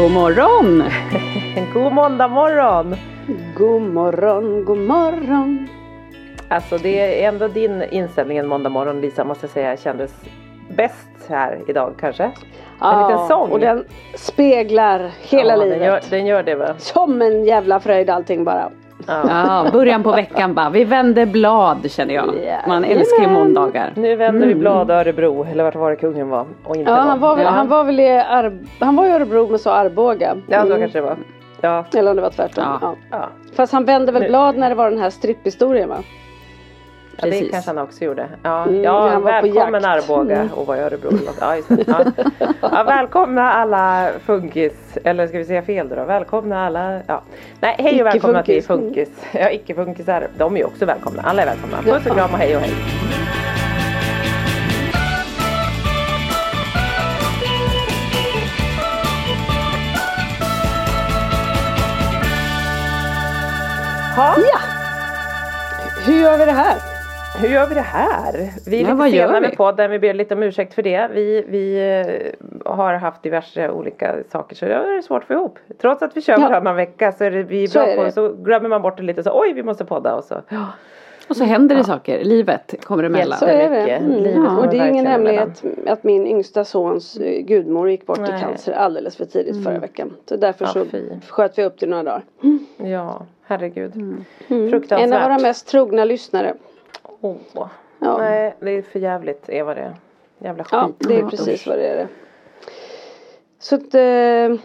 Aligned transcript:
God 0.00 0.12
morgon! 0.12 0.84
God 1.74 1.92
måndag 1.92 2.28
morgon! 2.28 2.96
God 3.56 3.82
morgon, 3.82 4.64
god 4.64 4.78
morgon. 4.78 5.68
Alltså 6.48 6.78
det 6.78 7.22
är 7.24 7.28
ändå 7.28 7.48
din 7.48 7.82
inställning 7.82 8.38
en 8.38 8.46
måndag 8.46 8.70
morgon 8.70 9.00
Lisa 9.00 9.24
måste 9.24 9.46
jag 9.46 9.50
säga 9.50 9.76
kändes 9.76 10.14
bäst 10.76 11.08
här 11.28 11.58
idag 11.66 11.94
kanske. 12.00 12.24
En 12.24 12.32
Ja, 12.80 13.08
liten 13.08 13.28
sång. 13.28 13.50
och 13.50 13.60
den 13.60 13.84
speglar 14.14 15.10
hela 15.20 15.56
ja, 15.56 15.64
livet. 15.64 15.78
Den 15.78 15.86
gör, 15.86 16.00
den 16.10 16.26
gör 16.26 16.42
det 16.42 16.54
va? 16.54 16.74
Som 16.78 17.22
en 17.22 17.44
jävla 17.44 17.80
fröjd 17.80 18.10
allting 18.10 18.44
bara. 18.44 18.70
Ja. 19.06 19.22
Ja, 19.64 19.70
början 19.72 20.02
på 20.02 20.12
veckan 20.12 20.54
bara. 20.54 20.70
Vi 20.70 20.84
vänder 20.84 21.26
blad 21.26 21.90
känner 21.90 22.14
jag. 22.14 22.34
Man 22.68 22.84
älskar 22.84 23.22
ju 23.22 23.28
måndagar. 23.28 23.92
Nu 23.96 24.16
vänder 24.16 24.46
vi 24.46 24.54
blad 24.54 24.90
Örebro 24.90 25.44
eller 25.52 25.64
vart 25.64 25.74
var 25.74 25.90
det 25.90 25.96
kungen 25.96 26.28
var 26.28 26.46
och 26.64 26.76
inte 26.76 26.90
Ja, 26.90 26.96
han 26.96 27.20
var 27.20 27.36
väl, 27.36 27.44
Ja. 27.44 27.50
han 27.50 27.68
var 27.68 27.84
väl 27.84 28.00
i 28.00 28.08
Ar- 28.18 28.58
han 28.80 28.96
var 28.96 29.06
i 29.06 29.10
Örebro 29.10 29.46
men 29.50 29.58
sa 29.58 29.72
Arboga. 29.74 30.36
Ja 30.46 30.60
så 30.60 30.66
Mm. 30.66 30.80
kanske 30.80 30.98
det 30.98 31.02
var. 31.04 31.16
Ja. 31.60 31.84
Eller 31.94 32.10
om 32.10 32.16
det 32.16 32.22
var 32.22 32.30
tvärtom. 32.30 32.64
Ja. 32.66 32.78
Ja. 32.82 32.94
Ja. 33.10 33.28
Fast 33.56 33.72
han 33.72 33.84
vände 33.84 34.12
väl 34.12 34.22
Nu- 34.22 34.28
blad 34.28 34.56
när 34.56 34.68
det 34.68 34.74
var 34.74 34.90
den 34.90 34.98
här 35.00 35.10
stripphistorien 35.10 35.88
va? 35.88 35.96
Ja, 37.22 37.30
det 37.30 37.48
kanske 37.50 37.70
han 37.70 37.78
också 37.78 38.04
gjorde. 38.04 38.26
Ja, 38.42 38.62
Mm, 38.62 38.82
ja 38.82 39.18
välkommen. 39.18 39.84
Arboga 39.84 40.48
och 40.54 40.66
var 40.66 40.76
i 40.76 40.80
Örebro. 40.80 41.10
Ja, 41.40 41.56
just 41.56 41.68
det. 41.68 41.84
Ja. 41.86 42.04
Ja, 42.62 42.82
välkomna 42.86 43.52
alla 43.52 44.10
funkis, 44.26 44.72
eller 45.04 45.26
ska 45.26 45.38
vi 45.38 45.44
säga 45.44 45.62
fel 45.62 45.88
då? 45.88 46.04
Välkomna 46.04 46.66
alla, 46.66 47.00
ja. 47.06 47.22
Nej, 47.60 47.74
hej 47.78 48.00
och 48.00 48.06
välkomna 48.06 48.42
till 48.42 48.62
funkis. 48.64 49.08
Ja, 49.32 49.50
icke-funkisar, 49.50 50.26
de 50.38 50.54
är 50.54 50.58
ju 50.58 50.64
också 50.64 50.86
välkomna. 50.86 51.22
Alla 51.22 51.42
är 51.42 51.46
välkomna. 51.46 51.76
Puss 51.82 52.06
och 52.06 52.16
kram 52.16 52.30
och 52.32 52.38
hej 52.38 52.56
och 52.56 52.62
hej. 52.62 52.72
Ha? 64.16 64.36
Ja! 64.52 64.60
Hur 66.06 66.20
gör 66.20 66.38
vi 66.38 66.44
det 66.44 66.52
här? 66.52 66.89
Hur 67.40 67.48
gör 67.48 67.66
vi 67.66 67.74
det 67.74 67.80
här? 67.80 68.32
Vi 68.66 68.82
är 68.82 68.88
Ja, 68.88 68.94
lite 69.04 69.16
sena 69.18 69.40
med 69.40 69.56
podden, 69.56 69.90
vi 69.90 69.98
ber 69.98 70.14
lite 70.14 70.34
om 70.34 70.42
ursäkt 70.42 70.74
för 70.74 70.82
det. 70.82 71.08
Vi, 71.14 71.44
vi 71.48 71.76
eh, 72.64 72.72
har 72.72 72.94
haft 72.94 73.22
diverse 73.22 73.70
olika 73.70 74.14
saker 74.32 74.56
så 74.56 74.64
det 74.66 74.74
har 74.74 74.84
varit 74.92 75.04
svårt 75.04 75.22
att 75.22 75.26
få 75.28 75.34
ihop. 75.34 75.58
Trots 75.80 76.02
att 76.02 76.16
vi 76.16 76.20
kör 76.22 76.32
Ja. 76.32 76.38
varannan 76.40 76.76
vecka 76.76 77.12
så 77.12 77.24
är 77.24 77.30
det, 77.30 77.42
vi 77.42 77.62
är 77.62 77.68
Så 77.68 77.78
bra 77.78 77.86
är 77.88 77.96
på 77.96 78.02
det. 78.02 78.12
så 78.12 78.28
glömmer 78.32 78.68
man 78.68 78.82
bort 78.82 78.96
det 78.96 79.02
lite 79.02 79.22
så 79.22 79.40
oj 79.40 79.52
vi 79.52 79.62
måste 79.62 79.84
podda 79.84 80.14
och 80.14 80.24
så. 80.24 80.40
Och 81.28 81.36
så 81.36 81.44
händer 81.44 81.76
det 81.76 81.84
saker. 81.84 82.24
Livet 82.24 82.74
kommer 82.84 83.04
emellan. 83.04 83.38
Så 83.38 83.46
är 83.46 83.68
det. 83.70 83.80
mycket. 83.80 84.00
Mm. 84.00 84.12
Livet 84.22 84.34
Ja, 84.44 84.58
och 84.58 84.68
det 84.68 84.78
är 84.78 84.86
ingen 84.88 85.06
hemlighet 85.06 85.62
att 85.86 86.04
min 86.04 86.26
yngsta 86.26 86.64
sons 86.64 87.16
eh, 87.16 87.40
gudmor 87.42 87.90
gick 87.90 88.06
bort 88.06 88.18
i 88.18 88.22
Nej. 88.22 88.40
cancer 88.40 88.72
alldeles 88.72 89.16
för 89.16 89.24
tidigt 89.24 89.64
förra 89.64 89.78
veckan. 89.78 90.16
Så 90.28 90.36
därför 90.36 90.64
Ja, 90.64 90.70
så 90.70 90.84
fy. 90.84 91.02
sköt 91.28 91.58
vi 91.58 91.64
upp 91.64 91.80
det 91.80 91.86
några 91.86 92.02
dagar. 92.02 92.22
Ja, 92.76 93.22
herregud. 93.46 93.96
Mm. 93.96 94.24
En 94.48 94.64
av 94.66 94.70
Fruktansvärt. 94.70 95.24
våra 95.24 95.38
mest 95.38 95.68
trogna 95.68 96.04
lyssnare. 96.04 96.54
Åh. 97.20 97.36
Ja. 97.98 98.18
Nej, 98.18 98.54
det 98.60 98.70
är 98.70 98.82
för 98.82 98.98
jävligt 98.98 99.48
Eva 99.48 99.74
det. 99.74 99.94
Jävla 100.38 100.64
skit. 100.64 100.72
Ja, 100.72 100.90
det 100.98 101.16
är 101.18 101.26
precis 101.26 101.66
vad 101.66 101.78
det 101.78 101.86
är. 101.88 102.08
Så 103.58 103.74
att 103.74 103.94
eh, 103.94 104.60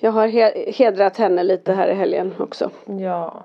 jag 0.00 0.12
har 0.12 0.28
he- 0.28 0.72
hedrat 0.72 1.16
henne 1.16 1.42
lite 1.42 1.72
här 1.72 1.88
i 1.88 1.94
helgen 1.94 2.34
också. 2.38 2.70
Ja, 2.84 3.44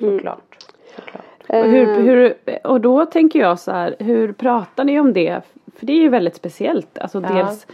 Mm. 0.00 0.18
såklart. 0.18 0.56
såklart. 0.96 1.24
Och, 1.48 1.70
hur, 1.70 1.88
Eh, 1.88 1.96
hur, 1.96 2.34
och 2.66 2.80
då 2.80 3.06
tänker 3.06 3.38
jag 3.38 3.58
så 3.58 3.70
här, 3.72 3.96
hur 3.98 4.32
pratar 4.32 4.84
ni 4.84 5.00
om 5.00 5.12
det? 5.12 5.40
För 5.76 5.86
det 5.86 5.92
är 5.92 6.00
ju 6.00 6.08
väldigt 6.08 6.34
speciellt. 6.36 6.98
Alltså 6.98 7.20
Ja. 7.22 7.28
dels 7.34 7.66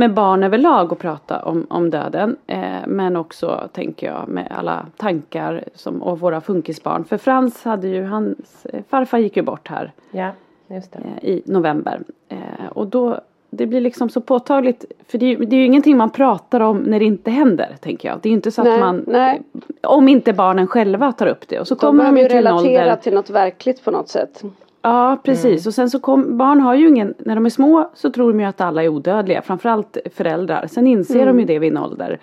med 0.00 0.14
barn 0.14 0.42
överlag 0.42 0.92
att 0.92 0.98
prata 0.98 1.42
om, 1.42 1.66
om 1.70 1.90
döden. 1.90 2.36
Eh, 2.46 2.60
men 2.86 3.16
också 3.16 3.68
tänker 3.72 4.06
jag 4.06 4.28
med 4.28 4.48
alla 4.58 4.86
tankar 4.96 5.64
som, 5.74 6.02
och 6.02 6.20
våra 6.20 6.40
funkisbarn. 6.40 7.04
För 7.04 7.16
Frans 7.18 7.64
hade 7.64 7.88
ju, 7.88 8.04
hans 8.04 8.66
eh, 8.66 8.80
farfar 8.88 9.18
gick 9.18 9.36
ju 9.36 9.42
bort 9.42 9.68
här 9.68 9.92
Ja, 10.10 10.30
just 10.68 10.92
det. 10.92 10.98
eh, 10.98 11.28
i 11.30 11.42
november. 11.46 12.00
Eh, 12.28 12.38
och 12.72 12.86
då, 12.86 13.20
det 13.50 13.66
blir 13.66 13.80
liksom 13.80 14.08
så 14.08 14.20
påtagligt. 14.20 14.84
För 15.08 15.18
det, 15.18 15.26
är 15.26 15.30
ju- 15.38 15.44
det 15.44 15.56
är 15.56 15.60
ju 15.60 15.66
ingenting 15.66 15.96
man 15.96 16.10
pratar 16.10 16.60
om 16.60 16.78
när 16.78 16.98
det 16.98 17.04
inte 17.04 17.30
händer, 17.30 17.76
tänker 17.80 18.08
jag. 18.08 18.18
Det 18.22 18.28
är 18.28 18.30
ju 18.30 18.36
inte 18.36 18.50
så 18.50 18.60
att 18.60 18.66
Nej, 18.68 18.80
man, 18.80 19.04
nej. 19.06 19.42
om 19.82 20.08
inte 20.08 20.32
barnen 20.32 20.66
själva 20.66 21.12
tar 21.12 21.26
upp 21.26 21.48
det. 21.48 21.60
Och 21.60 21.68
så 21.68 21.74
de 21.74 21.80
kommer 21.80 22.04
de 22.04 22.16
ju 22.18 22.28
till 22.28 22.36
en 22.36 22.42
relatera 22.42 22.82
ålder. 22.82 22.96
till 22.96 23.14
något 23.14 23.30
verkligt 23.30 23.84
på 23.84 23.90
något 23.90 24.08
sätt. 24.08 24.42
Ja 24.82 25.18
precis 25.24 25.66
och 25.66 25.74
sen 25.74 25.90
så 25.90 26.00
kom, 26.00 26.36
barn 26.36 26.60
har 26.60 26.74
ju 26.74 26.88
ingen, 26.88 27.14
när 27.18 27.34
de 27.34 27.46
är 27.46 27.50
små 27.50 27.90
så 27.94 28.10
tror 28.10 28.32
de 28.32 28.40
ju 28.40 28.46
att 28.46 28.60
alla 28.60 28.82
är 28.84 28.88
odödliga, 28.88 29.42
framförallt 29.42 29.96
föräldrar. 30.14 30.66
Sen 30.66 30.86
inser 30.86 31.26
de 31.26 31.40
ju 31.40 31.44
det 31.46 31.58
vid 31.58 31.72
en 31.72 31.78
ålder. 31.78 32.18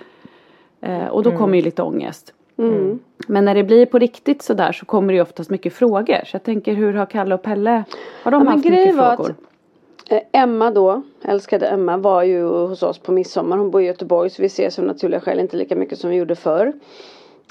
Eh, 0.81 1.07
och 1.07 1.23
då 1.23 1.31
kommer 1.31 1.55
ju 1.55 1.61
lite 1.61 1.81
ångest. 1.81 2.33
Mm. 2.57 2.99
Men 3.27 3.45
när 3.45 3.55
det 3.55 3.63
blir 3.63 3.85
på 3.85 3.99
riktigt 3.99 4.41
sådär 4.41 4.71
så 4.71 4.85
kommer 4.85 5.07
det 5.13 5.15
ju 5.15 5.21
oftast 5.21 5.49
mycket 5.49 5.73
frågor. 5.73 6.17
Så 6.25 6.35
jag 6.35 6.43
tänker 6.43 6.73
hur 6.73 6.93
har 6.93 7.05
Kalle 7.05 7.35
och 7.35 7.41
Pelle, 7.41 7.83
har 8.23 8.31
de 8.31 8.43
Ja, 8.45 8.49
haft 8.51 8.65
mycket 8.65 8.95
frågor? 8.95 9.11
att 9.11 10.11
eh, 10.11 10.41
Emma 10.41 10.71
då, 10.71 11.01
älskade 11.23 11.67
Emma, 11.67 11.97
var 11.97 12.23
ju 12.23 12.43
hos 12.43 12.83
oss 12.83 12.99
på 12.99 13.11
midsommar. 13.11 13.57
Hon 13.57 13.71
bor 13.71 13.81
i 13.81 13.85
Göteborg 13.85 14.29
så 14.29 14.41
vi 14.41 14.45
ses 14.45 14.79
av 14.79 14.85
naturliga 14.85 15.19
skäl 15.19 15.39
inte 15.39 15.57
lika 15.57 15.75
mycket 15.75 15.97
som 15.99 16.09
vi 16.09 16.15
gjorde 16.15 16.35
förr. 16.35 16.73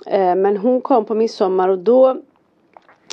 Eh, 0.06 0.34
Men 0.34 0.56
hon 0.56 0.80
kom 0.80 1.04
på 1.04 1.14
midsommar 1.14 1.68
och 1.68 1.78
då 1.78 2.16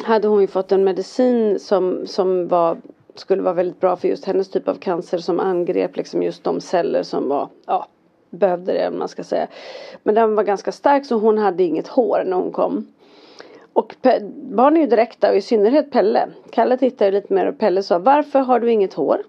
hade 0.04 0.28
hon 0.28 0.42
ju 0.42 0.48
fått 0.48 0.72
en 0.72 0.84
medicin 0.84 1.60
som, 1.60 2.07
som 2.07 2.48
var, 2.48 2.78
skulle 3.16 3.42
vara 3.42 3.54
väldigt 3.54 3.80
bra 3.80 3.95
för 3.95 4.07
just 4.07 4.25
hennes 4.25 4.50
typ 4.50 4.68
av 4.68 4.75
cancer 4.75 5.18
som 5.18 5.40
angrep 5.40 5.98
liksom 5.98 6.24
just 6.24 6.44
de 6.44 6.62
celler 6.62 7.04
som 7.04 7.30
var, 7.30 7.50
ja, 7.66 7.88
behövde 8.30 8.74
det 8.74 8.88
om 8.88 9.00
man 9.00 9.07
ska 9.07 9.24
säga. 9.24 9.48
Men 10.04 10.16
den 10.16 10.36
var 10.36 10.44
ganska 10.44 10.72
stark 10.72 11.06
så 11.06 11.16
hon 11.16 11.38
hade 11.38 11.63
inget 11.63 11.88
hår 11.88 12.24
när 12.25 12.38
hon 12.38 12.51
kom. 12.51 12.88
Och 13.74 13.95
Pe- 14.01 14.31
barn 14.56 14.78
är 14.78 14.81
ju 14.81 14.88
direkta 14.88 15.30
och 15.30 15.38
i 15.38 15.42
synnerhet 15.42 15.92
Pelle. 15.92 16.28
Kalle 16.51 16.78
tittar 16.78 17.06
ju 17.06 17.12
lite 17.12 17.34
mer 17.34 17.46
och 17.46 17.57
Pelle 17.60 17.84
sa 17.84 18.00
varför 18.00 18.39
har 18.39 18.60
du 18.60 18.72
inget 18.72 18.94
hår? 18.94 19.22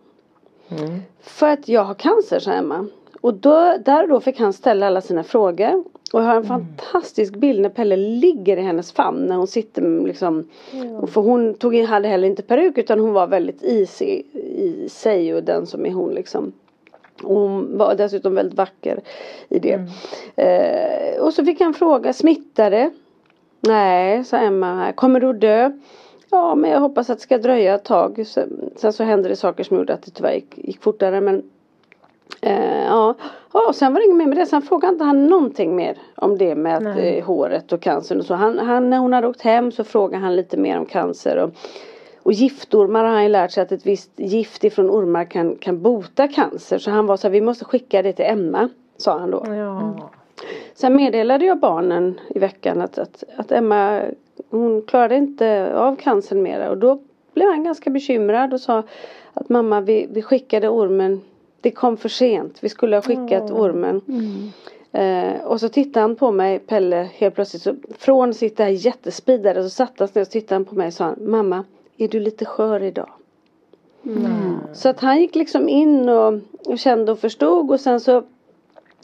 För 1.20 1.48
att 1.48 1.68
jag 1.68 1.84
har 1.84 1.94
cancer 1.94 2.38
sa 2.38 2.52
Emma. 2.52 2.86
Och 3.24 3.34
då, 3.34 3.76
där 3.84 4.02
och 4.02 4.08
då 4.08 4.20
fick 4.20 4.40
han 4.40 4.52
ställa 4.52 4.86
alla 4.86 5.00
sina 5.00 5.24
frågor. 5.24 5.84
Och 6.12 6.20
jag 6.20 6.24
har 6.24 6.36
en 6.36 6.44
fantastisk 6.44 7.36
bild 7.36 7.60
när 7.60 7.68
Pelle 7.68 7.96
ligger 7.96 8.56
i 8.56 8.60
hennes 8.60 8.92
famn 8.92 9.26
när 9.26 9.36
hon 9.36 9.46
sitter 9.46 10.06
liksom 10.06 10.48
och 11.00 11.10
För 11.10 11.20
hon 11.20 11.54
tog 11.54 11.74
in, 11.74 11.86
hade 11.86 12.08
heller 12.08 12.28
inte 12.28 12.42
peruk 12.42 12.78
utan 12.78 13.00
hon 13.00 13.12
var 13.12 13.26
väldigt 13.26 13.62
i 13.62 13.86
sig, 13.86 14.26
i 14.56 14.88
sig 14.88 15.34
och 15.34 15.42
den 15.42 15.66
som 15.66 15.86
är 15.86 15.90
hon 15.90 16.14
liksom. 16.14 16.52
Och 17.22 17.34
hon 17.34 17.78
var 17.78 17.94
dessutom 17.94 18.34
väldigt 18.34 18.58
vacker 18.58 19.00
i 19.48 19.58
det. 19.58 19.80
Eh, 20.36 21.22
och 21.22 21.32
så 21.32 21.44
fick 21.44 21.60
han 21.60 21.74
fråga, 21.74 22.12
smittar 22.12 22.70
det? 22.70 22.90
Nej, 23.60 24.24
sa 24.24 24.36
Emma. 24.36 24.92
Kommer 24.92 25.20
du 25.20 25.32
dö? 25.32 25.70
Ja, 26.30 26.54
men 26.54 26.70
jag 26.70 26.80
hoppas 26.80 27.10
att 27.10 27.18
det 27.18 27.22
ska 27.22 27.38
dröja 27.38 27.74
ett 27.74 27.84
tag. 27.84 28.26
Sen, 28.26 28.70
sen 28.76 28.92
så 28.92 29.04
hände 29.04 29.28
det 29.28 29.36
saker 29.36 29.64
som 29.64 29.76
gjorde 29.76 29.94
att 29.94 30.02
det 30.02 30.10
tyvärr 30.10 30.34
gick, 30.34 30.58
gick 30.58 30.82
fortare. 30.82 31.20
Men 31.20 31.42
eh, 32.40 32.84
ja, 32.84 33.14
ja, 33.52 33.68
och 33.68 33.74
sen 33.74 33.92
var 33.92 34.00
det 34.00 34.04
inget 34.04 34.16
mer 34.16 34.26
med 34.26 34.36
det. 34.36 34.46
Sen 34.46 34.62
frågade 34.62 34.92
inte 34.92 35.04
han 35.04 35.26
någonting 35.26 35.76
mer 35.76 35.98
om 36.14 36.38
det 36.38 36.54
med 36.54 36.76
att, 36.76 36.98
eh, 36.98 37.24
håret 37.24 37.72
och 37.72 37.80
cancern 37.80 38.18
och 38.18 38.26
så. 38.26 38.34
Han, 38.34 38.58
han, 38.58 38.90
när 38.90 38.98
hon 38.98 39.12
hade 39.12 39.26
åkt 39.26 39.42
hem 39.42 39.72
så 39.72 39.84
frågade 39.84 40.24
han 40.24 40.36
lite 40.36 40.56
mer 40.56 40.78
om 40.78 40.86
cancer. 40.86 41.36
Och, 41.36 41.50
och 42.22 42.32
giftormar 42.32 43.04
har 43.04 43.12
han 43.12 43.22
ju 43.22 43.28
lärt 43.28 43.50
sig 43.50 43.62
att 43.62 43.72
ett 43.72 43.86
visst 43.86 44.10
gift 44.16 44.64
ifrån 44.64 44.90
ormar 44.90 45.24
kan, 45.24 45.56
kan 45.56 45.82
bota 45.82 46.28
cancer. 46.28 46.78
Så 46.78 46.90
han 46.90 47.06
var 47.06 47.16
så 47.16 47.26
här, 47.26 47.32
vi 47.32 47.40
måste 47.40 47.64
skicka 47.64 48.02
det 48.02 48.12
till 48.12 48.24
Emma. 48.24 48.68
Sa 48.96 49.18
han 49.18 49.30
då. 49.30 49.44
Ja. 49.48 49.94
Sen 50.74 50.96
meddelade 50.96 51.44
jag 51.44 51.58
barnen 51.58 52.20
i 52.28 52.38
veckan 52.38 52.80
att, 52.80 52.98
att, 52.98 53.24
att 53.36 53.52
Emma 53.52 54.00
hon 54.50 54.82
klarade 54.82 55.16
inte 55.16 55.74
av 55.76 55.96
cancern 55.96 56.42
mera 56.42 56.70
och 56.70 56.78
då 56.78 56.98
blev 57.34 57.48
han 57.48 57.64
ganska 57.64 57.90
bekymrad 57.90 58.52
och 58.52 58.60
sa 58.60 58.82
att 59.34 59.48
mamma 59.48 59.80
vi, 59.80 60.06
vi 60.10 60.22
skickade 60.22 60.68
ormen 60.68 61.20
det 61.64 61.70
kom 61.70 61.96
för 61.96 62.08
sent. 62.08 62.56
Vi 62.60 62.68
skulle 62.68 62.96
ha 62.96 63.02
skickat 63.02 63.50
ormen. 63.50 64.00
Eh, 64.92 65.40
och 65.44 65.60
så 65.60 65.68
tittade 65.68 66.00
han 66.00 66.16
på 66.16 66.30
mig 66.30 66.58
Pelle 66.58 67.08
helt 67.14 67.34
plötsligt 67.34 67.62
så, 67.62 67.74
från 67.98 68.34
sitt 68.34 68.56
där 68.56 68.68
jättespidare 68.68 69.62
så 69.62 69.70
satte 69.70 69.94
han 69.98 70.08
sig 70.08 70.22
och 70.22 70.30
tittade 70.30 70.54
han 70.54 70.64
på 70.64 70.74
mig 70.74 70.86
och 70.86 70.94
sa 70.94 71.14
mamma 71.20 71.64
är 71.96 72.08
du 72.08 72.20
lite 72.20 72.44
skör 72.44 72.82
idag? 72.82 73.10
Så 74.72 74.88
att 74.88 75.00
han 75.00 75.20
gick 75.20 75.34
liksom 75.34 75.68
in 75.68 76.08
och, 76.08 76.34
och 76.66 76.78
kände 76.78 77.12
och 77.12 77.18
förstod 77.18 77.70
och 77.70 77.80
sen 77.80 78.00
så 78.00 78.22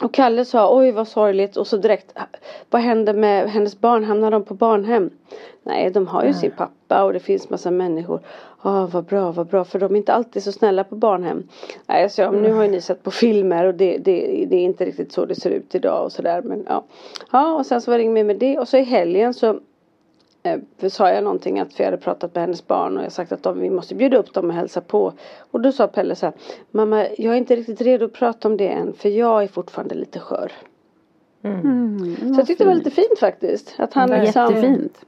och 0.02 0.12
Kalle 0.12 0.44
sa 0.44 0.76
oj 0.76 0.92
vad 0.92 1.08
sorgligt 1.08 1.56
och 1.56 1.66
så 1.66 1.76
direkt 1.76 2.14
vad 2.70 2.82
hände 2.82 3.12
med 3.12 3.50
hennes 3.50 3.80
barn? 3.80 4.04
Hamnar 4.04 4.30
de 4.30 4.44
på 4.44 4.54
barnhem? 4.54 5.10
Nej 5.62 5.90
de 5.90 6.06
har 6.06 6.24
ju 6.24 6.34
sin 6.34 6.50
pappa 6.50 7.04
och 7.04 7.12
det 7.12 7.20
finns 7.20 7.50
massa 7.50 7.70
människor. 7.70 8.20
Ja 8.62 8.86
vad 8.86 9.04
bra 9.04 9.32
vad 9.32 9.46
bra 9.46 9.64
för 9.64 9.78
de 9.78 9.92
är 9.92 9.96
inte 9.96 10.12
alltid 10.12 10.42
så 10.42 10.52
snälla 10.52 10.84
på 10.84 10.94
barnhem. 10.94 11.48
Nej 11.86 12.02
jag 12.02 12.12
sa 12.12 12.30
nu 12.30 12.52
har 12.52 12.62
ju 12.62 12.70
ni 12.70 12.80
sett 12.80 13.02
på 13.02 13.10
filmer 13.10 13.64
och 13.64 13.74
det, 13.74 13.98
det, 13.98 14.46
det 14.50 14.56
är 14.56 14.64
inte 14.64 14.84
riktigt 14.84 15.12
så 15.12 15.24
det 15.24 15.34
ser 15.34 15.50
ut 15.50 15.74
idag 15.74 16.04
och 16.04 16.12
sådär 16.12 16.42
men 16.42 16.64
ja. 16.68 16.84
Ja 17.32 17.54
och 17.54 17.66
sen 17.66 17.80
så 17.80 17.90
var 17.90 17.98
det 17.98 18.04
inget 18.04 18.14
mer 18.14 18.24
med 18.24 18.38
det 18.38 18.58
och 18.58 18.68
så 18.68 18.76
i 18.76 18.82
helgen 18.82 19.34
så 19.34 19.60
för 20.78 20.88
sa 20.88 21.10
jag 21.10 21.24
någonting 21.24 21.60
att 21.60 21.80
vi 21.80 21.84
hade 21.84 21.96
pratat 21.96 22.34
med 22.34 22.42
hennes 22.42 22.66
barn 22.66 22.96
och 22.98 23.04
jag 23.04 23.12
sagt 23.12 23.32
att 23.32 23.42
de, 23.42 23.60
vi 23.60 23.70
måste 23.70 23.94
bjuda 23.94 24.16
upp 24.16 24.32
dem 24.34 24.48
och 24.48 24.54
hälsa 24.54 24.80
på. 24.80 25.12
Och 25.50 25.60
då 25.60 25.72
sa 25.72 25.86
Pelle 25.86 26.14
så 26.14 26.26
här, 26.26 26.34
mamma 26.70 27.06
jag 27.18 27.34
är 27.34 27.38
inte 27.38 27.56
riktigt 27.56 27.80
redo 27.80 28.04
att 28.04 28.12
prata 28.12 28.48
om 28.48 28.56
det 28.56 28.68
än 28.68 28.92
för 28.92 29.08
jag 29.08 29.42
är 29.42 29.48
fortfarande 29.48 29.94
lite 29.94 30.18
skör. 30.18 30.52
Mm, 31.42 32.16
Så 32.34 32.40
jag 32.40 32.46
tyckte 32.46 32.64
det 32.64 32.68
var 32.68 32.74
lite 32.74 32.90
fint 32.90 33.18
faktiskt. 33.20 33.74
Att 33.78 33.92
han 33.94 34.10
liksom, 34.10 34.42
Jättefint. 34.54 35.04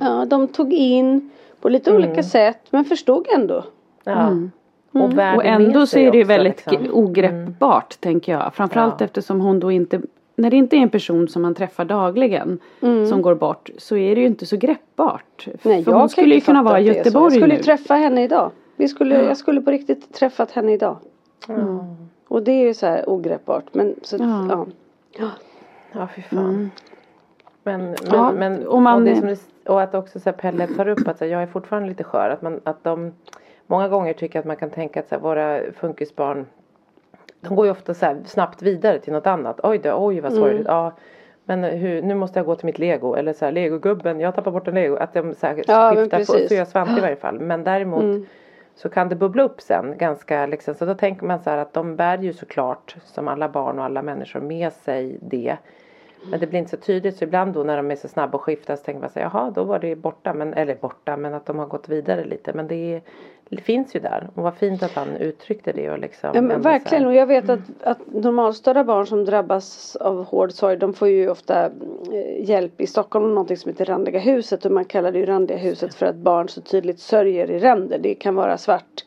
ja, 0.00 0.24
de 0.24 0.48
tog 0.48 0.72
in 0.72 1.30
på 1.60 1.68
lite 1.68 1.94
olika 1.94 2.22
sätt 2.22 2.60
men 2.70 2.84
förstod 2.84 3.26
ändå. 3.36 3.64
Ja. 4.04 4.26
Och, 4.28 4.36
Mm. 4.94 5.04
Och 5.04 5.10
det 5.10 5.16
med 5.16 5.40
ändå 5.44 5.86
så 5.86 5.98
är 5.98 6.10
det 6.12 6.18
ju 6.18 6.24
väldigt 6.24 6.66
liksom. 6.66 6.88
ogreppbart 6.94 8.00
tänker 8.00 8.32
jag. 8.32 8.54
Framförallt 8.54 8.94
Ja. 9.00 9.04
eftersom 9.04 9.40
hon 9.40 9.60
då 9.60 9.70
inte 9.72 10.00
när 10.36 10.50
det 10.50 10.56
inte 10.56 10.76
är 10.76 10.80
en 10.80 10.90
person 10.90 11.28
som 11.28 11.42
man 11.42 11.54
träffar 11.54 11.84
dagligen 11.84 12.58
som 13.08 13.22
går 13.22 13.34
bort 13.34 13.70
så 13.78 13.96
är 13.96 14.14
det 14.14 14.20
ju 14.20 14.26
inte 14.26 14.46
så 14.46 14.56
greppbart. 14.56 15.46
Mm. 15.46 15.58
Nej, 15.62 15.84
För 15.84 15.92
jag 15.92 15.98
hon 15.98 16.08
skulle 16.08 16.34
ju 16.34 16.40
kunna 16.40 16.62
vara 16.62 16.80
i. 16.80 16.84
Göteborg 16.84 17.24
Jag 17.24 17.32
skulle 17.32 17.46
nu. 17.46 17.54
ju 17.54 17.62
träffa 17.62 17.94
henne 17.94 18.24
idag. 18.24 18.50
Vi 18.76 18.88
skulle, 18.88 19.22
Jag 19.22 19.36
skulle 19.36 19.60
på 19.60 19.70
riktigt 19.70 20.14
träffat 20.14 20.50
henne 20.50 20.72
idag. 20.72 20.96
Och 22.28 22.42
det 22.42 22.52
är 22.52 22.62
ju 22.66 22.74
så 22.74 22.86
här 22.86 23.04
ogreppbart. 23.10 23.64
Men 23.72 23.94
så, 24.02 24.16
Ja. 24.16 24.46
ja. 24.50 24.66
Ja. 25.18 25.30
Ja 25.92 26.08
fy 26.16 26.22
fan. 26.22 26.70
Men, 27.62 27.80
men, 27.84 27.94
Ja, 28.12 28.32
men 28.32 28.66
och 28.66 28.82
man- 28.82 28.94
och, 29.02 29.08
det 29.08 29.16
som 29.16 29.26
det, 29.28 29.38
och 29.70 29.82
att 29.82 29.94
också 29.94 30.20
så 30.20 30.24
här, 30.30 30.32
Pelle 30.36 30.66
tar 30.66 30.88
upp 30.88 31.08
att 31.08 31.18
så 31.18 31.24
här, 31.24 31.32
jag 31.32 31.42
är 31.42 31.46
fortfarande 31.46 31.88
lite 31.88 32.04
skör. 32.04 32.30
Att, 32.30 32.42
man, 32.42 32.60
att 32.64 32.84
de 32.84 33.12
många 33.66 33.88
gånger 33.88 34.12
tycker 34.12 34.38
att 34.38 34.44
man 34.44 34.56
kan 34.56 34.70
tänka 34.70 35.00
att 35.00 35.08
så 35.08 35.14
här, 35.14 35.22
våra 35.22 35.60
funkisbarn 35.80 36.46
de 37.44 37.56
går 37.56 37.66
ju 37.66 37.72
ofta 37.72 37.94
så 37.94 38.16
snabbt 38.24 38.62
vidare 38.62 38.98
till 38.98 39.12
något 39.12 39.26
annat. 39.26 39.60
Oj 39.62 39.78
då, 39.78 39.94
oj 39.98 40.20
vad 40.20 40.32
sorgligt. 40.32 40.66
Ja, 40.66 40.92
men 41.44 41.64
hur, 41.64 42.02
nu 42.02 42.14
måste 42.14 42.38
jag 42.38 42.46
gå 42.46 42.54
till 42.54 42.66
mitt 42.66 42.78
lego. 42.78 43.14
Eller 43.14 43.32
så 43.32 43.44
här, 43.44 43.52
legogubben, 43.52 44.20
jag 44.20 44.34
tappar 44.34 44.50
bort 44.50 44.68
en 44.68 44.74
lego. 44.74 44.96
Att 44.96 45.14
de 45.14 45.34
så 45.34 45.46
här, 45.46 45.64
Ja, 45.66 45.94
skiftar, 45.96 46.18
på, 46.18 46.24
så 46.24 46.54
gör 46.54 46.64
Svante 46.64 46.98
i 46.98 47.00
varje 47.00 47.16
fall. 47.16 47.40
Men 47.40 47.64
däremot 47.64 48.26
så 48.74 48.88
kan 48.88 49.08
det 49.08 49.16
bubbla 49.16 49.42
upp 49.42 49.60
sen 49.60 49.94
ganska 49.98 50.46
liksom. 50.46 50.74
Så 50.74 50.84
då 50.84 50.94
tänker 50.94 51.26
man 51.26 51.42
så 51.42 51.50
här 51.50 51.58
att 51.58 51.72
de 51.72 51.96
bär 51.96 52.18
ju 52.18 52.32
såklart 52.32 52.96
som 53.04 53.28
alla 53.28 53.48
barn 53.48 53.78
och 53.78 53.84
alla 53.84 54.02
människor 54.02 54.40
med 54.40 54.72
sig 54.72 55.18
det. 55.22 55.56
Men 56.30 56.40
det 56.40 56.46
blir 56.46 56.58
inte 56.58 56.70
så 56.70 56.76
tydligt 56.76 57.16
så 57.16 57.24
ibland 57.24 57.54
då 57.54 57.62
när 57.62 57.76
de 57.76 57.90
är 57.90 57.96
så 57.96 58.08
snabba 58.08 58.38
och 58.38 58.42
skiftar 58.42 58.76
så 58.76 58.84
tänker 58.84 59.00
man 59.00 59.10
så 59.10 59.20
här, 59.20 59.30
jaha 59.34 59.50
då 59.50 59.64
var 59.64 59.78
det 59.78 59.96
borta 59.96 60.34
men 60.34 60.54
eller 60.54 60.74
borta 60.74 61.16
men 61.16 61.34
att 61.34 61.46
de 61.46 61.58
har 61.58 61.66
gått 61.66 61.88
vidare 61.88 62.24
lite 62.24 62.52
men 62.52 62.68
det, 62.68 62.94
är, 62.94 63.02
finns 63.50 63.96
ju 63.96 64.00
där. 64.00 64.28
Och 64.34 64.42
vad 64.42 64.54
fint 64.54 64.82
att 64.82 64.92
han 64.92 65.16
uttryckte 65.16 65.72
det 65.72 65.90
och 65.90 65.98
liksom 65.98 66.30
Ja, 66.34 66.40
verkligen. 66.58 67.06
Och 67.06 67.14
jag 67.14 67.26
vet 67.26 67.48
att, 67.48 67.60
att 67.82 67.98
normalstörda 68.12 68.84
barn 68.84 69.06
som 69.06 69.24
drabbas 69.24 69.96
av 69.96 70.24
hård 70.24 70.52
sorg 70.52 70.76
de 70.76 70.94
får 70.94 71.08
ju 71.08 71.30
ofta 71.30 71.64
eh, 71.64 72.48
hjälp 72.48 72.80
i 72.80 72.86
Stockholm 72.86 73.24
med 73.24 73.34
någonting 73.34 73.56
som 73.56 73.70
heter 73.70 73.84
Randiga 73.84 74.18
huset. 74.18 74.64
Och 74.64 74.72
man 74.72 74.84
kallar 74.84 75.12
det 75.12 75.18
ju 75.18 75.26
Randiga 75.26 75.58
huset 75.58 75.94
för 75.94 76.06
att 76.06 76.16
barn 76.16 76.48
så 76.48 76.60
tydligt 76.60 77.00
sörjer 77.00 77.50
i 77.50 77.58
ränder. 77.58 77.98
Det 77.98 78.14
kan 78.14 78.34
vara 78.34 78.58
svart 78.58 79.04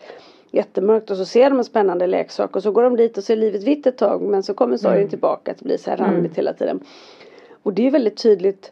jättemörkt 0.51 1.11
och 1.11 1.17
så 1.17 1.25
ser 1.25 1.49
de 1.49 1.57
en 1.57 1.63
spännande 1.63 2.07
leksak. 2.07 2.55
Och 2.55 2.63
så 2.63 2.71
går 2.71 2.83
de 2.83 2.95
dit 2.95 3.17
och 3.17 3.23
ser 3.23 3.35
livet 3.35 3.63
vitt 3.63 3.87
ett 3.87 3.97
tag. 3.97 4.21
Men 4.21 4.43
så 4.43 4.53
kommer 4.53 4.77
sorgen 4.77 5.09
tillbaka 5.09 5.51
att 5.51 5.61
blir 5.61 5.77
så 5.77 5.89
här 5.89 5.97
randigt 5.97 6.37
hela 6.37 6.53
tiden. 6.53 6.79
Och 7.63 7.73
det 7.73 7.87
är 7.87 7.91
väldigt 7.91 8.23
tydligt 8.23 8.71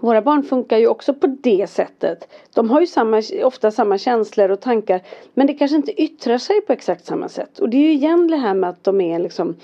våra 0.00 0.22
barn 0.22 0.42
funkar 0.42 0.78
ju 0.78 0.86
också 0.86 1.14
på 1.14 1.26
det 1.26 1.70
sättet. 1.70 2.28
De 2.54 2.70
har 2.70 2.80
ju 2.80 2.86
samma, 2.86 3.22
ofta 3.44 3.70
samma 3.70 3.98
känslor 3.98 4.50
och 4.50 4.60
tankar 4.60 5.00
men 5.34 5.46
det 5.46 5.54
kanske 5.54 5.76
inte 5.76 6.02
yttrar 6.02 6.38
sig 6.38 6.60
på 6.60 6.72
exakt 6.72 7.04
samma 7.04 7.28
sätt. 7.28 7.58
Och 7.58 7.68
det 7.68 7.76
är 7.76 7.80
ju 7.80 7.92
igen 7.92 8.28
det 8.28 8.36
här 8.36 8.54
med 8.54 8.70
att 8.70 8.84
de 8.84 9.00
är 9.00 9.18
liksom 9.18 9.56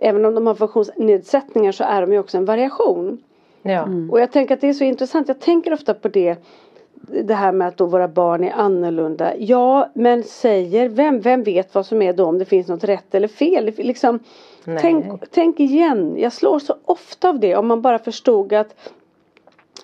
Även 0.00 0.24
om 0.24 0.34
de 0.34 0.46
har 0.46 0.54
funktionsnedsättningar 0.54 1.72
så 1.72 1.84
är 1.84 2.00
de 2.00 2.12
ju 2.12 2.18
också 2.18 2.36
en 2.36 2.44
variation. 2.44 3.18
Ja. 3.62 3.88
Och 4.10 4.20
jag 4.20 4.32
tänker 4.32 4.54
att 4.54 4.60
det 4.60 4.68
är 4.68 4.72
så 4.72 4.84
intressant. 4.84 5.28
Jag 5.28 5.40
tänker 5.40 5.72
ofta 5.72 5.94
på 5.94 6.08
det 6.08 6.36
det 7.24 7.34
här 7.34 7.52
med 7.52 7.68
att 7.68 7.76
då 7.76 7.86
våra 7.86 8.08
barn 8.08 8.44
är 8.44 8.52
annorlunda. 8.52 9.36
Ja, 9.38 9.90
men 9.94 10.22
säger 10.22 10.88
vem? 10.88 11.20
Vem 11.20 11.42
vet 11.42 11.74
vad 11.74 11.86
som 11.86 12.02
är 12.02 12.12
då 12.12 12.24
om 12.24 12.38
det 12.38 12.44
finns 12.44 12.68
något 12.68 12.84
rätt 12.84 13.14
eller 13.14 13.28
fel? 13.28 13.72
Liksom, 13.76 14.18
tänk, 14.80 15.06
tänk 15.30 15.60
igen. 15.60 16.14
Jag 16.18 16.32
slår 16.32 16.58
så 16.58 16.74
ofta 16.84 17.28
av 17.28 17.40
det 17.40 17.56
om 17.56 17.66
man 17.66 17.82
bara 17.82 17.98
förstod 17.98 18.52
att 18.52 18.74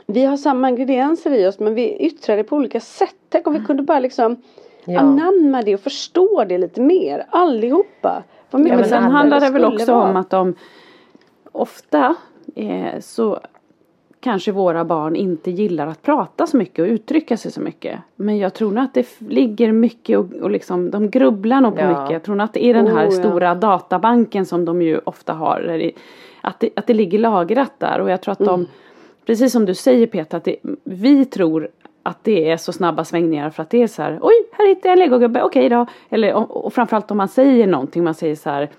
vi 0.07 0.25
har 0.25 0.37
samma 0.37 0.69
ingredienser 0.69 1.31
i 1.35 1.47
oss 1.47 1.59
men 1.59 1.75
vi 1.75 1.97
yttrar 1.97 2.37
det 2.37 2.45
på 2.45 2.57
olika 2.57 2.81
sätt. 2.81 3.15
Tänk 3.29 3.47
om 3.47 3.53
vi 3.55 3.61
kunde 3.61 3.83
bara 3.83 4.01
liksom 4.01 4.37
Ja. 4.85 5.01
anamma 5.01 5.63
det 5.63 5.75
och 5.75 5.81
förstå 5.81 6.45
det 6.49 6.59
lite 6.59 6.81
mer. 6.81 7.27
Allihopa. 7.31 8.23
Vad 8.51 8.61
mycket 8.63 8.73
Ja, 8.73 8.81
men 8.81 8.89
sen 8.89 9.03
handlar 9.03 9.41
det 9.41 9.51
väl 9.51 9.65
också 9.65 9.93
vara. 9.95 10.11
om 10.11 10.17
att 10.17 10.31
de 10.31 10.55
ofta 11.53 12.15
eh, 12.55 13.01
så 13.01 13.41
kanske 14.21 14.53
våra 14.53 14.85
barn 14.85 15.17
inte 15.17 15.51
gillar 15.51 15.87
att 15.87 16.03
prata 16.03 16.47
så 16.47 16.57
mycket 16.57 16.79
och 16.79 16.87
uttrycka 16.89 17.37
sig 17.37 17.53
så 17.53 17.61
mycket. 17.61 17.99
Men 18.17 18.39
jag 18.39 18.55
tror 18.55 18.73
nog 18.73 18.85
att 18.85 18.95
det 18.95 19.07
ligger 19.29 19.73
mycket 19.73 20.19
och, 20.19 20.33
och 20.43 20.51
liksom 20.51 20.91
de 20.91 21.11
grubblar 21.11 21.61
nog 21.61 21.75
på 21.75 21.81
Ja. 21.81 21.89
mycket. 21.89 22.11
Jag 22.13 22.23
tror 22.23 22.35
nog 22.35 22.45
att 22.45 22.53
det 22.53 22.65
är 22.65 22.75
den 22.75 22.87
här 22.87 23.09
Oh, 23.09 23.15
ja. 23.15 23.21
stora 23.23 23.55
databanken 23.55 24.47
som 24.47 24.65
de 24.65 24.83
ju 24.83 25.01
ofta 25.05 25.33
har. 25.33 25.61
Det, 25.61 25.93
att, 26.41 26.61
det, 26.61 26.71
att 26.77 26.87
det 26.87 26.95
ligger 26.95 27.19
lagrat 27.19 27.73
där 27.79 28.01
och 28.01 28.11
jag 28.11 28.21
tror 28.23 28.33
att 28.33 28.41
Mm. 28.41 28.67
Precis 29.27 29.53
som 29.53 29.65
du 29.65 29.75
säger 29.75 30.07
Peter 30.07 30.37
att 30.37 30.45
det, 30.45 30.57
vi 30.85 31.25
tror 31.25 31.69
att 32.03 32.19
det 32.25 32.51
är 32.51 32.57
så 32.57 32.73
snabba 32.73 33.05
svängningar 33.05 33.51
för 33.51 33.63
att 33.63 33.71
det 33.71 33.83
är 33.83 33.87
så 33.87 34.03
här 34.03 34.19
Oj, 34.23 34.35
här 34.53 34.69
hittade 34.69 34.89
jag 34.89 34.93
en 34.93 34.99
legogubbe, 34.99 35.43
okej 35.43 35.69
då. 35.69 35.87
Eller 36.11 36.35
och, 36.35 36.65
och 36.65 36.73
framförallt 36.73 37.11
om 37.11 37.17
man 37.17 37.29
säger 37.29 37.67
någonting, 37.67 38.05
man 38.05 38.15
säger 38.15 38.37
så 38.37 38.51
här 38.51 38.71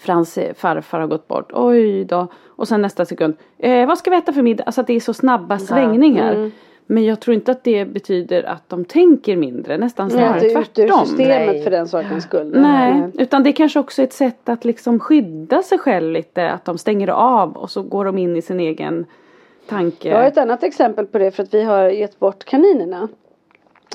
Frans 0.00 0.38
farfar 0.56 1.00
har 1.00 1.06
gått 1.06 1.28
bort, 1.28 1.50
oj 1.52 2.04
då. 2.04 2.26
Och 2.46 2.68
sen 2.68 2.82
nästa 2.82 3.04
sekund, 3.04 3.36
eh, 3.58 3.86
vad 3.86 3.98
ska 3.98 4.10
vi 4.10 4.16
äta 4.16 4.32
för 4.32 4.42
middag? 4.42 4.64
Alltså 4.64 4.80
att 4.80 4.86
det 4.86 4.92
är 4.92 5.00
så 5.00 5.14
snabba 5.14 5.58
svängningar. 5.58 6.34
Mm. 6.34 6.50
Men 6.86 7.04
jag 7.04 7.20
tror 7.20 7.34
inte 7.34 7.52
att 7.52 7.64
det 7.64 7.84
betyder 7.84 8.42
att 8.42 8.68
de 8.68 8.84
tänker 8.84 9.36
mindre, 9.36 9.78
nästan 9.78 10.08
Nej, 10.08 10.16
snarare 10.16 10.40
är 10.40 10.58
ur 10.58 10.64
tvärtom. 10.64 11.06
systemet 11.06 11.46
Nej. 11.46 11.62
för 11.62 11.70
den 11.70 11.88
sakens 11.88 12.24
skull. 12.24 12.52
Nej, 12.60 13.10
utan 13.14 13.42
det 13.42 13.50
är 13.50 13.52
kanske 13.52 13.80
också 13.80 14.02
ett 14.02 14.12
sätt 14.12 14.48
att 14.48 14.64
liksom 14.64 15.00
skydda 15.00 15.62
sig 15.62 15.78
själv 15.78 16.12
lite. 16.12 16.50
Att 16.50 16.64
de 16.64 16.78
stänger 16.78 17.08
av 17.08 17.56
och 17.56 17.70
så 17.70 17.82
går 17.82 18.04
de 18.04 18.18
in 18.18 18.36
i 18.36 18.42
sin 18.42 18.60
egen 18.60 19.06
tanke. 19.68 20.08
Jag 20.08 20.16
har 20.16 20.24
ett 20.24 20.38
annat 20.38 20.62
exempel 20.62 21.06
på 21.06 21.18
det 21.18 21.30
för 21.30 21.42
att 21.42 21.54
vi 21.54 21.62
har 21.62 21.88
gett 21.88 22.18
bort 22.18 22.44
kaninerna. 22.44 23.08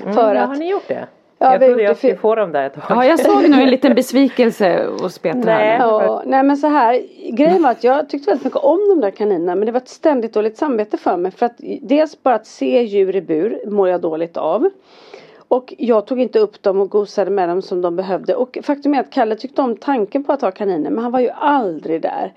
Mm, 0.01 0.13
För 0.13 0.35
ja, 0.35 0.41
att- 0.41 0.49
har 0.49 0.55
ni 0.55 0.69
gjort 0.71 0.87
det? 0.87 1.07
Ja, 1.41 1.51
jag 1.51 1.61
trodde 1.61 1.83
jag 1.83 1.97
skulle 1.97 2.15
få 2.15 2.35
dem 2.35 2.51
där 2.51 2.63
ett 2.65 2.73
tag. 2.73 2.83
Ja, 2.89 3.05
jag 3.05 3.19
såg 3.19 3.49
nu 3.49 3.61
en 3.61 3.69
liten 3.69 3.95
besvikelse 3.95 4.85
hos 5.01 5.19
Peter 5.19 5.39
Nej. 5.39 5.55
här. 5.55 5.79
Ja, 5.79 6.23
nej 6.25 6.43
men 6.43 6.57
så 6.57 6.67
här. 6.67 7.01
Grejen 7.31 7.63
var 7.63 7.71
att 7.71 7.83
jag 7.83 8.09
tyckte 8.09 8.29
väldigt 8.31 8.43
mycket 8.45 8.59
om 8.63 8.79
de 8.89 9.01
där 9.01 9.11
kaninerna 9.11 9.55
men 9.55 9.65
det 9.65 9.71
var 9.71 9.79
ett 9.79 9.89
ständigt 9.89 10.33
dåligt 10.33 10.57
samvete 10.57 10.97
för 10.97 11.17
mig. 11.17 11.31
För 11.31 11.45
att 11.45 11.55
dels 11.81 12.23
bara 12.23 12.35
att 12.35 12.47
se 12.47 12.83
djur 12.83 13.15
i 13.15 13.21
bur 13.21 13.59
mår 13.65 13.89
jag 13.89 14.01
dåligt 14.01 14.37
av. 14.37 14.69
Och 15.47 15.73
jag 15.77 16.05
tog 16.07 16.19
inte 16.21 16.39
upp 16.39 16.61
dem 16.63 16.81
och 16.81 16.89
gosade 16.89 17.31
med 17.31 17.49
dem 17.49 17.61
som 17.61 17.81
de 17.81 17.95
behövde. 17.95 18.35
Och 18.35 18.57
faktum 18.63 18.93
är 18.93 18.99
att 18.99 19.11
Kalle 19.11 19.35
tyckte 19.35 19.61
om 19.61 19.75
tanken 19.77 20.23
på 20.23 20.33
att 20.33 20.41
ha 20.41 20.51
kaniner 20.51 20.89
men 20.89 21.03
han 21.03 21.11
var 21.11 21.19
ju 21.19 21.29
aldrig 21.35 22.01
där. 22.01 22.33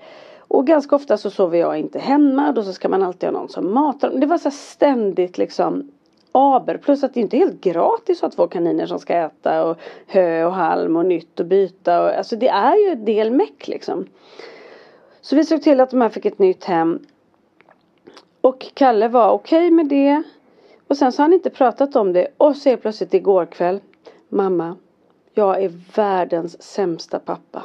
Och 0.47 0.67
ganska 0.67 0.95
ofta 0.95 1.17
så 1.17 1.29
sover 1.29 1.57
jag 1.57 1.77
inte 1.77 1.99
hemma. 1.99 2.51
Då 2.51 2.63
så 2.63 2.73
ska 2.73 2.89
man 2.89 3.03
alltid 3.03 3.29
ha 3.29 3.39
någon 3.39 3.49
som 3.49 3.73
matar 3.73 4.09
dem. 4.09 4.19
Det 4.19 4.25
var 4.25 4.37
så 4.37 4.49
här 4.49 4.55
ständigt 4.55 5.37
liksom 5.37 5.91
aber. 6.33 6.77
Plus 6.77 7.03
att 7.03 7.13
det 7.13 7.19
inte 7.19 7.37
är 7.37 7.39
helt 7.39 7.61
gratis 7.61 8.23
att 8.23 8.33
ha 8.33 8.35
två 8.35 8.47
kaniner 8.47 8.85
som 8.85 8.99
ska 8.99 9.13
äta 9.13 9.65
och 9.65 9.77
hö 10.07 10.45
och 10.45 10.53
halm 10.53 10.95
och 10.95 11.05
nytt 11.05 11.39
och 11.39 11.45
byta. 11.45 12.03
Och, 12.03 12.09
alltså 12.09 12.35
det 12.35 12.47
är 12.47 12.75
ju 12.75 12.91
en 12.91 13.05
del 13.05 13.31
meck 13.31 13.67
liksom. 13.67 14.05
Så 15.21 15.35
vi 15.35 15.45
såg 15.45 15.61
till 15.61 15.79
att 15.79 15.89
de 15.89 16.01
här 16.01 16.09
fick 16.09 16.25
ett 16.25 16.39
nytt 16.39 16.63
hem. 16.63 16.99
Och 18.41 18.65
Kalle 18.73 19.07
var 19.07 19.29
okej 19.31 19.71
med 19.71 19.87
det. 19.87 20.23
Och 20.87 20.97
sen 20.97 21.11
så 21.11 21.21
har 21.21 21.25
han 21.25 21.33
inte 21.33 21.49
pratat 21.49 21.95
om 21.95 22.13
det. 22.13 22.27
Och 22.37 22.55
så 22.55 22.69
är 22.69 22.77
plötsligt 22.77 23.13
igår 23.13 23.45
kväll. 23.45 23.79
Mamma, 24.29 24.75
jag 25.33 25.63
är 25.63 25.71
världens 25.95 26.61
sämsta 26.61 27.19
pappa. 27.19 27.63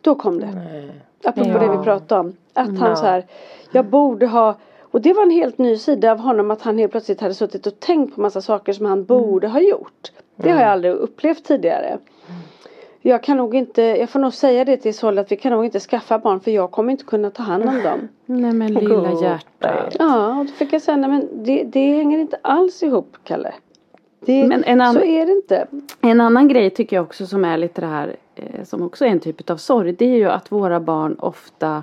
Då 0.00 0.14
kom 0.14 0.40
det. 0.40 0.92
Apropå 1.24 1.50
Ja. 1.50 1.58
det 1.58 1.76
vi 1.78 1.84
pratade 1.84 2.20
om. 2.20 2.32
Att 2.54 2.68
Ja. 2.74 2.78
han 2.86 2.96
så 2.96 3.04
här. 3.06 3.24
Jag 3.70 3.84
borde 3.84 4.26
ha. 4.26 4.54
Och 4.82 5.00
det 5.00 5.12
var 5.12 5.22
en 5.22 5.30
helt 5.30 5.58
ny 5.58 5.76
sida 5.76 6.12
av 6.12 6.18
honom. 6.18 6.50
Att 6.50 6.62
han 6.62 6.78
helt 6.78 6.92
plötsligt 6.92 7.20
hade 7.20 7.34
suttit 7.34 7.66
och 7.66 7.80
tänkt 7.80 8.14
på 8.14 8.20
massa 8.20 8.40
saker 8.40 8.72
som 8.72 8.86
han 8.86 9.04
borde 9.04 9.48
ha 9.48 9.60
gjort. 9.60 10.12
Det 10.36 10.50
har 10.50 10.60
jag 10.60 10.68
aldrig 10.70 10.92
upplevt 10.94 11.44
tidigare. 11.44 11.98
Jag 13.06 13.22
kan 13.22 13.36
nog 13.36 13.54
inte, 13.54 13.82
jag 13.82 14.10
får 14.10 14.18
nog 14.20 14.34
säga 14.34 14.64
det 14.64 14.76
till 14.76 14.90
Isolde 14.90 15.20
att 15.20 15.32
vi 15.32 15.36
kan 15.36 15.52
nog 15.52 15.64
inte 15.64 15.80
skaffa 15.80 16.18
barn 16.18 16.40
för 16.40 16.50
jag 16.50 16.70
kommer 16.70 16.90
inte 16.92 17.04
kunna 17.04 17.30
ta 17.30 17.42
hand 17.42 17.64
om 17.68 17.82
dem. 17.82 18.08
Nej 18.26 18.52
men 18.52 18.74
lilla 18.74 19.12
hjärtat. 19.22 19.96
Ja, 19.98 20.38
och 20.38 20.46
då 20.46 20.52
fick 20.52 20.72
jag 20.72 20.82
säga, 20.82 20.96
nej 20.96 21.10
men 21.10 21.28
det, 21.44 21.64
det 21.64 21.92
hänger 21.94 22.18
inte 22.18 22.38
alls 22.42 22.82
ihop 22.82 23.16
Kalle. 23.24 23.52
Det, 24.20 24.44
Men 24.46 24.64
en 24.64 24.80
annan- 24.80 24.94
Så 24.94 25.00
är 25.04 25.26
det 25.26 25.32
inte. 25.32 25.66
En 26.00 26.20
annan 26.20 26.48
grej 26.48 26.70
tycker 26.70 26.96
jag 26.96 27.02
också 27.04 27.26
som 27.26 27.44
är 27.44 27.56
lite 27.56 27.80
det 27.80 27.86
här 27.86 28.16
som 28.64 28.82
också 28.82 29.04
är 29.04 29.08
en 29.08 29.20
typ 29.20 29.50
av 29.50 29.56
sorg. 29.56 29.92
Det 29.92 30.04
är 30.04 30.16
ju 30.16 30.28
att 30.28 30.52
våra 30.52 30.80
barn 30.80 31.16
ofta 31.18 31.82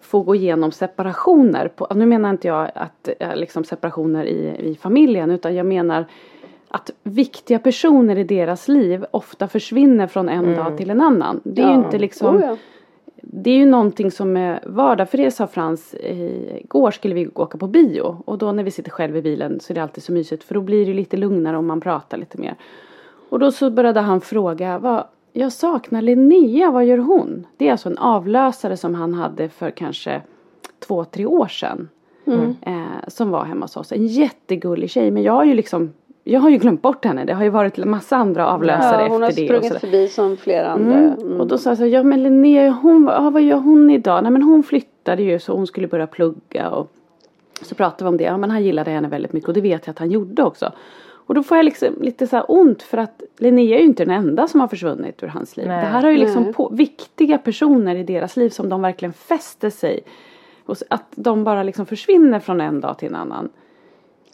får 0.00 0.24
gå 0.24 0.34
igenom 0.34 0.72
separationer. 0.72 1.68
På, 1.68 1.86
nu 1.94 2.06
menar 2.06 2.30
inte 2.30 2.48
jag 2.48 2.70
att 2.74 3.08
eh, 3.20 3.36
liksom 3.36 3.64
separationer 3.64 4.24
i, 4.24 4.56
i 4.70 4.74
familjen 4.74 5.30
utan 5.30 5.54
jag 5.54 5.66
menar 5.66 6.04
att 6.68 6.90
viktiga 7.02 7.58
personer 7.58 8.18
i 8.18 8.24
deras 8.24 8.68
liv 8.68 9.04
ofta 9.10 9.48
försvinner 9.48 10.06
från 10.06 10.28
en 10.28 10.54
dag 10.54 10.76
till 10.78 10.90
en 10.90 11.00
annan. 11.00 11.40
Det 11.44 11.62
är 11.62 11.66
ju 11.66 11.72
Ja. 11.72 11.84
inte 11.84 11.98
liksom 11.98 12.36
Oh, 12.36 12.42
ja. 12.42 12.56
det 13.16 13.50
är 13.50 13.54
ju 13.56 13.66
någonting 13.66 14.10
som 14.10 14.36
är 14.36 14.60
vardag. 14.66 15.10
För 15.10 15.18
det 15.18 15.30
sa 15.30 15.46
Frans, 15.46 15.94
igår 15.94 16.90
skulle 16.90 17.14
vi 17.14 17.28
åka 17.34 17.58
på 17.58 17.66
bio. 17.66 18.22
Och 18.24 18.38
då 18.38 18.52
när 18.52 18.62
vi 18.64 18.70
sitter 18.70 18.90
själv 18.90 19.16
i 19.16 19.22
bilen 19.22 19.60
så 19.60 19.72
är 19.72 19.74
det 19.74 19.82
alltid 19.82 20.04
så 20.04 20.12
mysigt. 20.12 20.44
För 20.44 20.54
då 20.54 20.60
blir 20.60 20.86
det 20.86 20.94
lite 20.94 21.16
lugnare 21.16 21.56
om 21.56 21.66
man 21.66 21.80
pratar 21.80 22.18
lite 22.18 22.38
mer. 22.38 22.54
Och 23.28 23.38
då 23.38 23.52
så 23.52 23.70
började 23.70 24.00
han 24.00 24.20
fråga, 24.20 24.78
vad, 24.78 25.04
jag 25.32 25.52
saknar 25.52 26.02
Linnea, 26.02 26.70
vad 26.70 26.84
gör 26.84 26.98
hon? 26.98 27.46
Det 27.56 27.68
är 27.68 27.72
alltså 27.72 27.88
en 27.88 27.98
avlösare 27.98 28.76
som 28.76 28.94
han 28.94 29.14
hade 29.14 29.48
för 29.48 29.70
kanske 29.70 30.22
två, 30.86 31.04
tre 31.04 31.26
år 31.26 31.46
sedan. 31.46 31.88
Eh, 32.66 33.08
som 33.08 33.30
var 33.30 33.44
hemma 33.44 33.64
hos 33.64 33.76
oss. 33.76 33.92
En 33.92 34.06
jättegullig 34.06 34.90
tjej. 34.90 35.10
Men 35.10 35.22
jag 35.22 35.32
har 35.32 35.44
ju 35.44 35.54
liksom, 35.54 35.92
jag 36.24 36.40
har 36.40 36.50
ju 36.50 36.56
glömt 36.58 36.82
bort 36.82 37.04
henne. 37.04 37.24
Det 37.24 37.32
har 37.34 37.44
ju 37.44 37.50
varit 37.50 37.78
en 37.78 37.90
massa 37.90 38.16
andra 38.16 38.46
avlösare 38.48 39.02
Ja, 39.02 39.08
hon 39.08 39.22
har 39.22 39.28
efter 39.28 39.42
det. 39.42 39.56
och 39.58 39.64
sprungit 39.64 39.68
sådär. 39.68 39.80
förbi 39.80 40.08
som 40.08 40.36
flera 40.36 40.68
andra. 40.70 40.98
Mm. 40.98 41.12
Mm. 41.20 41.40
Och 41.40 41.46
då 41.46 41.58
sa 41.58 41.70
jag 41.70 41.76
så 41.76 41.82
här, 41.84 41.90
ja 41.90 42.02
men 42.02 42.22
Linnea, 42.22 42.70
hon, 42.70 43.04
ja, 43.12 43.30
vad 43.30 43.42
gör 43.42 43.58
hon 43.58 43.90
idag? 43.90 44.22
Nej 44.22 44.32
men 44.32 44.42
hon 44.42 44.62
flyttade 44.62 45.22
ju 45.22 45.38
så 45.38 45.52
hon 45.52 45.66
skulle 45.66 45.86
börja 45.86 46.06
plugga 46.06 46.70
och 46.70 46.92
så 47.62 47.74
pratade 47.74 48.04
vi 48.04 48.08
om 48.08 48.16
det. 48.16 48.24
Ja 48.24 48.36
men 48.36 48.50
han 48.50 48.64
gillade 48.64 48.90
henne 48.90 49.08
väldigt 49.08 49.32
mycket 49.32 49.48
och 49.48 49.54
det 49.54 49.60
vet 49.60 49.86
jag 49.86 49.92
att 49.92 49.98
han 49.98 50.10
gjorde 50.10 50.42
också. 50.42 50.72
Och 51.32 51.36
då 51.36 51.42
får 51.42 51.56
jag 51.56 51.64
liksom 51.64 51.94
lite 52.00 52.26
så 52.26 52.36
här 52.36 52.44
ont 52.48 52.82
för 52.82 52.98
att 52.98 53.22
Linnea 53.38 53.76
är 53.76 53.80
ju 53.80 53.86
inte 53.86 54.04
den 54.04 54.14
enda 54.14 54.48
som 54.48 54.60
har 54.60 54.68
försvunnit 54.68 55.22
ur 55.22 55.26
hans 55.26 55.56
liv. 55.56 55.66
Nej. 55.68 55.80
Det 55.84 55.90
här 55.90 56.02
har 56.02 56.10
ju 56.10 56.16
liksom 56.16 56.52
på, 56.52 56.68
viktiga 56.68 57.38
personer 57.38 57.96
i 57.96 58.02
deras 58.02 58.36
liv 58.36 58.50
som 58.50 58.68
de 58.68 58.82
verkligen 58.82 59.12
fäster 59.12 59.70
sig. 59.70 60.00
Och 60.66 60.76
att 60.90 61.04
de 61.14 61.44
bara 61.44 61.62
liksom 61.62 61.86
försvinner 61.86 62.40
från 62.40 62.60
en 62.60 62.80
dag 62.80 62.98
till 62.98 63.08
en 63.08 63.14
annan. 63.14 63.48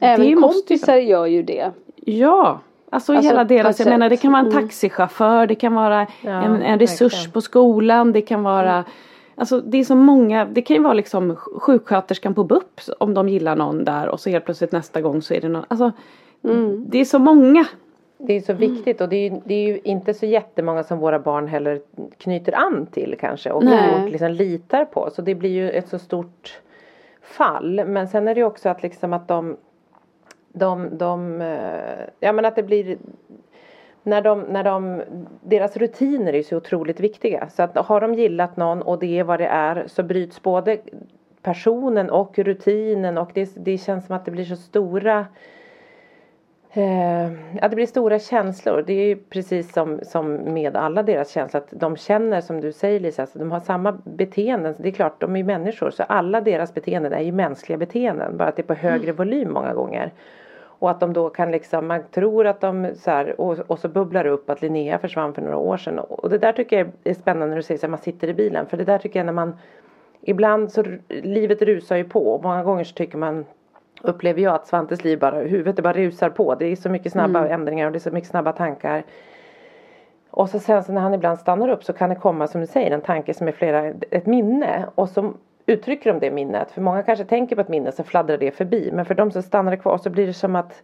Även 0.01 0.27
det 0.27 0.37
måste 0.37 0.75
ju- 0.75 0.79
kompisar 0.79 0.97
gör 0.97 1.27
ju 1.27 1.43
det. 1.43 1.71
Ja, 1.97 2.61
alltså, 2.91 3.13
Alltså, 3.13 3.29
hela 3.29 3.45
deras, 3.45 3.79
jag 3.79 3.89
menar 3.89 4.09
det 4.09 4.17
kan 4.17 4.33
vara 4.33 4.41
en 4.43 4.49
Mm. 4.53 4.63
taxichaufför, 4.63 5.47
det 5.47 5.55
kan 5.55 5.75
vara 5.75 6.07
Ja, 6.23 6.31
en, 6.31 6.63
en 6.63 6.79
resurs 6.79 7.13
verkligen. 7.15 7.33
på 7.33 7.41
skolan, 7.41 8.13
det 8.13 8.21
kan 8.23 8.43
vara 8.43 8.85
Alltså 9.41 9.61
det 9.61 9.79
är 9.79 9.85
så 9.85 9.95
många, 9.95 10.45
det 10.45 10.63
kan 10.63 10.77
ju 10.77 10.83
vara 10.83 10.95
liksom 10.95 11.33
sj- 11.33 11.59
sjuksköterskan 11.61 12.35
på 12.35 12.45
BUP 12.45 12.81
om 12.99 13.15
de 13.15 13.29
gillar 13.29 13.57
någon 13.57 13.85
där 13.85 14.09
och 14.09 14.21
så 14.21 14.31
helt 14.31 14.45
plötsligt 14.45 14.73
nästa 14.73 15.01
gång 15.01 15.23
så 15.23 15.35
är 15.35 15.41
det 15.41 15.49
någon, 15.49 15.65
alltså 15.69 15.93
Mm. 16.45 16.85
det 16.89 16.99
är 16.99 17.05
så 17.05 17.19
många. 17.19 17.67
Det 18.19 18.33
är 18.33 18.41
så 18.41 18.53
viktigt 18.53 19.01
och 19.01 19.09
det 19.09 19.17
är, 19.17 19.31
ju, 19.31 19.41
det 19.45 19.55
är 19.55 19.67
ju 19.67 19.81
inte 19.85 20.15
så 20.15 20.27
jättemånga 20.27 20.83
som 20.83 20.99
våra 20.99 21.19
barn 21.19 21.49
heller 21.49 21.81
knyter 22.19 22.53
an 22.53 22.87
till 22.87 23.17
kanske 23.21 23.51
och, 23.51 23.65
Nej. 23.65 24.11
liksom 24.11 24.31
litar 24.31 24.85
på. 24.85 25.11
Så 25.13 25.23
det 25.23 25.35
blir 25.35 25.51
ju 25.51 25.71
ett 25.71 25.89
så 25.89 25.99
stort 25.99 26.61
fall. 27.23 27.85
Men 27.87 28.09
sen 28.09 28.29
är 28.29 28.35
det 28.35 28.41
ju 28.41 28.47
också 28.47 28.69
att 28.69 28.83
liksom 28.83 29.13
att 29.13 29.29
de, 29.29 29.57
de, 30.53 30.89
de 30.99 31.41
eh, 31.41 32.07
ja 32.21 32.33
men 32.33 32.45
att 32.45 32.57
det 32.57 32.63
blir 32.63 32.99
när 34.03 34.23
de, 34.23 34.41
när 34.41 34.65
de, 34.65 35.03
deras 35.41 35.77
rutiner 35.77 36.35
är 36.35 36.43
så 36.43 36.57
otroligt 36.57 37.01
viktiga. 37.01 37.49
Så 37.49 37.63
att 37.63 37.77
har 37.77 38.01
de 38.01 38.15
gillat 38.15 38.57
någon 38.57 38.83
och 38.83 38.99
det 38.99 39.19
är 39.19 39.25
vad 39.25 39.41
det 39.41 39.47
är 39.47 39.85
så 39.87 40.03
bryts 40.03 40.43
både 40.43 40.79
personen 41.43 42.11
och 42.11 42.39
rutinen 42.39 43.19
och 43.19 43.31
det, 43.35 43.51
det 43.57 43.79
känns 43.79 44.07
som 44.07 44.17
att 44.17 44.25
det 44.25 44.31
blir 44.31 44.45
så 44.45 44.57
stora 44.57 45.27
ja, 47.61 47.69
det 47.69 47.77
blir 47.77 47.87
stora 47.87 48.19
känslor. 48.19 48.85
Det 48.87 48.93
är 48.93 49.07
ju 49.07 49.17
precis 49.17 49.73
som, 49.73 50.01
som 50.03 50.35
med 50.35 50.77
alla 50.77 51.03
deras 51.03 51.31
känslor. 51.31 51.63
Att 51.63 51.81
de 51.81 51.97
känner 51.97 52.41
som 52.41 52.61
du 52.61 52.73
säger 52.73 53.01
Lisa. 53.01 53.23
Alltså, 53.23 53.39
de 53.39 53.53
har 53.53 53.61
samma 53.61 53.93
beteenden. 54.05 54.75
Det 54.79 54.89
är 54.89 54.93
klart, 54.93 55.21
de 55.21 55.35
är 55.35 55.39
ju 55.39 55.45
människor. 55.45 55.91
Så 55.91 56.03
alla 56.03 56.41
deras 56.41 56.75
beteenden 56.75 57.13
är 57.13 57.21
ju 57.21 57.33
mänskliga 57.33 57.79
beteenden. 57.79 58.37
Bara 58.37 58.49
att 58.49 58.57
det 58.57 58.63
är 58.63 58.67
på 58.67 58.75
högre 58.75 59.13
volym 59.13 59.53
många 59.53 59.75
gånger. 59.75 60.13
Och 60.81 60.91
att 60.91 61.01
de 61.01 61.13
då 61.13 61.31
kan 61.31 61.51
liksom, 61.51 61.87
man 61.87 62.03
tror 62.11 62.47
att 62.47 62.61
de 62.61 62.91
så 62.95 63.11
här, 63.11 63.41
och, 63.41 63.59
och 63.67 63.79
så 63.79 63.89
bubblar 63.89 64.25
det 64.25 64.31
upp 64.31 64.51
att 64.51 64.63
Linnea 64.63 64.99
försvann 64.99 65.35
för 65.35 65.43
några 65.43 65.57
år 65.57 65.77
sedan. 65.77 65.99
Och 65.99 66.31
det 66.31 66.39
där 66.39 66.53
tycker 66.53 66.79
jag 66.79 66.89
är 67.05 67.15
spännande 67.15 67.47
när 67.47 67.57
du 67.57 67.63
säger 67.63 67.83
här, 67.83 67.89
man 67.89 67.99
sitter 67.99 68.29
i 68.29 68.35
bilen. 68.35 68.67
För 68.67 68.77
det 68.77 68.85
där 68.85 68.99
tycker 68.99 69.19
jag 69.19 69.27
när 69.27 69.33
man, 69.33 69.57
ibland 70.21 70.73
så, 70.73 70.85
livet 71.09 71.63
rusar 71.63 71.97
ju 71.97 72.05
på. 72.05 72.35
Och 72.35 72.43
många 72.43 72.63
gånger 72.63 72.85
så 72.85 72.95
tycker 72.95 73.19
man 73.19 73.45
upplever 74.03 74.43
jag 74.43 74.55
att 74.55 74.67
Svantes 74.67 75.05
liv 75.05 75.19
bara, 75.19 75.37
huvudet 75.39 75.77
det 75.77 75.83
bara 75.83 75.93
rusar 75.93 76.31
på. 76.31 76.55
Det 76.55 76.67
är 76.67 76.77
så 76.77 76.89
mycket 76.89 77.13
snabba 77.13 77.49
ändringar 77.49 77.87
och 77.87 77.93
det 77.93 77.99
är 77.99 78.01
så 78.01 78.11
mycket 78.11 78.31
snabba 78.31 78.53
tankar. 78.53 79.03
Och 80.31 80.49
så 80.51 80.59
sen 80.59 80.85
så 80.85 80.93
när 80.93 81.01
han 81.01 81.15
ibland 81.15 81.39
stannar 81.39 81.69
upp 81.69 81.85
så 81.85 81.93
kan 81.93 82.09
det 82.11 82.17
komma 82.17 82.47
som 82.47 82.61
du 82.61 82.67
säger 82.67 82.91
en 82.91 83.01
tanke 83.01 83.35
som 83.35 83.49
är 83.49 83.53
flera, 83.53 83.85
ett 84.11 84.27
minne. 84.27 84.85
Och 84.95 85.09
så 85.09 85.33
uttrycker 85.67 86.13
de 86.13 86.19
det 86.21 86.31
minnet. 86.31 86.71
För 86.71 86.81
många 86.81 87.03
kanske 87.03 87.25
tänker 87.25 87.57
på 87.57 87.61
ett 87.63 87.69
minne 87.69 87.93
så 87.93 88.03
fladdrar 88.05 88.39
det 88.39 88.51
förbi. 88.51 88.91
Men 88.93 89.05
för 89.05 89.15
de 89.15 89.31
som 89.31 89.43
stannar 89.43 89.77
kvar 89.77 89.99
så 89.99 90.11
blir 90.11 90.27
det 90.27 90.33
som 90.33 90.57
att 90.57 90.83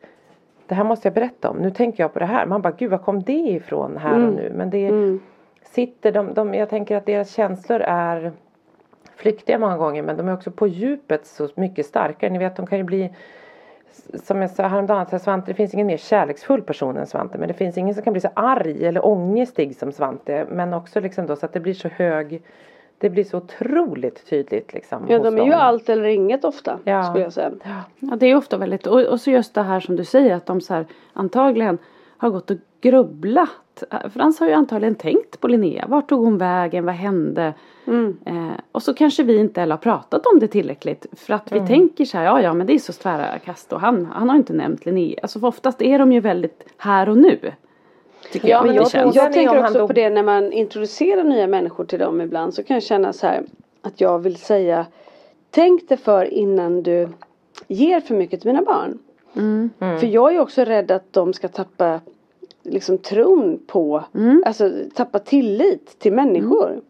det 0.67 0.75
här 0.75 0.85
måste 0.85 1.09
jag 1.09 1.15
berätta 1.15 1.51
om. 1.51 1.57
Nu 1.57 1.71
tänker 1.71 2.03
jag 2.03 2.13
på 2.13 2.19
det 2.19 2.25
här. 2.27 2.47
Man 2.47 2.63
bara 2.63 2.73
gud 2.79 2.91
var 2.91 2.99
kom 2.99 3.23
det 3.23 3.33
ifrån 3.33 3.97
här 3.97 4.15
och 4.27 4.33
nu. 4.33 4.53
Men 4.55 4.71
det 4.71 4.87
Mm. 4.89 5.21
sitter 5.63 6.13
de, 6.13 6.35
de, 6.35 6.55
jag 6.55 6.69
tänker 6.71 6.97
att 6.97 7.07
deras 7.07 7.31
känslor 7.31 7.81
är 7.81 8.33
flyktiga 9.17 9.59
många 9.59 9.77
gånger 9.77 10.03
men 10.03 10.17
de 10.17 10.29
är 10.29 10.35
också 10.35 10.51
på 10.51 10.67
djupet 10.67 11.27
så 11.27 11.49
mycket 11.55 11.87
starkare. 11.87 12.31
Ni 12.31 12.39
vet 12.39 12.57
de 12.57 12.67
kan 12.67 12.79
ju 12.79 12.85
bli 12.85 13.11
som 14.15 14.43
jag 14.43 14.51
sa 14.51 14.67
häromdagen, 14.67 15.07
så 15.07 15.11
här, 15.11 15.19
Svante 15.19 15.51
det 15.51 15.55
finns 15.55 15.75
ingen 15.75 15.87
mer 15.87 15.97
kärleksfull 15.97 16.63
person 16.63 16.97
än 16.97 17.07
Svante 17.07 17.39
men 17.39 17.49
det 17.49 17.55
finns 17.55 17.79
ingen 17.79 17.95
som 17.95 18.05
kan 18.05 18.13
bli 18.13 18.21
så 18.21 18.29
arg 18.35 18.87
eller 18.87 19.07
ångestig 19.07 19.77
som 19.77 19.93
Svante 19.93 20.47
men 20.51 20.75
också 20.75 21.01
liksom 21.01 21.27
då 21.27 21.37
så 21.37 21.47
att 21.47 21.53
det 21.53 21.61
blir 21.61 21.75
så 21.75 21.89
hög 21.89 22.43
det 22.99 23.11
blir 23.11 23.25
så 23.25 23.37
otroligt 23.37 24.27
tydligt 24.31 24.73
liksom 24.73 25.07
Ja, 25.09 25.19
de 25.19 25.39
är 25.39 25.45
ju 25.45 25.51
dem. 25.51 25.61
allt 25.61 25.89
eller 25.89 26.05
inget 26.05 26.45
ofta. 26.45 26.79
Ja. 26.85 27.03
Skulle 27.03 27.25
jag 27.25 27.33
säga. 27.33 27.53
Ja, 27.99 28.17
det 28.17 28.27
är 28.27 28.37
ofta 28.37 28.57
väldigt, 28.57 28.87
och, 28.87 29.01
och 29.01 29.21
så 29.21 29.31
just 29.31 29.55
det 29.55 29.63
här 29.63 29.81
som 29.81 29.97
du 29.97 30.05
säger 30.05 30.35
att 30.35 30.47
de 30.47 30.61
så 30.61 30.75
här, 30.75 30.87
antagligen 31.13 31.79
har 32.17 32.31
gått 32.31 32.51
och 32.51 32.57
grubblat. 32.81 33.49
Frans 34.15 34.41
har 34.41 34.47
ju 34.47 34.53
antagligen 34.53 34.95
tänkt 34.95 35.41
på 35.41 35.49
Linnea. 35.49 35.85
Vart 35.89 36.09
tog 36.09 36.25
hon 36.25 36.39
vägen? 36.39 36.85
Vad 36.85 36.95
hände? 36.95 37.55
Mm. 37.87 38.17
Eh, 38.27 38.61
och 38.73 38.83
så 38.83 38.95
kanske 38.95 39.23
vi 39.23 39.37
inte 39.37 39.61
heller 39.61 39.75
har 39.75 39.81
pratat 39.83 40.27
om 40.27 40.39
det 40.39 40.49
tillräckligt. 40.49 41.07
För 41.13 41.35
att 41.35 41.53
vi 41.53 41.57
Mm. 41.57 41.69
tänker 41.69 42.05
så 42.05 42.19
här, 42.19 42.25
ja 42.25 42.41
ja 42.41 42.55
men 42.55 42.67
det 42.67 42.75
är 42.75 42.79
så 42.79 42.93
tvära 42.93 43.39
kast 43.39 43.73
och 43.73 43.81
han, 43.81 44.07
han 44.07 44.29
har 44.29 44.37
inte 44.37 44.53
nämnt 44.53 44.87
Linnea. 44.87 45.19
Alltså 45.23 45.41
för 45.41 45.47
oftast 45.47 45.83
är 45.83 45.99
de 45.99 46.13
ju 46.13 46.21
väldigt 46.21 46.65
här 46.77 47.09
och 47.09 47.19
nu. 47.19 47.39
Tycker 48.33 48.49
Ja, 48.49 48.57
jag. 48.57 48.67
men 48.67 48.75
jag 48.75 49.15
Jag 49.15 49.17
är 49.29 49.33
tänker 49.33 49.65
också 49.65 49.87
på 49.87 49.93
det 49.93 50.11
när 50.11 50.23
man 50.23 50.53
introducerar 50.53 51.25
nya 51.25 51.47
människor 51.47 51.85
till 51.85 51.99
dem 51.99 52.21
ibland 52.21 52.55
så 52.55 52.63
kan 52.63 52.75
jag 52.75 52.83
känna 52.83 53.13
så 53.13 53.27
här 53.27 53.45
att 53.83 54.01
jag 54.01 54.19
vill 54.19 54.37
säga 54.37 54.87
tänk 55.51 55.89
dig 55.89 55.99
för 55.99 56.25
innan 56.25 56.83
du 56.83 57.09
ger 57.69 58.01
för 58.01 58.15
mycket 58.15 58.41
till 58.41 58.51
mina 58.53 58.63
barn. 58.65 58.99
Mm. 59.37 59.71
För 59.79 60.07
jag 60.07 60.35
är 60.35 60.41
också 60.41 60.65
rädd 60.65 60.91
att 60.91 61.13
de 61.13 61.33
ska 61.33 61.49
tappa 61.49 62.01
liksom 62.65 62.99
tron 62.99 63.61
på, 63.67 64.05
Mm. 64.15 64.43
alltså 64.47 64.71
tappa 64.95 65.19
tillit 65.19 65.99
till 65.99 66.13
människor. 66.13 66.81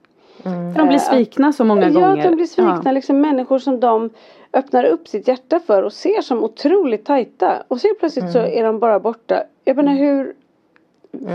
För 0.42 0.78
de 0.78 0.88
blir 0.88 0.98
svikna 0.98 1.52
så 1.52 1.64
många 1.64 1.88
ja, 1.88 2.00
gånger. 2.00 2.18
att 2.18 2.22
de 2.24 2.36
blir 2.36 2.46
svikna. 2.46 2.92
Liksom 2.92 3.20
människor 3.20 3.58
som 3.58 3.80
de 3.80 4.10
öppnar 4.52 4.84
upp 4.84 5.08
sitt 5.08 5.28
hjärta 5.28 5.60
för 5.66 5.82
och 5.82 5.92
ser 5.92 6.20
som 6.20 6.44
otroligt 6.44 7.04
tajta. 7.04 7.62
Och 7.68 7.80
så 7.80 7.88
plötsligt 7.98 8.32
så 8.32 8.38
är 8.38 8.64
de 8.64 8.78
bara 8.78 9.00
borta. 9.00 9.42
Jag 9.64 9.76
menar 9.76 9.92
hur 9.92 10.34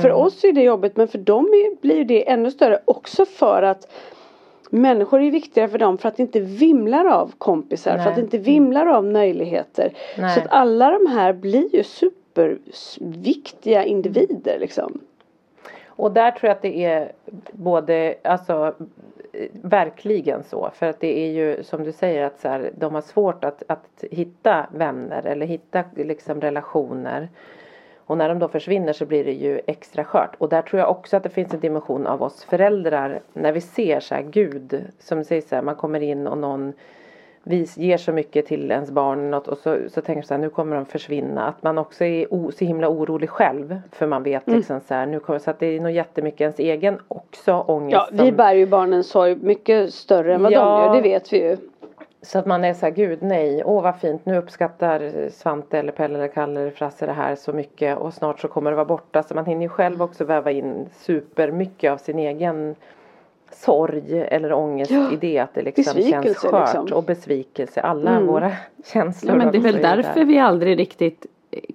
För 0.01 0.11
oss 0.11 0.43
är 0.43 0.51
det 0.51 0.61
jobbigt 0.63 0.97
men 0.97 1.07
för 1.07 1.17
dem 1.17 1.45
är, 1.45 1.81
blir 1.81 2.05
det 2.05 2.29
ännu 2.29 2.51
större 2.51 2.79
också 2.85 3.25
för 3.25 3.63
att 3.63 3.87
Människor 4.71 5.21
är 5.21 5.31
viktigare 5.31 5.67
för 5.69 5.77
dem 5.77 5.97
för 5.97 6.09
att 6.09 6.17
det 6.17 6.23
inte 6.23 6.39
vimlar 6.39 7.05
av 7.05 7.31
kompisar. 7.37 7.97
För 7.97 8.09
att 8.09 8.15
det 8.15 8.21
inte 8.21 8.37
vimlar 8.37 8.85
av 8.87 9.05
möjligheter. 9.05 9.93
Nej. 10.17 10.35
Så 10.35 10.41
att 10.41 10.47
alla 10.49 10.89
de 10.91 11.07
här 11.07 11.33
blir 11.33 11.75
ju 11.75 11.83
superviktiga 12.71 13.83
individer 13.83 14.59
liksom. 14.59 15.01
Och 15.87 16.11
där 16.11 16.31
tror 16.31 16.47
jag 16.47 16.55
att 16.55 16.61
det 16.61 16.85
är 16.85 17.11
både, 17.51 18.15
alltså 18.23 18.73
verkligen 19.51 20.43
så. 20.43 20.69
För 20.73 20.85
att 20.85 20.99
det 20.99 21.19
är 21.19 21.31
ju 21.31 21.63
som 21.63 21.83
du 21.83 21.91
säger 21.91 22.23
att 22.23 22.39
så 22.39 22.47
här, 22.47 22.71
de 22.77 22.95
har 22.95 23.01
svårt 23.01 23.43
att, 23.43 23.63
att 23.67 24.03
hitta 24.11 24.67
vänner 24.71 25.25
eller 25.25 25.45
hitta 25.45 25.83
liksom 25.95 26.41
relationer. 26.41 27.29
Och 27.97 28.17
när 28.17 28.29
de 28.29 28.39
då 28.39 28.47
försvinner 28.47 28.93
så 28.93 29.05
blir 29.05 29.25
det 29.25 29.33
ju 29.33 29.61
extra 29.67 30.03
skört. 30.03 30.35
Och 30.37 30.49
där 30.49 30.61
tror 30.61 30.79
jag 30.79 30.91
också 30.91 31.17
att 31.17 31.23
det 31.23 31.29
finns 31.29 31.53
en 31.53 31.59
dimension 31.59 32.07
av 32.07 32.23
oss 32.23 32.43
föräldrar. 32.43 33.21
När 33.33 33.51
vi 33.51 33.61
ser 33.61 33.99
så 33.99 34.15
här 34.15 34.21
Gud, 34.21 34.85
som 34.99 35.23
säger 35.23 35.41
så 35.41 35.55
här, 35.55 35.61
man 35.61 35.75
kommer 35.75 35.99
in 35.99 36.27
och 36.27 36.37
någon 36.37 36.73
vi 37.43 37.67
ger 37.75 37.97
så 37.97 38.11
mycket 38.11 38.45
till 38.45 38.71
ens 38.71 38.91
barn 38.91 39.31
något 39.31 39.47
och 39.47 39.57
så, 39.57 39.77
så 39.89 40.01
tänker 40.01 40.17
jag 40.19 40.25
så 40.25 40.33
här, 40.33 40.41
nu 40.41 40.49
kommer 40.49 40.75
de 40.75 40.85
försvinna. 40.85 41.47
Att 41.47 41.63
man 41.63 41.77
också 41.77 42.03
är 42.05 42.33
o, 42.33 42.51
så 42.51 42.65
himla 42.65 42.89
orolig 42.89 43.29
själv. 43.29 43.81
För 43.91 44.07
man 44.07 44.23
vet 44.23 44.47
liksom 44.47 44.79
så 44.87 44.93
här, 44.93 45.05
nu 45.05 45.19
kommer, 45.19 45.39
så 45.39 45.49
att 45.51 45.59
det 45.59 45.65
är 45.65 45.79
nog 45.79 45.91
jättemycket 45.91 46.41
ens 46.41 46.59
egen 46.59 46.99
också 47.07 47.53
ångest. 47.67 47.93
Ja, 47.93 48.07
vi 48.11 48.27
som- 48.27 48.35
bär 48.37 48.53
ju 48.53 48.65
barnens 48.65 49.09
sorg 49.09 49.35
mycket 49.35 49.93
större 49.93 50.33
än 50.35 50.43
vad 50.43 50.51
Ja. 50.51 50.59
de 50.79 50.85
gör, 50.85 50.95
det 50.95 51.01
vet 51.09 51.33
vi 51.33 51.37
ju. 51.49 51.57
Så 52.21 52.39
att 52.39 52.45
man 52.45 52.63
är 52.65 52.73
så 52.73 52.85
här, 52.85 52.93
gud 52.93 53.19
nej, 53.21 53.63
åh 53.65 53.83
vad 53.83 53.99
fint, 53.99 54.25
nu 54.25 54.37
uppskattar 54.37 55.29
Svante 55.29 55.79
eller 55.79 55.91
Pelle 55.91 56.15
eller 56.15 56.27
Kalle 56.27 56.59
eller 56.61 56.71
Frasse 56.71 57.05
det 57.05 57.11
här 57.11 57.35
så 57.35 57.53
mycket 57.53 57.97
och 57.97 58.13
snart 58.13 58.39
så 58.39 58.47
kommer 58.47 58.69
det 58.71 58.75
vara 58.75 58.85
borta. 58.85 59.23
Så 59.23 59.35
man 59.35 59.45
hinner 59.45 59.61
ju 59.61 59.69
själv 59.69 60.01
också 60.01 60.23
väva 60.25 60.51
in 60.51 60.89
supermycket 60.93 61.91
av 61.91 61.97
sin 61.97 62.19
egen 62.19 62.75
sorg 63.51 64.19
eller 64.19 64.53
ångest 64.53 64.91
i 64.91 65.17
det 65.21 65.39
att 65.39 65.53
det 65.53 65.61
liksom 65.61 66.01
känns 66.01 66.37
skört 66.37 66.73
liksom. 66.73 66.97
och 66.97 67.03
besvikelse. 67.03 67.81
Alla 67.81 68.19
våra 68.19 68.51
känslor 68.93 69.31
Ja, 69.31 69.37
men 69.37 69.51
det 69.51 69.57
är 69.57 69.61
väl 69.61 69.81
därför 69.81 70.19
där. 70.19 70.25
vi 70.25 70.39
aldrig 70.39 70.79
riktigt 70.79 71.25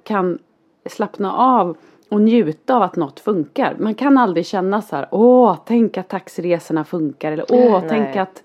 kan 0.03 0.39
slappna 0.87 1.33
av 1.33 1.77
och 2.09 2.21
njuta 2.21 2.77
av 2.77 2.83
att 2.83 2.97
något 2.97 3.21
funkar. 3.21 3.77
Man 3.79 3.95
kan 3.95 4.19
aldrig 4.19 4.47
känna 4.47 4.83
så 4.83 4.97
här, 4.97 5.09
åh, 5.11 5.57
tänk 5.67 5.99
att 5.99 6.09
taxiresorna 6.09 6.85
funkar 6.85 7.33
eller 7.33 7.47
åh, 7.51 7.81
Nej. 7.81 7.89
tänk 7.89 8.17
att 8.17 8.43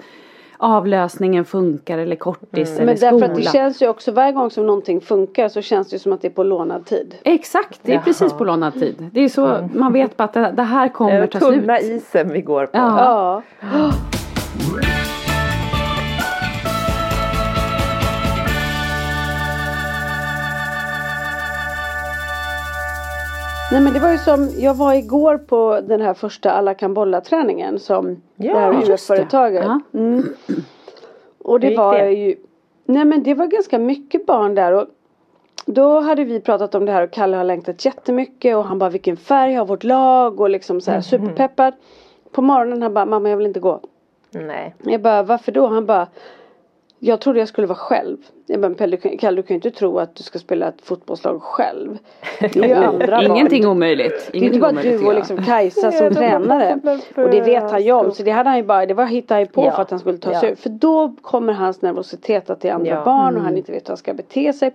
avlösningen 0.62 1.46
funkar 1.46 1.98
eller 1.98 2.16
kortis 2.16 2.76
eller 2.76 2.86
Men 2.86 2.98
skola. 2.98 3.12
därför 3.12 3.26
att 3.26 3.36
det 3.36 3.44
känns 3.52 3.82
ju 3.82 3.88
också 3.88 4.12
varje 4.12 4.32
gång 4.32 4.52
som 4.52 4.66
någonting 4.66 5.02
funkar 5.02 5.50
så 5.50 5.62
känns 5.62 5.90
det 5.90 5.96
ju 5.96 6.00
som 6.00 6.14
att 6.14 6.22
det 6.22 6.28
är 6.28 6.32
på 6.32 6.44
lånad 6.44 6.86
tid. 6.86 7.16
Exakt, 7.24 7.80
det 7.84 7.92
är 7.92 7.96
Jaha. 7.96 8.04
precis 8.04 8.34
på 8.34 8.44
lånad 8.44 8.74
tid. 8.74 9.10
Det 9.14 9.20
är 9.22 9.30
så, 9.30 9.70
man 9.74 9.94
vet 9.94 10.18
bara 10.18 10.24
att 10.24 10.56
det, 10.56 10.64
här 10.64 10.90
kommer 10.90 11.28
ta 11.28 11.40
slut. 11.40 11.62
tunna 11.62 11.80
isen 11.80 12.30
vi 12.34 12.42
går 12.42 12.66
på. 12.66 12.78
Ja. 12.78 13.42
Ja. 13.60 13.92
Nej 23.72 23.82
men 23.82 23.94
det 23.94 24.00
var 24.00 24.12
ju 24.12 24.18
som, 24.18 24.50
jag 24.58 24.74
var 24.74 24.94
igår 24.94 25.38
på 25.38 25.82
den 25.84 26.02
här 26.02 26.14
första 26.14 26.52
alla 26.52 26.74
kan 26.74 26.94
bolla 26.94 27.22
träningen 27.22 27.80
som 27.80 28.22
Ja, 28.36 28.54
det 28.54 28.60
här. 28.60 28.92
UF-företaget. 28.92 29.66
Ja. 29.66 29.80
Mm. 29.94 30.24
Och 31.40 31.60
det 31.60 31.78
var 31.78 32.00
det? 32.00 32.12
ju, 32.12 32.36
nej 32.86 33.06
men 33.06 33.24
det 33.24 33.34
var 33.34 33.48
ganska 33.48 33.80
mycket 33.80 34.26
barn 34.26 34.56
där 34.56 34.74
och 34.74 34.86
då 35.66 36.00
hade 36.00 36.24
vi 36.24 36.40
pratat 36.40 36.76
om 36.76 36.86
det 36.86 36.92
här 36.92 37.04
och 37.04 37.12
Kalle 37.12 37.38
har 37.38 37.44
längtat 37.44 37.86
jättemycket 37.86 38.56
och 38.56 38.64
han 38.66 38.80
bara 38.80 38.90
vilken 38.90 39.18
färg 39.18 39.54
har 39.54 39.66
vårt 39.66 39.84
lag 39.84 40.40
och 40.40 40.50
liksom 40.50 40.82
så 40.82 40.92
här 40.92 41.02
superpeppad. 41.02 41.74
På 42.32 42.42
morgonen 42.42 42.82
han 42.82 42.94
bara 42.94 43.06
mamma 43.06 43.30
jag 43.30 43.38
vill 43.38 43.48
inte 43.48 43.60
gå. 43.60 43.80
Nej. 44.32 44.76
Jag 44.84 45.02
bara 45.02 45.24
varför 45.24 45.52
då? 45.52 45.68
Han 45.68 45.86
bara 45.86 46.08
jag 47.00 47.20
trodde 47.22 47.40
jag 47.40 47.48
skulle 47.48 47.68
vara 47.68 47.78
själv. 47.78 48.18
Jag 48.46 48.62
bara, 48.62 48.74
Pelle, 48.74 48.96
du 48.98 49.02
kan- 49.02 49.18
Kalle 49.18 49.36
du 49.36 49.42
kan 49.44 49.54
ju 49.54 49.56
inte 49.56 49.72
tro 49.72 50.00
att 50.00 50.16
du 50.16 50.24
ska 50.24 50.40
spela 50.40 50.68
ett 50.68 50.82
fotbollslag 50.82 51.42
själv. 51.44 51.98
Det 52.40 52.56
är 52.58 52.68
ju 52.68 52.74
andra 52.86 53.24
Ingenting 53.24 53.64
lag. 53.64 53.72
omöjligt. 53.72 54.30
Det 54.32 54.38
är 54.38 54.44
inte 54.44 54.58
Ingenting 54.58 54.62
bara 54.62 54.72
du 55.00 55.06
och 55.08 55.14
liksom 55.16 55.44
Kajsa 55.46 55.92
som 55.92 56.10
tränare. 56.16 56.80
Och 57.16 57.30
det 57.30 57.42
vet 57.42 57.72
han 57.72 57.84
ju 57.84 57.92
om. 57.92 58.12
Så 58.12 58.24
det 58.24 58.32
hade 58.32 58.50
han 58.50 58.58
ju 58.58 58.64
bara, 58.64 58.86
det 58.86 58.94
var 58.94 59.06
hittade 59.06 59.34
han 59.36 59.42
ju 59.42 59.48
på 59.48 59.66
Ja. 59.66 59.72
för 59.72 59.82
att 59.82 59.90
han 59.90 60.00
skulle 60.00 60.18
ta 60.18 60.32
Ja. 60.34 60.40
sig 60.40 60.52
ur. 60.52 60.56
För 60.56 60.70
då 60.70 61.14
kommer 61.22 61.54
hans 61.54 61.82
nervositet 61.82 62.50
att 62.50 62.62
det 62.62 62.70
är 62.70 62.74
andra 62.74 62.90
Ja. 62.92 63.04
barn 63.06 63.36
och 63.36 63.42
han 63.42 63.58
inte 63.58 63.72
vet 63.72 63.84
hur 63.88 63.90
han 63.92 63.98
ska 63.98 64.14
bete 64.14 64.54
sig. 64.54 64.72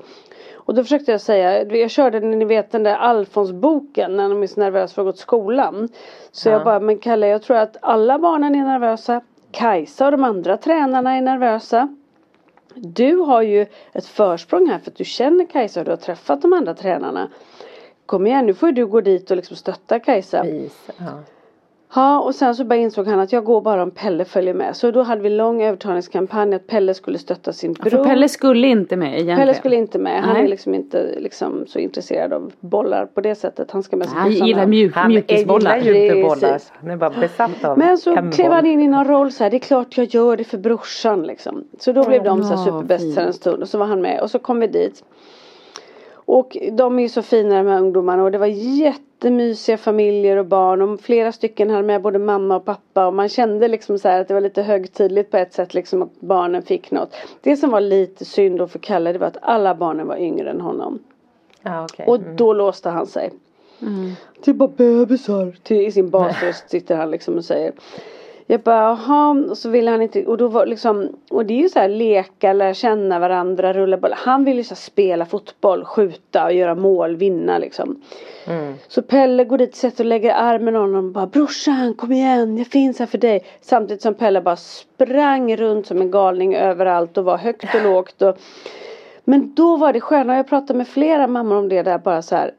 Och 0.54 0.74
då 0.74 0.82
försökte 0.82 1.10
jag 1.12 1.20
säga, 1.20 1.64
jag 1.64 1.90
körde 1.90 2.20
ni 2.20 2.44
vet 2.44 2.72
den 2.72 2.82
där 2.82 2.96
Alfons-boken 2.96 4.16
när 4.16 4.28
de 4.28 4.42
är 4.42 4.46
så 4.46 4.60
nervösa 4.60 4.94
för 4.94 5.02
att 5.02 5.06
gå 5.06 5.12
till 5.12 5.20
skolan. 5.20 5.88
Så 6.32 6.48
jag 6.48 6.64
bara, 6.64 6.80
men 6.80 6.98
Kalle 6.98 7.26
jag 7.28 7.42
tror 7.42 7.56
att 7.56 7.76
alla 7.80 8.18
barnen 8.18 8.54
är 8.54 8.64
nervösa. 8.64 9.20
Kajsa 9.50 10.04
och 10.06 10.12
de 10.12 10.24
andra 10.24 10.56
tränarna 10.56 11.16
är 11.16 11.20
nervösa. 11.22 11.88
Du 12.74 13.16
har 13.16 13.42
ju 13.42 13.66
ett 13.92 14.06
försprång 14.06 14.68
här 14.68 14.78
för 14.78 14.90
att 14.90 14.96
du 14.96 15.04
känner 15.04 15.46
Kajsa 15.46 15.80
och 15.80 15.84
du 15.84 15.92
har 15.92 15.96
träffat 15.96 16.42
de 16.42 16.52
andra 16.52 16.74
tränarna. 16.74 17.30
Kom 18.06 18.26
igen 18.26 18.46
nu 18.46 18.54
får 18.54 18.72
du 18.72 18.86
gå 18.86 19.00
dit 19.00 19.30
och 19.30 19.36
liksom 19.36 19.56
stötta 19.56 20.00
Kajsa. 20.00 20.42
Vis. 20.42 20.90
Ja. 20.98 21.22
Ja 21.94 22.20
och 22.20 22.34
sen 22.34 22.54
så 22.54 22.64
bara 22.64 22.76
insåg 22.76 23.06
han 23.06 23.20
att 23.20 23.32
jag 23.32 23.44
går 23.44 23.60
bara 23.60 23.82
om 23.82 23.90
Pelle 23.90 24.24
följer 24.24 24.54
med. 24.54 24.76
Så 24.76 24.90
då 24.90 25.02
hade 25.02 25.22
vi 25.22 25.30
lång 25.30 25.62
övertalningskampanj 25.62 26.54
att 26.54 26.66
Pelle 26.66 26.94
skulle 26.94 27.18
stötta 27.18 27.52
sin 27.52 27.72
bror. 27.72 27.90
För 27.90 28.04
Pelle 28.04 28.28
skulle 28.28 28.66
inte 28.66 28.96
med 28.96 29.08
egentligen. 29.08 29.38
Pelle 29.38 29.54
skulle 29.54 29.76
inte 29.76 29.98
med. 29.98 30.22
Han 30.22 30.34
Nej. 30.34 30.44
är 30.44 30.48
liksom 30.48 30.74
inte 30.74 31.14
liksom 31.18 31.64
så 31.66 31.78
intresserad 31.78 32.32
av 32.32 32.52
bollar 32.60 33.06
på 33.06 33.20
det 33.20 33.34
sättet. 33.34 33.70
Han 33.70 33.82
ska 33.82 33.96
med 33.96 34.08
sig 34.08 34.18
Han 34.18 34.32
gillar 34.32 34.66
mjuk, 34.66 34.94
Han 34.94 35.08
mjukisbollar. 35.08 35.76
gillar 35.76 35.98
ju 35.98 36.06
inte 36.06 36.28
bollar. 36.28 36.60
Han 36.80 36.90
är 36.90 36.96
bara 36.96 37.10
besatt 37.10 37.64
av 37.64 37.78
Men 37.78 37.98
så 37.98 38.30
klev 38.34 38.52
han 38.52 38.66
in 38.66 38.80
i 38.80 38.88
någon 38.88 39.04
roll 39.08 39.32
så 39.32 39.44
här, 39.44 39.50
det 39.50 39.56
är 39.56 39.58
klart 39.58 39.96
jag 39.96 40.06
gör 40.06 40.36
det 40.36 40.44
för 40.44 40.58
brorsan 40.58 41.22
liksom. 41.22 41.64
Så 41.78 41.92
då 41.92 42.04
blev 42.04 42.24
de 42.24 42.42
så 42.42 42.48
här 42.48 42.56
Ja, 42.56 42.64
superbästisar 42.64 43.22
en 43.22 43.32
stund 43.32 43.62
och 43.62 43.68
så 43.68 43.78
var 43.78 43.86
han 43.86 44.00
med 44.02 44.20
och 44.20 44.30
så 44.30 44.38
kom 44.38 44.60
vi 44.60 44.66
dit. 44.66 45.04
Och 46.26 46.56
de 46.72 46.98
är 46.98 47.02
ju 47.02 47.08
så 47.08 47.22
fina 47.22 47.62
de 47.62 47.70
här 47.70 47.80
ungdomarna 47.80 48.22
och 48.22 48.30
det 48.30 48.38
var 48.38 48.46
jättemysiga 48.46 49.78
familjer 49.78 50.36
och 50.36 50.46
barn 50.46 50.82
och 50.82 51.00
flera 51.00 51.32
stycken 51.32 51.70
hade 51.70 51.82
med 51.82 52.02
både 52.02 52.18
mamma 52.18 52.56
och 52.56 52.64
pappa 52.64 53.06
och 53.06 53.14
man 53.14 53.28
kände 53.28 53.68
liksom 53.68 53.98
så 53.98 54.08
att 54.08 54.28
det 54.28 54.34
var 54.34 54.40
lite 54.40 54.62
högtidligt 54.62 55.30
på 55.30 55.36
ett 55.36 55.52
sätt 55.52 55.74
liksom 55.74 56.02
att 56.02 56.20
barnen 56.20 56.62
fick 56.62 56.90
något. 56.90 57.14
Det 57.40 57.56
som 57.56 57.70
var 57.70 57.80
lite 57.80 58.24
synd 58.24 58.58
då 58.58 58.66
för 58.66 58.78
Kalle 58.78 59.12
det 59.12 59.18
var 59.18 59.26
att 59.26 59.38
alla 59.42 59.74
barnen 59.74 60.06
var 60.06 60.16
yngre 60.16 60.50
än 60.50 60.60
honom. 60.60 60.98
Ja, 61.62 61.84
okej. 61.84 62.06
Och 62.06 62.20
då 62.20 62.52
låste 62.52 62.90
han 62.90 63.06
sig. 63.06 63.30
Till 64.40 64.54
bara 64.54 64.68
bebisar. 64.68 65.56
Till, 65.62 65.86
I 65.86 65.92
sin 65.92 66.10
basröst 66.10 66.64
sitter 66.70 66.96
han 66.96 67.10
liksom 67.10 67.36
och 67.36 67.44
säger. 67.44 67.72
Jag 68.46 68.60
bara 68.60 68.82
jaha 68.82 69.30
och 69.50 69.58
så 69.58 69.68
ville 69.68 69.90
han 69.90 70.02
inte 70.02 70.26
och 70.26 70.36
då 70.38 70.48
var 70.48 70.66
liksom 70.66 71.08
och 71.30 71.46
det 71.46 71.54
är 71.54 71.62
ju 71.62 71.68
så 71.68 71.78
här 71.78 71.88
leka, 71.88 72.52
lära 72.52 72.74
känna 72.74 73.18
varandra, 73.18 73.72
rulla 73.72 73.96
boll. 73.96 74.12
Han 74.16 74.44
vill 74.44 74.56
ju 74.56 74.64
så 74.64 74.74
här 74.74 74.76
spela 74.76 75.26
fotboll, 75.26 75.84
skjuta 75.84 76.44
och 76.44 76.52
göra 76.52 76.74
mål, 76.74 77.16
vinna 77.16 77.58
liksom. 77.58 78.02
Så 78.88 79.02
Pelle 79.02 79.44
går 79.44 79.58
dit, 79.58 79.76
sätter 79.76 80.04
och 80.04 80.08
lägger 80.08 80.34
armen 80.34 80.76
om 80.76 80.82
honom 80.82 81.06
och 81.06 81.12
bara 81.12 81.26
brorsan 81.26 81.94
kom 81.94 82.12
igen 82.12 82.58
jag 82.58 82.66
finns 82.66 82.98
här 82.98 83.06
för 83.06 83.18
dig. 83.18 83.44
Samtidigt 83.60 84.02
som 84.02 84.14
Pelle 84.14 84.40
bara 84.40 84.56
sprang 84.56 85.56
runt 85.56 85.86
som 85.86 86.00
en 86.00 86.10
galning 86.10 86.54
överallt 86.54 87.18
och 87.18 87.24
var 87.24 87.38
högt 87.38 87.74
och 87.74 87.82
lågt 87.82 88.22
och 88.22 88.38
men 89.24 89.54
då 89.54 89.76
var 89.76 89.92
det 89.92 90.00
skönt 90.00 90.28
och 90.28 90.34
jag 90.34 90.48
pratade 90.48 90.76
med 90.76 90.88
flera 90.88 91.26
mammor 91.26 91.56
om 91.56 91.68
det 91.68 91.82
där 91.82 91.98
bara 91.98 92.22
så 92.22 92.36
här. 92.36 92.54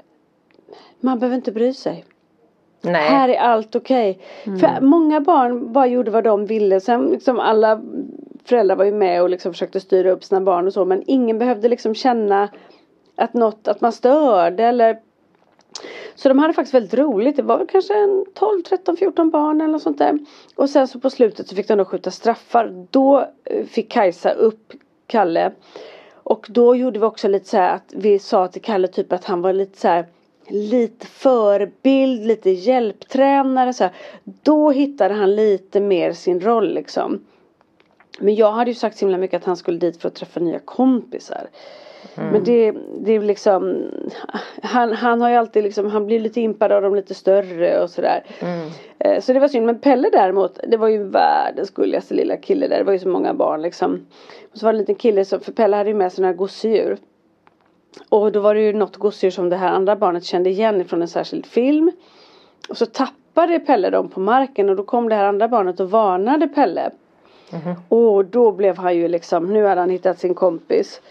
Man 0.99 1.19
behöver 1.19 1.35
inte 1.35 1.51
bry 1.51 1.73
sig. 1.73 2.05
Nej. 2.85 3.09
Här 3.09 3.29
är 3.29 3.37
allt 3.37 3.75
okej. 3.75 4.19
För 4.43 4.81
många 4.81 5.21
barn 5.21 5.73
bara 5.73 5.87
gjorde 5.87 6.11
vad 6.11 6.23
de 6.23 6.45
ville. 6.45 6.79
Sen 6.79 7.05
liksom 7.05 7.39
alla 7.39 7.81
föräldrar 8.45 8.75
var 8.75 8.85
ju 8.85 8.91
med 8.91 9.21
och 9.21 9.29
liksom 9.29 9.53
försökte 9.53 9.79
styra 9.79 10.11
upp 10.11 10.23
sina 10.23 10.41
barn 10.41 10.67
och 10.67 10.73
så. 10.73 10.85
Men 10.85 11.03
ingen 11.07 11.39
behövde 11.39 11.69
liksom 11.69 11.95
känna 11.95 12.49
att 13.15 13.33
något, 13.33 13.67
att 13.67 13.81
man 13.81 13.91
störde 13.91 14.63
eller 14.63 14.99
så 16.15 16.29
de 16.29 16.39
hade 16.39 16.53
faktiskt 16.53 16.73
väldigt 16.73 16.93
roligt. 16.93 17.35
Det 17.35 17.43
var 17.43 17.65
kanske 17.65 17.93
en 17.93 18.25
12, 18.33 18.61
13, 18.61 18.97
14 18.97 19.29
barn 19.29 19.61
eller 19.61 19.71
något 19.71 19.81
sånt 19.81 19.97
där. 19.97 20.19
Och 20.55 20.69
sen 20.69 20.87
så 20.87 20.99
på 20.99 21.09
slutet 21.09 21.47
så 21.47 21.55
fick 21.55 21.67
de 21.67 21.77
då 21.77 21.85
skjuta 21.85 22.11
straffar. 22.11 22.87
Då 22.91 23.27
eh, 23.43 23.65
fick 23.65 23.91
Kajsa 23.91 24.31
upp 24.31 24.73
Kalle. 25.07 25.51
Och 26.13 26.47
då 26.49 26.75
gjorde 26.75 26.99
vi 26.99 27.05
också 27.05 27.27
lite 27.27 27.49
så 27.49 27.57
här 27.57 27.75
att 27.75 27.93
vi 27.95 28.19
sa 28.19 28.47
till 28.47 28.61
Kalle 28.61 28.87
typ 28.87 29.13
att 29.13 29.25
han 29.25 29.41
var 29.41 29.53
lite 29.53 29.79
så 29.79 29.87
här 29.87 30.05
lite 30.47 31.07
förebild, 31.07 32.25
lite 32.25 32.51
hjälptränare 32.51 33.73
så 33.73 33.83
här. 33.83 33.93
Då 34.23 34.71
hittade 34.71 35.13
han 35.13 35.35
lite 35.35 35.79
mer 35.79 36.11
sin 36.11 36.41
roll 36.41 36.73
liksom. 36.73 37.25
Men 38.19 38.35
jag 38.35 38.51
hade 38.51 38.71
ju 38.71 38.75
sagt 38.75 38.97
så 38.97 39.05
himla 39.05 39.17
mycket 39.17 39.37
att 39.37 39.45
han 39.45 39.57
skulle 39.57 39.77
dit 39.77 40.01
för 40.01 40.07
att 40.07 40.15
träffa 40.15 40.39
nya 40.39 40.59
kompisar. 40.59 41.47
Mm. 42.17 42.29
Men 42.29 42.43
det, 42.43 42.73
det 42.99 43.13
är 43.13 43.19
liksom 43.19 43.83
han, 44.63 44.93
han 44.93 45.21
har 45.21 45.29
ju 45.29 45.35
alltid 45.35 45.63
liksom, 45.63 45.85
han 45.85 46.05
blir 46.05 46.19
lite 46.19 46.41
impad 46.41 46.71
av 46.71 46.81
de 46.81 46.95
lite 46.95 47.13
större 47.13 47.83
och 47.83 47.89
sådär. 47.89 48.23
Mm. 48.39 48.69
Eh, 48.99 49.21
Så 49.21 49.33
det 49.33 49.39
var 49.39 49.47
synd. 49.47 49.65
Men 49.65 49.79
Pelle 49.79 50.09
däremot, 50.09 50.59
det 50.67 50.77
var 50.77 50.87
ju 50.87 51.03
världens 51.03 51.71
gulligaste 51.71 52.13
lilla 52.13 52.37
kille 52.37 52.67
där. 52.67 52.77
Det 52.77 52.83
var 52.83 52.93
ju 52.93 52.99
så 52.99 53.07
många 53.07 53.33
barn 53.33 53.61
liksom. 53.61 54.05
Och 54.51 54.57
så 54.57 54.65
var 54.65 54.73
det 54.73 54.77
en 54.77 54.81
liten 54.81 54.95
kille, 54.95 55.25
som, 55.25 55.39
för 55.39 55.51
Pelle 55.51 55.75
hade 55.77 55.89
ju 55.89 55.95
med 55.95 56.13
sig 56.13 56.21
några 56.21 56.33
gosedjur. 56.33 56.97
Och 58.09 58.31
då 58.31 58.39
var 58.39 58.55
det 58.55 58.61
ju 58.61 58.73
något 58.73 58.97
gosedjur 58.97 59.31
som 59.31 59.49
det 59.49 59.55
här 59.55 59.69
andra 59.69 59.95
barnet 59.95 60.23
kände 60.23 60.49
igen 60.49 60.85
från 60.85 61.01
en 61.01 61.07
särskild 61.07 61.45
film. 61.45 61.91
Och 62.69 62.77
så 62.77 62.85
tappade 62.85 63.59
Pelle 63.59 63.89
dem 63.89 64.09
på 64.09 64.19
marken 64.19 64.69
och 64.69 64.75
då 64.75 64.83
kom 64.83 65.09
det 65.09 65.15
här 65.15 65.25
andra 65.25 65.47
barnet 65.47 65.79
och 65.79 65.91
varnade 65.91 66.47
Pelle. 66.47 66.91
Och 67.89 68.25
då 68.25 68.51
blev 68.51 68.77
han 68.77 68.95
ju 68.95 69.07
liksom, 69.07 69.53
nu 69.53 69.65
hade 69.65 69.81
han 69.81 69.89
hittat 69.89 70.19
sin 70.19 70.33
kompis. 70.33 71.01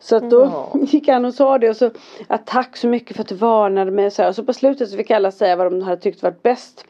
Så 0.00 0.16
att 0.16 0.30
då 0.30 0.40
Ja. 0.40 0.72
gick 0.86 1.08
han 1.08 1.24
och 1.24 1.34
sa 1.34 1.58
det 1.58 1.68
och 1.68 1.76
så 1.76 1.90
att 2.26 2.46
tack 2.46 2.76
så 2.76 2.86
mycket 2.86 3.16
för 3.16 3.22
att 3.22 3.28
du 3.28 3.34
varnade 3.34 3.90
mig 3.90 4.10
så, 4.10 4.22
här. 4.22 4.28
och 4.28 4.34
så 4.34 4.44
på 4.44 4.52
slutet 4.52 4.90
så 4.90 4.96
fick 4.96 5.10
alla 5.10 5.30
säga 5.30 5.56
vad 5.56 5.66
de 5.72 5.82
hade 5.82 5.96
tyckt 6.00 6.22
varit 6.22 6.42
bäst. 6.42 6.84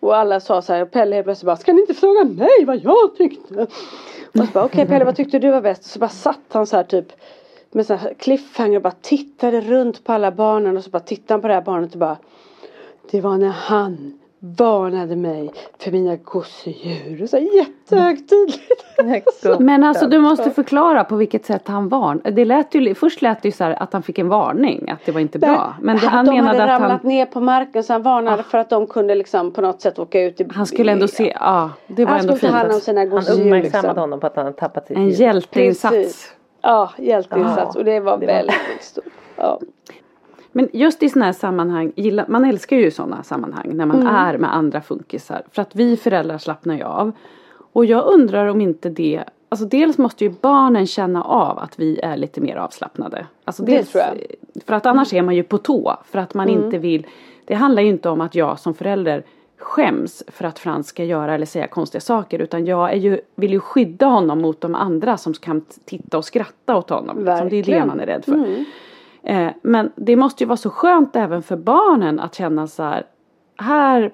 Och 0.00 0.16
alla 0.16 0.40
sa 0.40 0.62
så 0.62 0.72
här 0.72 0.82
och 0.82 0.90
Pelle 0.90 1.14
helt 1.14 1.24
plötsligt 1.26 1.46
bara 1.46 1.56
ska 1.56 1.72
ni 1.72 1.80
inte 1.80 1.94
fråga 1.94 2.24
mig 2.24 2.64
vad 2.66 2.76
jag 2.76 3.16
tyckte? 3.16 3.66
Och 4.32 4.46
så 4.46 4.52
bara 4.52 4.64
okej 4.64 4.86
Pelle 4.86 5.04
vad 5.04 5.16
tyckte 5.16 5.38
du 5.38 5.50
var 5.50 5.60
bäst? 5.60 5.80
Och 5.80 5.90
så 5.90 5.98
bara 5.98 6.08
satt 6.08 6.40
han 6.48 6.66
så 6.66 6.76
här 6.76 6.84
typ 6.84 7.12
med 7.76 7.86
så 7.86 7.94
här 7.94 8.14
cliffhanger 8.18 8.76
och 8.76 8.82
bara 8.82 8.94
tittade 9.00 9.60
runt 9.60 10.04
på 10.04 10.12
alla 10.12 10.32
barnen 10.32 10.76
och 10.76 10.84
så 10.84 10.90
bara 10.90 11.00
tittade 11.00 11.34
han 11.34 11.40
på 11.40 11.48
det 11.48 11.54
här 11.54 11.60
barnet 11.60 11.92
och 11.92 11.98
bara 11.98 12.16
Det 13.10 13.20
var 13.20 13.38
när 13.38 13.48
han 13.48 14.18
varnade 14.38 15.16
mig 15.16 15.52
för 15.78 15.90
mina 15.90 16.16
gosedjur. 16.16 17.26
Så 17.26 17.38
jättehögtidligt. 17.38 18.84
Men 19.60 19.84
alltså 19.84 20.06
du 20.06 20.18
måste 20.18 20.50
förklara 20.50 21.04
på 21.04 21.16
vilket 21.16 21.44
sätt 21.44 21.68
han 21.68 21.88
varnade. 21.88 22.30
Det 22.30 22.44
lät 22.44 22.74
ju, 22.74 22.94
först 22.94 23.22
lät 23.22 23.42
det 23.42 23.48
ju 23.48 23.52
så 23.52 23.64
här 23.64 23.82
att 23.82 23.92
han 23.92 24.02
fick 24.02 24.18
en 24.18 24.28
varning 24.28 24.90
att 24.90 25.00
det 25.04 25.12
var 25.12 25.20
inte 25.20 25.38
bra. 25.38 25.74
Men 25.80 25.96
det, 25.96 26.06
han 26.06 26.24
de 26.24 26.34
menade 26.34 26.58
hade 26.58 26.74
att 26.74 26.80
ramlat 26.80 27.02
han, 27.02 27.10
ner 27.10 27.26
på 27.26 27.40
marken 27.40 27.84
så 27.84 27.92
han 27.92 28.02
varnade 28.02 28.42
för 28.42 28.58
att 28.58 28.70
de 28.70 28.86
kunde 28.86 29.14
liksom 29.14 29.52
på 29.52 29.60
något 29.60 29.80
sätt 29.80 29.98
åka 29.98 30.20
ut 30.22 30.40
i 30.40 30.46
han 30.54 30.66
skulle 30.66 30.92
ändå 30.92 31.08
se, 31.08 31.36
ja 31.40 31.70
det 31.86 32.04
var 32.04 32.12
Han 32.12 32.20
ändå 32.20 32.36
skulle 32.36 32.52
ta 32.52 32.58
fint. 32.58 32.62
hand 32.62 32.74
om 32.74 32.80
sina 32.80 33.00
Han 33.00 33.10
gosedjur 33.10 33.46
uppmärksammade 33.46 33.88
liksom. 33.88 34.00
honom 34.00 34.20
på 34.20 34.26
att 34.26 34.36
han 34.36 34.44
hade 34.44 34.56
tappat 34.56 34.86
sitt 34.86 34.96
En 34.96 35.10
hjälteinsats. 35.10 35.96
Precis. 35.96 36.32
Ja, 36.62 36.90
hjälteinsats 36.98 37.74
Ja. 37.74 37.78
och 37.78 37.84
det 37.84 38.00
var 38.00 38.18
Det 38.18 38.26
var- 38.26 38.32
väldigt 38.34 38.56
stort. 38.82 39.04
Ja. 39.36 39.60
Men 40.52 40.68
just 40.72 41.02
i 41.02 41.08
sådana 41.08 41.24
här 41.26 41.32
sammanhang, 41.32 41.92
man 42.28 42.44
älskar 42.44 42.76
ju 42.76 42.90
sådana 42.90 43.22
sammanhang 43.22 43.70
när 43.76 43.86
man 43.86 44.00
Mm. 44.00 44.14
är 44.14 44.38
med 44.38 44.54
andra 44.56 44.80
funkisar. 44.80 45.42
För 45.52 45.62
att 45.62 45.76
vi 45.76 45.96
föräldrar 45.96 46.38
slappnar 46.38 46.74
ju 46.74 46.82
av. 46.82 47.12
Och 47.72 47.84
jag 47.84 48.06
undrar 48.06 48.46
om 48.46 48.60
inte 48.60 48.88
det, 48.88 49.24
alltså 49.48 49.66
dels 49.66 49.98
måste 49.98 50.24
ju 50.24 50.30
barnen 50.40 50.86
känna 50.86 51.22
av 51.24 51.58
att 51.58 51.78
vi 51.78 52.00
är 52.00 52.16
lite 52.16 52.40
mer 52.40 52.56
avslappnade. 52.56 53.26
Alltså 53.44 53.62
Det 53.62 53.72
dels, 53.72 53.92
tror 53.92 54.04
jag. 54.04 54.12
Mm. 54.12 54.26
För 54.66 54.74
att 54.74 54.86
annars 54.86 55.12
är 55.14 55.22
man 55.22 55.34
ju 55.34 55.42
på 55.42 55.58
tå. 55.58 55.96
För 56.04 56.18
att 56.18 56.34
man 56.34 56.48
inte 56.48 56.78
vill, 56.78 57.06
det 57.44 57.54
handlar 57.54 57.82
ju 57.82 57.88
inte 57.88 58.08
om 58.08 58.20
att 58.20 58.34
jag 58.34 58.58
som 58.58 58.74
förälder 58.74 59.22
skäms 59.58 60.22
för 60.28 60.44
att 60.44 60.58
Frans 60.58 60.88
ska 60.88 61.04
göra 61.04 61.34
eller 61.34 61.46
säga 61.46 61.66
konstiga 61.66 62.00
saker 62.00 62.38
utan 62.38 62.66
jag 62.66 62.92
är 62.92 62.96
ju, 62.96 63.20
vill 63.34 63.52
ju 63.52 63.60
skydda 63.60 64.06
honom 64.06 64.40
mot 64.40 64.60
de 64.60 64.74
andra 64.74 65.16
som 65.16 65.32
kan 65.32 65.64
titta 65.84 66.18
och 66.18 66.24
skratta 66.24 66.76
åt 66.76 66.90
honom. 66.90 67.24
Liksom. 67.24 67.48
Det 67.48 67.56
är 67.56 67.62
det 67.62 67.84
man 67.84 68.00
är 68.00 68.06
rädd 68.06 68.24
för. 68.24 68.64
Eh, 69.22 69.48
men 69.62 69.92
det 69.96 70.16
måste 70.16 70.42
ju 70.42 70.48
vara 70.48 70.56
så 70.56 70.70
skönt 70.70 71.16
även 71.16 71.42
för 71.42 71.56
barnen 71.56 72.20
att 72.20 72.34
känna 72.34 72.66
så 72.66 72.82
här, 72.82 73.06
här 73.56 74.12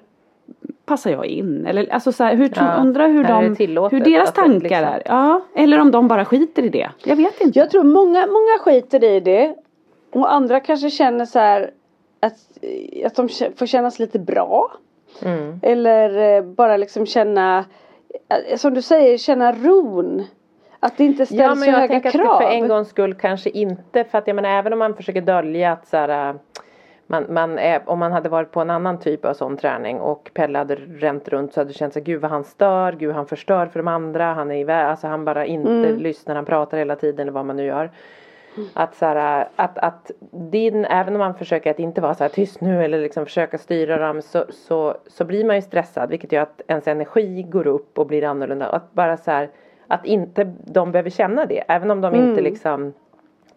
passar 0.85 1.11
jag 1.11 1.25
in. 1.25 1.65
Eller 1.65 1.93
alltså 1.93 2.11
så 2.11 2.23
här, 2.23 2.35
hur, 2.35 2.51
Ja, 2.55 2.75
undrar 2.75 3.09
hur, 3.09 3.23
de, 3.23 3.89
hur 3.91 3.99
deras 3.99 4.33
tankar 4.33 4.59
liksom- 4.59 4.83
är. 4.83 5.03
Ja, 5.05 5.41
eller 5.55 5.79
om 5.79 5.91
de 5.91 6.07
bara 6.07 6.25
skiter 6.25 6.63
i 6.63 6.69
det. 6.69 6.89
Jag 7.03 7.15
vet 7.15 7.41
inte. 7.41 7.59
Jag 7.59 7.69
tror 7.69 7.83
många, 7.83 8.27
många 8.27 8.59
skiter 8.59 9.03
i 9.03 9.19
det. 9.19 9.55
Och 10.11 10.33
andra 10.33 10.59
kanske 10.59 10.89
känner 10.89 11.25
så 11.25 11.39
här 11.39 11.71
att, 12.19 12.35
att 13.05 13.15
de 13.15 13.29
får 13.55 13.65
kännas 13.65 13.99
lite 13.99 14.19
bra. 14.19 14.71
Mm. 15.21 15.59
Eller 15.61 16.37
eh, 16.37 16.43
bara 16.43 16.77
liksom 16.77 17.05
känna, 17.05 17.65
eh, 18.49 18.57
som 18.57 18.73
du 18.73 18.81
säger, 18.81 19.17
känna 19.17 19.51
ron. 19.51 20.23
Att 20.79 20.97
det 20.97 21.03
inte 21.05 21.25
ställs 21.25 21.41
Ja 21.41 21.47
men 21.47 21.57
så 21.57 21.65
jag 21.69 21.73
höga 21.73 21.87
tänker 21.87 22.11
krav. 22.11 22.27
att 22.31 22.39
det 22.39 22.45
för 22.45 22.51
en 22.53 22.67
gångs 22.67 22.89
skull 22.89 23.13
kanske 23.13 23.49
inte 23.49 24.03
för 24.03 24.17
att 24.17 24.27
jag 24.27 24.35
menar 24.35 24.49
även 24.49 24.73
om 24.73 24.79
man 24.79 24.93
försöker 24.95 25.21
dölja 25.21 25.71
att 25.71 25.87
så 25.87 25.97
här, 25.97 26.29
äh, 26.29 26.35
man, 27.07 27.25
man 27.29 27.59
är, 27.59 27.81
om 27.89 27.99
man 27.99 28.11
hade 28.11 28.29
varit 28.29 28.51
på 28.51 28.61
en 28.61 28.69
annan 28.69 28.99
typ 28.99 29.25
av 29.25 29.33
sån 29.33 29.57
träning 29.57 29.99
och 29.99 30.31
Pelle 30.33 30.57
hade 30.57 30.75
ränt 30.75 31.27
runt 31.27 31.53
så 31.53 31.59
hade 31.59 31.69
det 31.69 31.73
känts 31.73 31.93
så 31.93 31.99
här, 31.99 32.05
gud 32.05 32.21
vad 32.21 32.31
han 32.31 32.43
stör, 32.43 32.91
gud 32.93 33.15
han 33.15 33.25
förstör 33.25 33.65
för 33.65 33.79
de 33.79 33.87
andra, 33.87 34.33
han 34.33 34.51
är 34.51 34.55
iväg, 34.59 34.85
alltså 34.85 35.07
han 35.07 35.25
bara 35.25 35.45
inte 35.45 35.71
Mm. 35.71 35.97
lyssnar, 35.97 36.35
han 36.35 36.45
pratar 36.45 36.77
hela 36.77 36.95
tiden 36.95 37.19
eller 37.19 37.31
vad 37.31 37.45
man 37.45 37.55
nu 37.55 37.65
gör. 37.65 37.91
Att 38.73 38.95
så 38.95 39.05
här, 39.05 39.47
att, 39.55 39.77
att 39.77 40.11
din, 40.31 40.85
även 40.85 41.13
om 41.13 41.19
man 41.19 41.35
försöker 41.35 41.71
att 41.71 41.79
inte 41.79 42.01
vara 42.01 42.13
så 42.13 42.23
här 42.23 42.29
tyst 42.29 42.61
nu 42.61 42.83
eller 42.83 42.99
liksom 42.99 43.25
försöka 43.25 43.57
styra 43.57 43.97
dem 43.97 44.21
så, 44.21 44.45
så, 44.49 44.97
så 45.07 45.25
blir 45.25 45.45
man 45.45 45.55
ju 45.55 45.61
stressad 45.61 46.09
vilket 46.09 46.31
gör 46.31 46.41
att 46.41 46.61
ens 46.67 46.87
energi 46.87 47.43
går 47.43 47.67
upp 47.67 47.99
och 47.99 48.07
blir 48.07 48.23
annorlunda. 48.23 48.69
Att 48.69 48.93
bara 48.93 49.17
så 49.17 49.31
här, 49.31 49.49
att 49.87 50.05
inte 50.05 50.53
de 50.65 50.91
behöver 50.91 51.09
känna 51.09 51.45
det. 51.45 51.63
Även 51.67 51.91
om 51.91 52.01
de 52.01 52.15
inte 52.15 52.41
liksom 52.41 52.93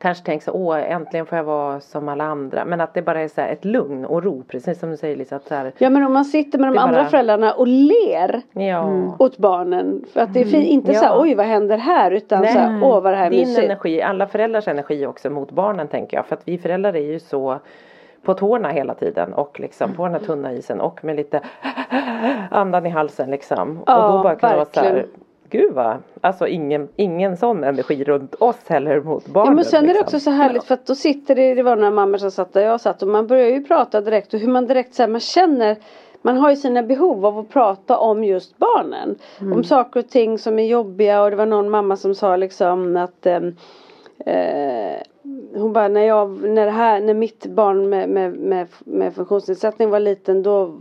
kanske 0.07 0.25
tänker 0.27 0.45
så 0.45 0.53
åh 0.53 0.93
äntligen 0.93 1.27
får 1.27 1.39
jag 1.39 1.45
vara 1.45 1.81
som 1.81 2.09
alla 2.09 2.25
andra. 2.25 2.65
Men 2.65 2.81
att 2.81 2.95
det 2.95 3.03
bara 3.03 3.21
är 3.21 3.29
så 3.29 3.41
ett 3.41 3.65
lugn 3.65 4.05
och 4.05 4.23
ro 4.25 4.43
precis 4.49 4.79
som 4.81 4.91
du 4.91 4.97
säger 4.97 5.17
Lisa. 5.17 5.37
Att 5.37 5.45
så 5.49 5.55
här, 5.55 5.73
Ja 5.79 5.91
men 5.91 6.05
om 6.05 6.13
man 6.13 6.25
sitter 6.25 6.59
med 6.59 6.69
de 6.69 6.79
andra 6.79 6.97
bara- 6.97 7.09
föräldrarna 7.09 7.53
och 7.53 7.67
ler 7.67 8.43
ja. 8.53 9.17
åt 9.19 9.39
barnen. 9.39 10.05
För 10.13 10.21
att 10.21 10.35
det 10.35 10.41
är 10.41 10.45
fin- 10.45 10.63
inte 10.63 10.93
Ja. 10.93 10.99
så 10.99 11.05
här, 11.05 11.21
oj 11.21 11.35
vad 11.35 11.47
händer 11.47 11.79
här 11.79 12.11
utan 12.11 12.41
Nej. 12.43 12.53
så 12.53 12.59
här, 12.59 12.81
åh 12.83 13.01
vad 13.03 13.13
det 13.13 13.17
här 13.17 13.27
är 13.27 13.31
Din 13.31 13.57
energi, 13.65 14.03
alla 14.03 14.27
föräldrars 14.27 14.69
energi 14.69 15.07
också 15.07 15.31
mot 15.31 15.51
barnen 15.51 15.89
tänker 15.89 16.17
jag. 16.17 16.27
För 16.27 16.37
att 16.37 16.43
vi 16.49 16.59
föräldrar 16.59 16.97
är 16.97 17.13
ju 17.13 17.19
så 17.19 17.59
på 18.23 18.35
tårna 18.35 18.69
hela 18.69 18.95
tiden 18.95 19.33
och 19.35 19.61
liksom 19.61 19.93
på 19.95 20.05
den 20.05 20.13
här 20.13 20.21
tunna 20.21 20.53
isen 20.53 20.81
och 20.81 21.05
med 21.05 21.17
lite 21.17 21.41
andan 22.51 22.87
i 22.87 22.89
halsen 22.89 23.31
liksom. 23.31 23.79
Ja, 23.87 24.07
och 24.07 24.13
då 24.17 24.23
bara 24.23 24.37
kunna 24.37 24.55
vara 24.57 24.65
så 24.65 24.81
här, 24.81 24.93
verkligen. 24.93 25.09
Gud 25.51 25.73
vad, 25.73 25.97
alltså 26.21 26.47
ingen, 26.47 26.89
ingen 26.97 27.37
sån 27.37 27.65
energi 27.65 28.05
runt 28.05 28.35
oss 28.35 28.57
heller 28.67 29.01
mot 29.01 29.27
barnen. 29.27 29.51
Ja 29.51 29.55
men 29.55 29.65
sen 29.65 29.85
är 29.85 29.89
det 29.89 29.93
liksom. 29.93 30.05
också 30.05 30.21
så 30.21 30.31
härligt 30.31 30.65
för 30.65 30.75
att 30.75 30.87
då 30.87 30.95
sitter 30.95 31.35
det, 31.35 31.55
det 31.55 31.63
var 31.63 31.77
några 31.77 31.91
mammor 31.91 32.19
som 32.19 32.31
satt 32.31 32.53
där 32.53 32.61
jag 32.61 32.81
satt 32.81 33.03
och 33.03 33.09
man 33.09 33.27
börjar 33.27 33.49
ju 33.49 33.65
prata 33.65 34.01
direkt 34.01 34.35
och 34.35 34.41
hur 34.41 34.49
man 34.49 34.67
direkt 34.67 34.95
så 34.95 35.03
här, 35.03 35.09
man 35.09 35.21
känner 35.21 35.77
man 36.23 36.37
har 36.37 36.51
ju 36.51 36.57
sina 36.57 36.83
behov 36.83 37.27
av 37.27 37.39
att 37.39 37.49
prata 37.49 37.99
om 37.99 38.25
just 38.25 38.59
barnen. 38.59 39.19
Om 39.55 39.65
saker 39.65 40.01
och 40.01 40.09
ting 40.09 40.39
som 40.39 40.59
är 40.59 40.67
jobbiga 40.67 41.23
och 41.23 41.31
det 41.31 41.37
var 41.37 41.47
någon 41.47 41.71
mamma 41.71 41.97
som 41.97 42.15
sa 42.15 42.37
liksom 42.37 42.97
att 42.97 43.27
ehm, 43.27 43.57
eh, 44.27 45.01
hon 45.55 45.73
bara 45.73 45.89
när 45.89 46.01
jag, 46.01 46.43
när 46.43 46.65
det 46.65 46.71
här, 46.73 47.01
när 47.01 47.15
mitt 47.15 47.47
barn 47.47 47.89
med, 47.89 48.09
med, 48.09 48.33
med, 48.33 48.69
med 48.85 49.15
funktionsnedsättning 49.15 49.91
var 49.91 50.01
liten 50.01 50.43
då 50.43 50.75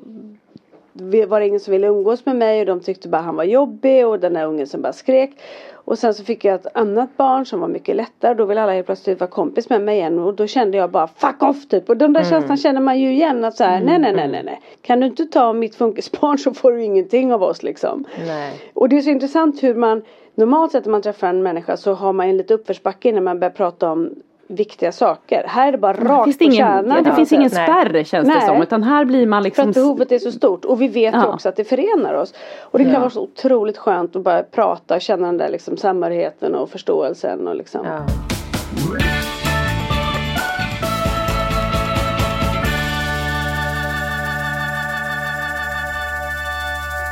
var 1.28 1.40
det 1.40 1.48
ingen 1.48 1.60
som 1.60 1.72
ville 1.72 1.88
umgås 1.88 2.26
med 2.26 2.36
mig 2.36 2.60
och 2.60 2.66
de 2.66 2.80
tyckte 2.80 3.08
bara 3.08 3.22
han 3.22 3.36
var 3.36 3.44
jobbig 3.44 4.08
och 4.08 4.20
den 4.20 4.34
där 4.34 4.46
ungen 4.46 4.68
som 4.68 4.82
bara 4.82 4.94
skrek. 4.94 5.32
Och 5.74 6.00
sen 6.00 6.14
så 6.14 6.24
fick 6.24 6.46
jag 6.46 6.56
ett 6.56 6.68
annat 6.74 7.18
barn 7.18 7.46
som 7.46 7.60
var 7.60 7.68
mycket 7.68 7.96
lättare. 7.96 8.34
Då 8.34 8.46
ville 8.46 8.62
alla 8.62 8.74
helt 8.74 8.86
plötsligt 8.86 9.20
vara 9.20 9.30
kompis 9.30 9.70
med 9.70 9.82
mig 9.82 9.98
igen. 9.98 10.20
Och 10.20 10.34
då 10.34 10.48
kände 10.48 10.78
jag 10.78 10.92
bara 10.92 11.08
fuck 11.08 11.44
off 11.44 11.68
typ. 11.68 11.90
Och 11.90 11.98
den 11.98 12.14
där 12.14 12.24
känslan 12.24 12.58
känner 12.58 12.82
man 12.82 13.00
ju 13.00 13.14
igen. 13.14 13.44
Att 13.44 13.56
så 13.56 13.64
här, 13.64 13.82
nej 13.82 14.00
nej 14.00 14.14
nej 14.14 14.28
nej 14.28 14.44
nej. 14.44 14.62
Kan 14.82 15.00
du 15.00 15.06
inte 15.06 15.26
ta 15.26 15.54
mitt 15.54 15.76
funkisbarn 15.76 16.38
så 16.38 16.54
får 16.54 16.72
du 16.72 16.84
ingenting 16.84 17.34
av 17.34 17.44
oss 17.44 17.64
liksom. 17.64 18.06
Nej. 18.28 18.62
Och 18.74 18.90
det 18.90 18.98
är 18.98 19.02
så 19.02 19.10
intressant 19.10 19.64
hur 19.64 19.76
man 19.76 20.02
Normalt 20.38 20.72
sett 20.72 20.86
när 20.86 20.92
man 20.92 21.02
träffar 21.02 21.28
en 21.28 21.44
människa 21.44 21.78
så 21.78 21.94
har 21.94 22.14
man 22.14 22.30
en 22.30 22.38
lite 22.38 22.54
uppförsbacke 22.54 23.10
innan 23.10 23.24
man 23.24 23.40
börjar 23.40 23.52
prata 23.52 23.92
om 23.92 24.10
viktiga 24.48 24.92
saker. 24.92 25.44
Här 25.48 25.68
är 25.68 25.72
det 25.72 25.78
bara 25.78 25.94
det 25.94 26.04
rakt 26.10 26.24
finns 26.26 26.38
på 26.38 26.44
ingen, 26.44 26.56
kärnan. 26.56 26.98
ja, 26.98 27.10
det 27.10 27.16
finns 27.16 27.34
ingen 27.34 27.50
spärr 27.50 28.04
känns 28.04 28.28
det 28.28 28.34
Nej. 28.34 28.48
som. 28.48 28.62
Utan 28.62 28.84
här 28.84 29.06
blir 29.06 29.28
man 29.28 29.42
För 29.42 29.44
liksom 29.44 29.70
att 29.70 29.76
behovet 29.76 30.12
är 30.12 30.20
så 30.20 30.32
stort 30.32 30.66
och 30.66 30.82
vi 30.82 30.88
vet 30.88 31.14
ju 31.14 31.18
Ja. 31.20 31.34
också 31.34 31.50
att 31.50 31.56
det 31.56 31.64
förenar 31.64 32.14
oss. 32.14 32.34
Och 32.62 32.80
det 32.80 32.86
kan 32.86 33.00
vara 33.02 33.10
så 33.10 33.22
otroligt 33.22 33.78
skönt 33.78 34.16
att 34.16 34.22
bara 34.24 34.44
prata 34.44 34.96
och 34.96 35.02
känna 35.02 35.28
den 35.28 35.38
där 35.38 35.50
liksom 35.50 35.78
samhörigheten 35.78 36.56
och 36.56 36.70
förståelsen 36.70 37.48
och 37.48 37.56
liksom. 37.56 37.86
Ja. 37.86 38.00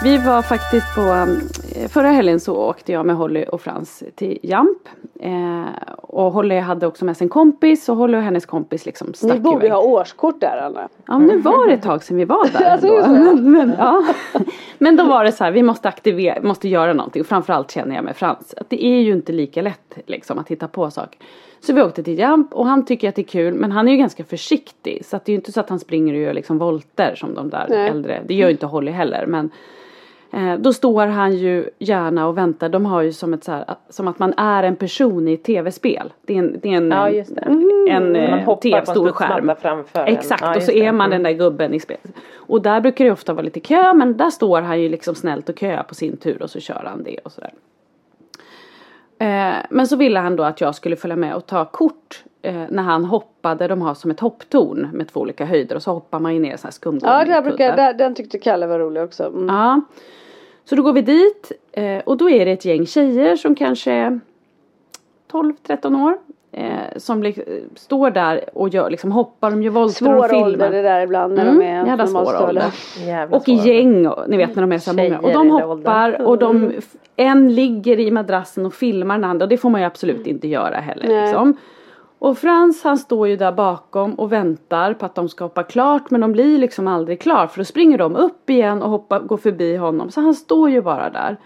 Vi 0.04 0.18
var 0.18 0.42
faktiskt 0.42 0.96
på, 0.96 1.02
eh, 1.76 1.88
förra 1.90 2.08
helgen 2.08 2.40
så 2.40 2.56
åkte 2.56 2.92
jag 2.92 3.06
med 3.06 3.16
Holly 3.16 3.44
och 3.44 3.62
Frans 3.62 4.04
till 4.16 4.40
Jamp. 4.44 4.90
Eh, 5.20 5.94
och 5.98 6.32
Holly 6.32 6.60
hade 6.60 6.88
också 6.88 7.06
med 7.06 7.18
sig 7.18 7.26
en 7.26 7.30
kompis 7.30 7.90
och 7.90 7.96
Holly 7.96 8.18
och 8.18 8.22
hennes 8.22 8.46
kompis 8.46 8.86
liksom 8.86 9.14
stack 9.14 9.34
Ni 9.34 9.40
borde 9.40 9.66
iväg. 9.66 9.72
ha 9.72 9.82
årskort 9.82 10.40
där 10.40 10.58
Anna. 10.58 10.90
Ja 11.08 11.18
men 11.20 11.28
nu 11.28 11.38
var 11.38 11.68
det 11.68 11.74
ett 11.74 11.84
tag 11.84 12.04
sedan 12.04 12.18
vi 12.18 12.26
var 12.26 12.48
där 12.54 12.78
ändå. 12.84 13.08
men, 13.08 13.52
men, 13.52 13.76
ja. 13.78 14.04
men 14.78 14.96
då 14.96 15.04
var 15.04 15.24
det 15.24 15.32
så 15.32 15.44
här, 15.44 15.52
vi 15.52 15.64
måste 15.64 15.88
aktivera, 15.88 16.42
måste 16.42 16.70
göra 16.70 16.94
någonting. 16.94 17.22
Och 17.22 17.28
framförallt 17.28 17.72
känner 17.72 17.96
jag 17.96 18.04
med 18.04 18.16
Frans 18.16 18.54
att 18.58 18.70
det 18.70 18.86
är 18.86 19.02
ju 19.02 19.12
inte 19.14 19.32
lika 19.32 19.62
lätt 19.62 19.98
liksom 20.06 20.40
att 20.40 20.48
hitta 20.50 20.68
på 20.68 20.92
saker. 20.92 21.20
Så 21.62 21.74
vi 21.74 21.82
åkte 21.82 22.04
till 22.04 22.20
Jamp 22.20 22.54
och 22.54 22.66
han 22.66 22.86
tycker 22.86 23.10
att 23.10 23.16
det 23.16 23.22
är 23.22 23.28
kul 23.28 23.54
men 23.54 23.72
han 23.72 23.88
är 23.88 23.92
ju 23.92 23.98
ganska 23.98 24.24
försiktig. 24.24 25.06
Så 25.06 25.16
att 25.16 25.26
det 25.26 25.30
är 25.30 25.34
ju 25.34 25.38
inte 25.38 25.52
så 25.52 25.60
att 25.60 25.70
han 25.70 25.80
springer 25.80 26.14
och 26.14 26.20
gör 26.20 26.34
liksom 26.34 26.58
volter 26.58 27.16
som 27.16 27.34
de 27.34 27.50
där 27.50 27.66
Nej. 27.70 27.90
äldre. 27.90 28.22
Det 28.28 28.34
gör 28.34 28.48
ju 28.48 28.52
inte 28.52 28.66
Holly 28.66 28.92
heller 28.92 29.26
men 29.28 29.50
då 30.60 30.74
står 30.74 31.08
han 31.08 31.36
ju 31.36 31.70
gärna 31.80 32.28
och 32.28 32.38
väntar. 32.38 32.70
De 32.70 32.86
har 32.86 33.02
ju 33.02 33.12
som, 33.12 33.34
ett 33.34 33.44
så 33.44 33.52
här, 33.52 33.66
som 33.90 34.08
att 34.08 34.20
man 34.20 34.34
är 34.38 34.64
en 34.64 34.76
person 34.76 35.28
i 35.28 35.34
ett 35.34 35.44
tv-spel. 35.44 36.14
Det 36.22 36.34
är 36.34 36.40
en, 36.40 36.60
det 36.60 36.70
är 36.74 36.78
en, 36.78 36.92
Ja, 36.92 37.10
just 37.10 37.36
det. 37.36 37.42
en 37.42 38.12
Man 38.12 38.16
eh, 38.16 38.40
hoppar 38.46 38.86
stor 38.86 39.12
skärm. 39.12 39.52
framför. 39.62 40.06
Exakt 40.06 40.42
Ja, 40.42 40.56
och 40.56 40.64
så 40.64 40.72
är 40.72 40.92
man 40.92 41.10
den 41.10 41.20
Mm. 41.20 41.32
där 41.38 41.46
gubben 41.46 41.74
i 41.74 41.80
spelet. 41.80 42.04
Och 42.36 42.62
där 42.62 42.82
brukar 42.82 43.06
det 43.06 43.12
ofta 43.12 43.34
vara 43.34 43.44
lite 43.44 43.60
kö 43.60 43.94
men 43.94 44.18
där 44.18 44.30
står 44.30 44.62
han 44.62 44.82
ju 44.82 44.90
liksom 44.90 45.16
snällt 45.16 45.50
och 45.50 45.60
köar 45.60 45.84
på 45.84 45.96
sin 45.96 46.18
tur 46.18 46.42
och 46.44 46.50
så 46.50 46.60
kör 46.60 46.84
han 46.86 47.04
det 47.04 47.18
och 47.24 47.32
sådär. 47.32 47.54
Eh, 49.20 49.56
men 49.70 49.88
så 49.88 49.96
ville 49.96 50.20
han 50.20 50.36
då 50.36 50.44
att 50.44 50.62
jag 50.62 50.76
skulle 50.76 50.96
följa 50.96 51.16
med 51.16 51.36
och 51.36 51.46
ta 51.46 51.66
kort 51.66 52.24
eh, 52.42 52.54
när 52.70 52.84
han 52.84 53.06
hoppade. 53.06 53.68
De 53.68 53.82
har 53.82 53.94
som 53.94 54.12
ett 54.12 54.20
hopptorn 54.20 54.90
med 54.94 55.08
två 55.08 55.20
olika 55.20 55.46
höjder 55.46 55.76
och 55.76 55.84
så 55.84 55.92
hoppar 55.92 56.20
man 56.20 56.34
ju 56.34 56.40
ner 56.40 56.58
sådana 56.58 56.64
här 56.68 56.72
skumgummi. 56.72 57.12
Ja, 57.14 57.26
där 57.26 57.42
brukar, 57.42 57.76
där, 57.76 57.94
den 57.94 58.16
tyckte 58.16 58.40
Kalle 58.40 58.68
var 58.68 58.80
rolig 58.80 59.04
också. 59.04 59.24
Mm. 59.28 59.48
Ja. 59.48 59.82
Så 60.66 60.76
då 60.76 60.84
går 60.84 60.94
vi 60.94 61.02
dit 61.02 61.52
eh, 61.72 62.00
och 62.06 62.18
då 62.18 62.30
är 62.30 62.46
det 62.46 62.52
ett 62.52 62.66
gäng 62.66 62.86
tjejer 62.86 63.36
som 63.36 63.56
kanske 63.56 63.92
är 63.92 64.20
12-13 65.32 66.06
år. 66.06 66.18
Eh, 66.52 66.98
som 66.98 67.34
står 67.76 68.12
där 68.12 68.44
och 68.54 68.70
gör, 68.70 68.90
liksom 68.90 69.12
hoppar, 69.12 69.52
de 69.52 69.64
gör 69.64 69.72
volter 69.72 70.18
och 70.18 70.20
Svår 70.20 70.28
filmar. 70.28 70.46
ålder 70.46 70.72
det 70.72 70.82
där 70.82 71.02
ibland 71.02 71.34
när 71.34 71.44
Mm, 71.44 71.60
de 71.60 71.66
är 71.66 71.86
jävla 71.86 72.08
svår 72.08 72.44
ålder. 72.48 72.74
Jävla 73.06 73.38
Och 73.38 73.50
i 73.50 73.54
gäng, 73.54 74.08
ni 74.28 74.38
vet 74.38 74.56
när 74.56 74.64
de 74.64 74.72
är 74.72 74.78
så 74.78 74.94
många. 74.94 75.20
Och 75.20 75.32
de 75.32 75.50
hoppar 75.50 76.22
och 76.22 76.38
de, 76.38 76.72
en 77.16 77.56
ligger 77.56 78.00
i 78.00 78.12
madrassen 78.12 78.66
och 78.66 78.74
filmar 78.74 79.16
den 79.16 79.24
andra 79.24 79.46
och 79.46 79.50
det 79.50 79.58
får 79.58 79.70
man 79.70 79.82
ju 79.82 79.88
absolut 79.88 80.28
inte 80.28 80.48
göra 80.48 80.76
heller. 80.76 81.22
Liksom. 81.22 81.58
Och 82.24 82.38
Frans 82.38 82.84
han 82.84 82.98
står 82.98 83.28
ju 83.28 83.36
där 83.36 83.52
bakom 83.52 84.14
och 84.14 84.32
väntar 84.32 84.94
på 84.94 85.06
att 85.06 85.16
de 85.16 85.30
ska 85.30 85.46
hoppa 85.46 85.64
klart 85.64 86.12
men 86.12 86.22
de 86.22 86.32
blir 86.32 86.58
liksom 86.58 86.88
aldrig 86.88 87.22
klar 87.22 87.48
för 87.48 87.58
då 87.58 87.66
springer 87.66 87.98
de 87.98 88.16
upp 88.16 88.50
igen 88.50 88.82
och 88.82 88.90
hoppar, 88.90 89.20
går 89.20 89.38
förbi 89.38 89.76
honom. 89.76 90.12
Så 90.12 90.22
han 90.22 90.34
står 90.34 90.70
ju 90.70 90.82
bara 90.82 91.10
där. 91.10 91.38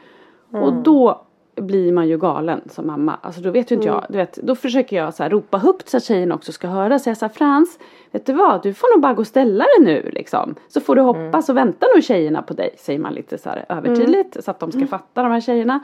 Och 0.51 0.73
då 0.73 1.21
blir 1.55 1.91
man 1.91 2.07
ju 2.07 2.17
galen 2.17 2.61
som 2.69 2.87
mamma. 2.87 3.17
Alltså 3.21 3.41
då 3.41 3.51
vet 3.51 3.71
ju 3.71 3.75
inte 3.75 3.87
jag, 3.87 4.05
du 4.09 4.17
vet, 4.17 4.35
då 4.35 4.55
försöker 4.55 4.95
jag 4.95 5.13
så 5.13 5.23
här 5.23 5.29
ropa 5.29 5.57
högt 5.57 5.89
så 5.89 5.97
att 5.97 6.03
tjejen 6.03 6.31
också 6.31 6.51
ska 6.51 6.67
höra. 6.67 6.99
Så 6.99 7.09
här 7.09 7.29
Frans, 7.29 7.79
vet 8.11 8.25
du 8.25 8.33
vad, 8.33 8.63
du 8.63 8.73
får 8.73 8.95
nog 8.95 9.01
bara 9.01 9.13
gå 9.13 9.19
och 9.19 9.27
ställa 9.27 9.63
dig 9.63 9.85
nu 9.85 10.09
liksom. 10.13 10.55
Så 10.67 10.81
får 10.81 10.95
du 10.95 11.01
hoppa 11.01 11.41
så 11.41 11.53
väntar 11.53 11.95
nog 11.95 12.03
tjejerna 12.03 12.41
på 12.41 12.53
dig. 12.53 12.75
Säger 12.77 12.99
man 12.99 13.13
lite 13.13 13.37
så 13.37 13.49
här 13.49 13.65
övertydligt 13.69 14.43
så 14.43 14.51
att 14.51 14.59
de 14.59 14.71
ska 14.71 14.87
fatta 14.87 15.23
de 15.23 15.31
här 15.31 15.41
tjejerna. 15.41 15.79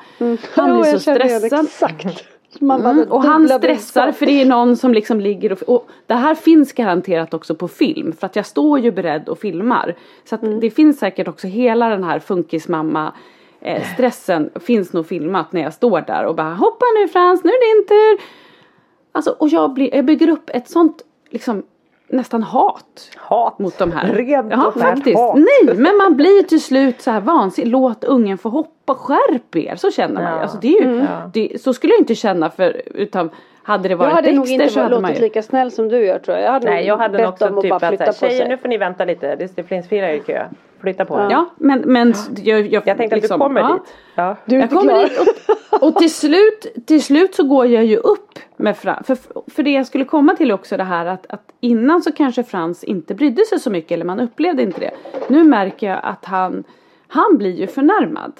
Han 0.56 0.70
Jo, 0.70 0.82
blir 0.82 0.98
så 0.98 1.10
jag 1.10 1.22
stressad. 1.22 1.66
Exakt. 1.66 2.33
Mm, 2.62 3.12
och 3.12 3.24
han 3.24 3.50
stressar 3.50 4.12
för 4.12 4.26
det 4.26 4.42
är 4.42 4.46
någon 4.46 4.78
som 4.78 4.94
liksom 4.94 5.20
ligger 5.20 5.52
och, 5.52 5.62
och 5.76 5.88
det 6.08 6.14
här 6.14 6.36
finns 6.36 6.74
garanterat 6.74 7.34
också 7.34 7.56
på 7.56 7.68
film 7.68 8.14
för 8.14 8.26
att 8.26 8.36
jag 8.36 8.46
står 8.46 8.80
ju 8.80 8.92
beredd 8.92 9.30
och 9.30 9.40
filmar. 9.40 9.96
Så 10.26 10.36
att 10.36 10.42
det 10.62 10.70
finns 10.70 11.00
säkert 11.00 11.28
också 11.28 11.48
hela 11.48 11.90
den 11.90 12.04
här 12.04 12.20
funkismamma 12.20 13.14
eh, 13.62 13.84
stressen 13.94 14.50
finns 14.56 14.94
nog 14.94 15.08
filmat 15.08 15.54
när 15.54 15.62
jag 15.62 15.74
står 15.74 16.02
där 16.02 16.26
och 16.26 16.36
bara 16.36 16.54
hoppa 16.54 16.86
nu 17.00 17.08
Frans, 17.08 17.44
nu 17.44 17.50
är 17.50 17.76
det 17.76 17.80
din 17.80 17.88
tur. 17.88 18.26
Alltså 19.12 19.36
och 19.40 19.50
jag, 19.50 19.74
blir, 19.74 19.96
jag 19.96 20.06
bygger 20.06 20.30
upp 20.30 20.50
ett 20.54 20.70
sånt 20.70 21.02
liksom 21.30 21.64
nästan 22.14 22.44
hat 22.44 23.10
Hat. 23.18 23.60
mot 23.60 23.78
de 23.78 23.92
här. 23.92 24.14
Rent 24.14 24.52
ja 24.52 24.74
faktiskt. 24.78 25.20
hat. 25.20 25.36
Nej 25.36 25.76
men 25.78 25.98
man 25.98 26.16
blir 26.16 26.44
till 26.44 26.62
slut 26.64 27.02
så 27.02 27.12
här 27.12 27.22
vansinnig. 27.22 27.72
Låt 27.72 28.04
ungen 28.04 28.38
få 28.38 28.50
hoppa. 28.50 28.96
Skärp 28.96 29.56
er. 29.56 29.76
Så 29.76 29.92
känner 29.92 30.14
man 30.14 30.24
ju. 30.24 30.30
Ja. 30.30 30.42
Alltså, 30.42 30.58
det 30.62 30.78
är 30.78 30.82
ju 30.82 31.06
det, 31.34 31.62
så 31.62 31.74
skulle 31.74 31.94
jag 31.94 32.02
inte 32.02 32.16
känna 32.16 32.50
för 32.50 32.82
utan 32.86 33.30
hade 33.64 33.84
det 33.84 33.90
Jag 33.92 33.98
varit 33.98 34.14
hade 34.14 34.32
nog 34.32 34.48
inte 34.50 34.70
så 34.70 34.80
hade 34.82 35.02
låtit 35.02 35.18
ju. 35.18 35.22
lika 35.22 35.42
snäll 35.42 35.72
som 35.72 35.90
du 35.90 36.06
gör 36.06 36.20
tror 36.20 36.38
jag. 36.38 36.46
Jag 36.48 36.52
hade 36.52 36.70
Nej 36.70 36.86
jag 36.86 36.98
hade 36.98 37.18
bett 37.18 37.24
dem 37.26 37.30
också 37.34 37.46
att 37.46 37.62
typ 37.62 37.70
bara 37.70 37.76
att 37.76 37.88
flytta 37.88 38.14
såhär, 38.14 38.32
på 38.32 38.38
sig. 38.38 38.50
nu 38.50 38.58
får 38.58 38.68
ni 38.70 38.78
vänta 38.78 39.06
lite. 39.06 39.36
Det, 39.36 39.64
finns 39.64 39.88
flera 39.88 40.14
i 40.14 40.20
kö. 40.20 40.46
Flytta 40.82 41.06
på 41.06 41.20
er. 41.20 41.28
Ja 41.32 41.50
men, 41.58 41.80
men 41.86 42.14
jag, 42.44 42.62
jag, 42.62 42.84
Jag 42.88 42.98
tänkte 42.98 43.16
liksom, 43.16 43.42
att 43.42 43.50
du 43.50 43.56
kommer 43.56 43.62
ja. 43.62 43.74
dit. 43.74 43.94
Ja. 44.16 44.36
Du 44.46 44.56
är 44.56 44.60
Jag 44.60 44.66
inte 44.66 44.76
kommer 44.76 44.94
klar. 44.94 45.04
dit 45.04 45.20
och, 45.72 45.84
och 45.88 45.96
till 45.96 46.14
slut, 46.14 46.68
till 46.88 47.04
slut 47.04 47.36
så 47.36 47.44
går 47.44 47.66
jag 47.68 47.86
ju 47.86 47.98
upp 47.98 48.40
med 48.58 48.78
Frans. 48.78 49.08
För, 49.08 49.18
för 49.52 49.64
det 49.64 49.72
jag 49.72 49.88
skulle 49.88 50.06
komma 50.06 50.36
till 50.36 50.52
också 50.52 50.78
det 50.78 50.84
här 50.84 51.06
att, 51.06 51.26
att 51.30 51.44
innan 51.60 52.02
så 52.02 52.12
kanske 52.12 52.44
Frans 52.44 52.84
inte 52.84 53.16
brydde 53.16 53.46
sig 53.46 53.60
så 53.60 53.70
mycket 53.70 53.92
eller 53.92 54.06
man 54.06 54.20
upplevde 54.20 54.64
inte 54.64 54.80
det. 54.80 54.92
Nu 55.28 55.44
märker 55.44 55.90
jag 55.90 56.00
att 56.04 56.26
han, 56.26 56.64
han 57.08 57.38
blir 57.38 57.52
ju 57.56 57.68
förnärmad. 57.68 58.32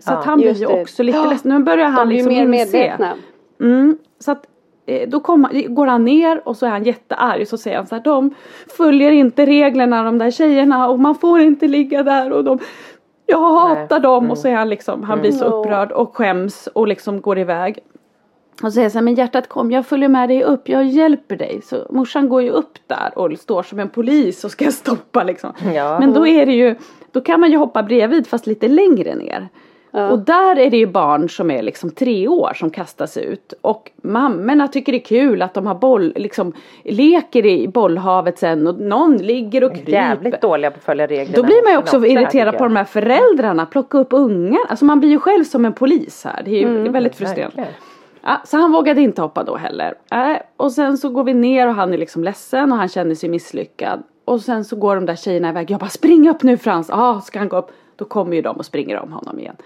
Så 0.00 0.12
Ja, 0.12 0.16
att 0.18 0.24
han 0.24 0.38
blir 0.38 0.54
ju 0.54 0.66
det. 0.66 0.80
också 0.82 1.02
lite 1.02 1.18
Ja, 1.18 1.30
ledsen. 1.30 1.50
Nu 1.54 1.58
börjar 1.58 1.88
han 1.88 2.08
liksom 2.08 2.32
mer 2.32 2.42
inse. 2.42 2.50
medvetna. 2.76 3.12
Mm, 3.60 3.98
så 4.18 4.30
att 4.32 4.44
då 5.08 5.20
kommer, 5.20 5.68
går 5.68 5.86
han 5.86 6.04
ner 6.04 6.42
och 6.44 6.56
så 6.56 6.66
är 6.66 6.70
han 6.70 6.84
jättearg 6.84 7.42
och 7.42 7.48
så 7.48 7.58
säger 7.58 7.76
han 7.76 7.86
så 7.86 7.94
här 7.94 8.02
de 8.02 8.34
följer 8.76 9.10
inte 9.12 9.46
reglerna 9.46 10.02
de 10.02 10.18
där 10.18 10.30
tjejerna 10.30 10.88
och 10.88 10.98
man 11.00 11.14
får 11.14 11.40
inte 11.40 11.66
ligga 11.68 12.02
där 12.02 12.32
och 12.32 12.44
de 12.44 12.58
jag 13.26 13.38
hatar 13.38 14.00
dem 14.00 14.30
och 14.30 14.38
så 14.38 14.48
är 14.48 14.54
han 14.54 14.68
liksom 14.68 15.02
han 15.02 15.20
blir 15.20 15.32
så 15.32 15.46
Mm. 15.46 15.58
upprörd 15.58 15.92
och 15.92 16.16
skäms 16.16 16.66
och 16.66 16.88
liksom 16.88 17.20
går 17.20 17.38
iväg. 17.38 17.78
Och 18.62 18.72
säger 18.72 18.90
så 18.90 18.98
här, 18.98 19.04
men 19.04 19.14
hjärtat 19.14 19.48
kom 19.48 19.70
jag 19.70 19.86
följer 19.86 20.08
med 20.08 20.28
dig 20.28 20.44
upp, 20.44 20.68
jag 20.68 20.84
hjälper 20.86 21.36
dig. 21.36 21.60
Så 21.64 21.86
morsan 21.90 22.28
går 22.28 22.42
ju 22.42 22.50
upp 22.50 22.78
där 22.86 23.18
och 23.18 23.38
står 23.38 23.62
som 23.62 23.78
en 23.78 23.88
polis 23.88 24.44
och 24.44 24.50
ska 24.50 24.70
stoppa 24.70 25.22
liksom. 25.24 25.52
Ja. 25.74 25.98
Men 26.00 26.12
då 26.12 26.26
är 26.26 26.46
det 26.46 26.52
ju, 26.52 26.74
då 27.12 27.20
kan 27.20 27.40
man 27.40 27.50
ju 27.50 27.56
hoppa 27.56 27.82
bredvid 27.82 28.26
fast 28.26 28.46
lite 28.46 28.68
längre 28.68 29.14
ner. 29.14 29.48
Och 29.90 30.18
där 30.18 30.58
är 30.58 30.70
det 30.70 30.76
ju 30.76 30.86
barn 30.86 31.28
som 31.28 31.50
är 31.50 31.62
liksom 31.62 31.90
tre 31.90 32.28
år 32.28 32.52
som 32.54 32.70
kastas 32.70 33.16
ut. 33.16 33.54
Och 33.60 33.90
mammorna 34.02 34.68
tycker 34.68 34.92
det 34.92 34.98
är 34.98 35.04
kul 35.04 35.42
att 35.42 35.54
de 35.54 35.66
har 35.66 35.74
boll, 35.74 36.12
liksom 36.16 36.52
leker 36.84 37.46
i 37.46 37.68
bollhavet 37.68 38.38
sen 38.38 38.66
och 38.66 38.80
någon 38.80 39.16
ligger 39.16 39.64
och 39.64 39.74
kryper. 39.74 39.92
Jävligt 39.92 40.40
dåliga 40.40 40.70
på 40.70 40.76
att 40.76 40.84
följa 40.84 41.06
reglerna. 41.06 41.36
Då 41.36 41.42
blir 41.42 41.64
man 41.64 41.72
ju 41.72 41.78
också 41.78 41.98
här, 41.98 42.06
irriterad 42.06 42.58
på 42.58 42.64
de 42.64 42.76
här 42.76 42.84
föräldrarna, 42.84 43.66
plocka 43.66 43.98
upp 43.98 44.12
ungar. 44.12 44.60
Alltså 44.68 44.84
man 44.84 45.00
blir 45.00 45.10
ju 45.10 45.18
själv 45.18 45.44
som 45.44 45.64
en 45.64 45.72
polis 45.72 46.24
här. 46.24 46.42
Det 46.44 46.50
är 46.50 46.60
ju 46.60 46.68
Mm, 46.68 46.92
väldigt 46.92 47.14
frustrerande. 47.16 47.66
Ja, 48.22 48.40
så 48.44 48.56
han 48.56 48.72
vågade 48.72 49.00
inte 49.00 49.22
hoppa 49.22 49.44
då 49.44 49.56
heller. 49.56 49.94
Äh, 50.12 50.36
och 50.56 50.72
sen 50.72 50.98
så 50.98 51.08
går 51.08 51.24
vi 51.24 51.34
ner 51.34 51.68
och 51.68 51.74
han 51.74 51.94
är 51.94 51.98
liksom 51.98 52.24
ledsen 52.24 52.72
och 52.72 52.78
han 52.78 52.88
känner 52.88 53.14
sig 53.14 53.28
misslyckad. 53.28 54.02
Och 54.24 54.40
sen 54.40 54.64
så 54.64 54.76
går 54.76 54.94
de 54.94 55.06
där 55.06 55.16
tjejerna 55.16 55.48
iväg. 55.48 55.70
Jag 55.70 55.80
bara 55.80 55.90
spring 55.90 56.28
upp 56.28 56.42
nu 56.42 56.56
Frans. 56.56 56.88
Ja, 56.88 56.96
ah, 57.10 57.20
ska 57.20 57.38
han 57.38 57.48
gå 57.48 57.56
upp. 57.56 57.70
Då 57.98 58.04
kommer 58.04 58.36
ju 58.36 58.42
de 58.42 58.56
och 58.56 58.64
springer 58.64 58.98
om 58.98 59.12
honom 59.12 59.38
igen. 59.38 59.56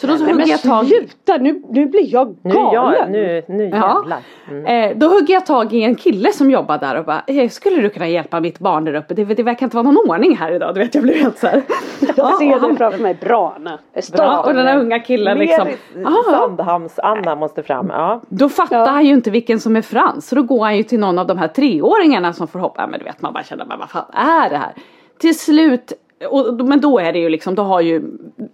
Så 0.00 0.06
då 0.06 0.16
så 0.16 0.24
Nej, 0.24 0.32
hugger 0.32 0.46
jag 0.48 0.62
tag 0.62 0.84
i. 0.84 0.88
sluta 0.88 1.36
nu, 1.36 1.62
nu 1.70 1.86
blir 1.86 2.12
jag 2.14 2.36
Nu, 2.42 2.54
galen. 2.54 2.94
jag, 2.94 3.10
nu, 3.10 3.42
nu 3.48 3.64
jävlar. 3.64 4.18
Mm. 4.50 4.66
Eh, 4.90 4.96
då 4.96 5.06
hugger 5.08 5.34
jag 5.34 5.46
tag 5.46 5.72
i 5.72 5.82
en 5.82 5.94
kille 5.94 6.32
som 6.32 6.50
jobbar 6.50 6.78
där 6.78 6.98
och 6.98 7.04
bara 7.04 7.22
eh, 7.26 7.48
Skulle 7.48 7.82
du 7.82 7.88
kunna 7.90 8.08
hjälpa 8.08 8.40
mitt 8.40 8.58
barn 8.58 8.84
där 8.84 8.94
uppe? 8.94 9.14
Det, 9.14 9.24
det 9.24 9.42
verkar 9.42 9.66
inte 9.66 9.76
vara 9.76 9.84
någon 9.92 10.10
ordning 10.10 10.36
här 10.36 10.52
idag. 10.52 10.74
Du 10.74 10.80
vet 10.80 10.94
jag 10.94 11.04
blev 11.04 11.16
helt 11.16 11.38
såhär. 11.38 11.62
Jag 12.16 12.34
ser 12.38 12.58
han- 12.58 12.70
det 12.70 12.76
framför 12.76 12.98
mig. 13.02 13.14
Bra 13.20 13.56
Ja, 13.94 14.02
stolt. 14.02 14.46
och 14.46 14.54
den 14.54 14.66
här 14.66 14.78
unga 14.78 14.98
killen 15.00 15.38
liksom. 15.38 15.66
Mer 15.94 16.06
Ah, 16.06 16.30
Sandhamns-Anna 16.30 17.34
måste 17.36 17.62
fram. 17.62 17.86
Ja. 17.88 18.20
Då 18.28 18.48
fattar 18.48 18.78
Ja. 18.78 18.86
han 18.86 19.04
ju 19.06 19.12
inte 19.12 19.30
vilken 19.30 19.60
som 19.60 19.76
är 19.76 19.82
Frans. 19.82 20.28
Så 20.28 20.34
då 20.34 20.42
går 20.42 20.64
han 20.64 20.76
ju 20.76 20.82
till 20.82 21.00
någon 21.00 21.18
av 21.18 21.26
de 21.26 21.38
här 21.38 21.48
treåringarna 21.48 22.32
som 22.32 22.48
får 22.48 22.58
hoppa. 22.58 22.80
Ja, 22.82 22.86
Men 22.86 22.98
du 22.98 23.04
vet 23.04 23.22
man 23.22 23.32
bara 23.32 23.44
känner, 23.44 23.64
men 23.64 23.78
vad 23.78 23.90
fan 23.90 24.04
är 24.12 24.50
det 24.50 24.56
här? 24.56 24.72
Till 25.18 25.38
slut, 25.38 25.92
och, 26.30 26.54
men 26.66 26.80
då 26.80 26.98
är 26.98 27.12
det 27.12 27.18
ju 27.18 27.28
liksom, 27.28 27.54
då 27.54 27.62
har 27.62 27.80
ju, 27.80 28.02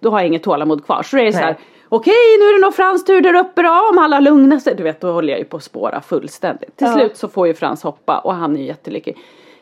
då 0.00 0.10
har 0.10 0.18
jag 0.20 0.26
inget 0.26 0.42
tålamod 0.42 0.84
kvar. 0.84 1.02
Så 1.02 1.16
då 1.16 1.22
är 1.22 1.26
det 1.26 1.32
så 1.32 1.38
här, 1.38 1.46
Nej. 1.46 1.58
okej 1.88 2.12
nu 2.38 2.44
är 2.44 2.58
det 2.58 2.66
nog 2.66 2.74
Frans 2.74 3.04
tur 3.04 3.20
där 3.20 3.34
uppe 3.34 3.62
då, 3.62 3.68
om 3.92 3.98
alla 3.98 4.20
lugnar 4.20 4.58
sig. 4.58 4.74
Du 4.74 4.82
vet 4.82 5.00
då 5.00 5.12
håller 5.12 5.28
jag 5.30 5.38
ju 5.38 5.44
på 5.44 5.56
att 5.56 5.62
spåra 5.62 6.00
fullständigt. 6.00 6.76
Till 6.76 6.86
Ja. 6.86 6.92
slut 6.92 7.16
så 7.16 7.28
får 7.28 7.46
ju 7.46 7.54
Frans 7.54 7.82
hoppa 7.82 8.18
och 8.18 8.34
han 8.34 8.56
är 8.56 8.60
ju 8.60 8.66
jättelycklig. 8.66 9.16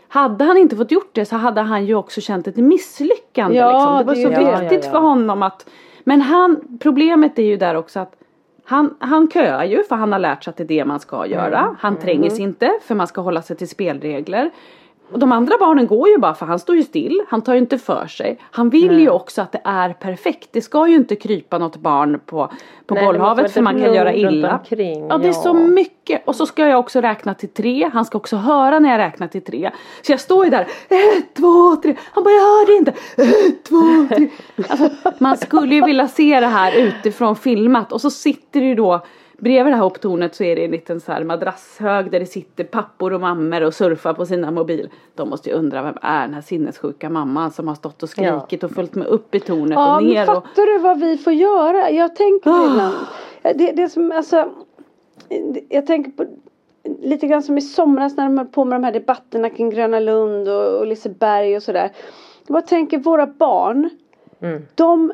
Hade 0.08 0.44
han 0.44 0.56
inte 0.58 0.76
fått 0.76 0.90
gjort 0.92 1.10
det 1.12 1.24
så 1.24 1.36
hade 1.36 1.60
han 1.60 1.86
ju 1.86 1.94
också 1.94 2.20
känt 2.20 2.46
ett 2.48 2.56
misslyckande. 2.56 3.56
Ja, 3.58 3.72
liksom. 3.72 3.98
Det 3.98 4.04
var 4.04 4.30
det 4.30 4.36
så 4.36 4.50
det. 4.50 4.60
viktigt 4.60 4.70
Ja, 4.72 4.78
ja, 4.78 4.80
ja. 4.84 4.90
för 4.90 4.98
honom 4.98 5.42
att 5.42 5.66
Men 6.04 6.20
han, 6.20 6.78
problemet 6.82 7.38
är 7.38 7.42
ju 7.42 7.56
där 7.56 7.74
också 7.74 8.00
att 8.00 8.12
han, 8.64 8.94
han 8.98 9.30
köar 9.30 9.64
ju 9.64 9.84
för 9.84 9.96
han 9.96 10.12
har 10.12 10.18
lärt 10.18 10.44
sig 10.44 10.50
att 10.50 10.56
det 10.56 10.62
är 10.62 10.68
det 10.68 10.84
man 10.84 11.00
ska 11.00 11.26
göra. 11.26 11.76
Han 11.80 11.96
tränger 11.96 12.30
sig 12.30 12.40
inte 12.42 12.78
för 12.82 12.94
man 12.94 13.06
ska 13.06 13.20
hålla 13.20 13.42
sig 13.42 13.56
till 13.56 13.68
spelregler. 13.68 14.50
Och 15.12 15.18
de 15.18 15.32
andra 15.32 15.54
barnen 15.60 15.86
går 15.86 16.08
ju 16.08 16.18
bara 16.18 16.34
för 16.34 16.46
han 16.46 16.58
står 16.58 16.76
ju 16.76 16.82
still. 16.82 17.22
Han 17.28 17.42
tar 17.42 17.52
ju 17.52 17.58
inte 17.58 17.78
för 17.78 18.06
sig. 18.06 18.38
Han 18.50 18.70
vill 18.70 18.98
ju 18.98 19.10
också 19.10 19.42
att 19.42 19.52
det 19.52 19.60
är 19.64 19.92
perfekt. 19.92 20.48
Det 20.52 20.62
ska 20.62 20.88
ju 20.88 20.94
inte 20.96 21.16
krypa 21.16 21.58
något 21.58 21.76
barn 21.76 22.20
på, 22.26 22.50
på 22.86 22.94
Nej, 22.94 23.06
bollhavet 23.06 23.52
för 23.52 23.60
man 23.62 23.80
kan 23.80 23.94
göra 23.94 24.14
illa. 24.14 24.58
omkring, 24.58 25.06
Ja 25.08 25.18
det 25.18 25.28
är 25.28 25.32
så 25.32 25.54
mycket. 25.54 26.22
Och 26.24 26.36
så 26.36 26.46
ska 26.46 26.66
jag 26.68 26.78
också 26.80 27.00
räkna 27.00 27.34
till 27.34 27.48
tre. 27.48 27.90
Han 27.92 28.04
ska 28.04 28.18
också 28.18 28.36
höra 28.36 28.78
när 28.78 28.90
jag 28.90 28.98
räknar 28.98 29.28
till 29.28 29.44
tre. 29.44 29.70
Så 30.02 30.12
jag 30.12 30.20
står 30.20 30.44
ju 30.44 30.50
där. 30.50 30.66
Ett, 30.88 31.34
två, 31.36 31.76
tre. 31.76 31.96
Han 32.12 32.24
bara 32.24 32.34
jag 32.34 32.58
hörde 32.58 32.72
inte. 32.72 32.90
Ett, 33.16 33.64
två, 33.64 34.16
tre. 34.16 34.28
Alltså, 34.68 34.90
man 35.18 35.36
skulle 35.36 35.74
ju 35.74 35.84
vilja 35.84 36.08
se 36.08 36.40
det 36.40 36.46
här 36.46 36.72
utifrån 36.76 37.36
filmat. 37.36 37.92
Och 37.92 38.00
så 38.00 38.10
sitter 38.10 38.60
det 38.60 38.66
ju 38.66 38.74
då 38.74 39.04
Bredvid 39.40 39.72
det 39.72 39.76
här 39.76 39.82
hopptornet 39.82 40.34
så 40.34 40.44
är 40.44 40.56
det 40.56 40.64
en 40.64 40.70
liten 40.70 41.00
så 41.00 41.12
här 41.12 41.24
madrasshög 41.24 42.10
där 42.10 42.20
det 42.20 42.26
sitter 42.26 42.64
pappor 42.64 43.12
och 43.12 43.20
mammor 43.20 43.62
och 43.62 43.74
surfar 43.74 44.14
på 44.14 44.26
sina 44.26 44.50
mobil. 44.50 44.88
De 45.14 45.30
måste 45.30 45.48
ju 45.50 45.54
undra 45.54 45.82
vem 45.82 45.94
är 46.02 46.20
den 46.20 46.34
här 46.34 46.40
sinnessjuka 46.40 47.10
mamman 47.10 47.50
som 47.50 47.68
har 47.68 47.74
stått 47.74 48.02
och 48.02 48.08
skrikit 48.08 48.64
och 48.64 48.70
följt 48.70 48.94
med 48.94 49.06
upp 49.06 49.34
i 49.34 49.40
tornet 49.40 49.72
Ja 49.72 49.96
och 49.96 50.04
ner. 50.04 50.22
Och... 50.22 50.26
fattar 50.26 50.72
du 50.72 50.78
vad 50.78 51.00
vi 51.00 51.18
får 51.18 51.32
göra? 51.32 51.90
Jag 51.90 52.16
tänker 52.16 52.50
på 52.50 52.58
det 52.58 52.70
ibland. 52.70 52.96
Det, 53.42 53.72
det 53.72 53.88
som 53.88 54.12
alltså. 54.12 54.50
Jag 55.68 55.86
tänker 55.86 56.10
på 56.10 56.26
lite 56.84 57.26
grann 57.26 57.42
som 57.42 57.58
i 57.58 57.60
somras 57.60 58.16
när 58.16 58.24
de 58.24 58.38
höll 58.38 58.46
på 58.46 58.64
med 58.64 58.80
de 58.80 58.84
här 58.84 58.92
debatterna 58.92 59.50
kring 59.50 59.70
Gröna 59.70 60.00
Lund 60.00 60.48
och, 60.48 60.78
och 60.78 60.86
Liseberg 60.86 61.56
och 61.56 61.62
sådär. 61.62 61.90
Jag 62.46 62.52
bara 62.52 62.62
tänker 62.62 62.98
våra 62.98 63.26
barn. 63.26 63.90
Mm. 64.40 64.62
De 64.74 65.12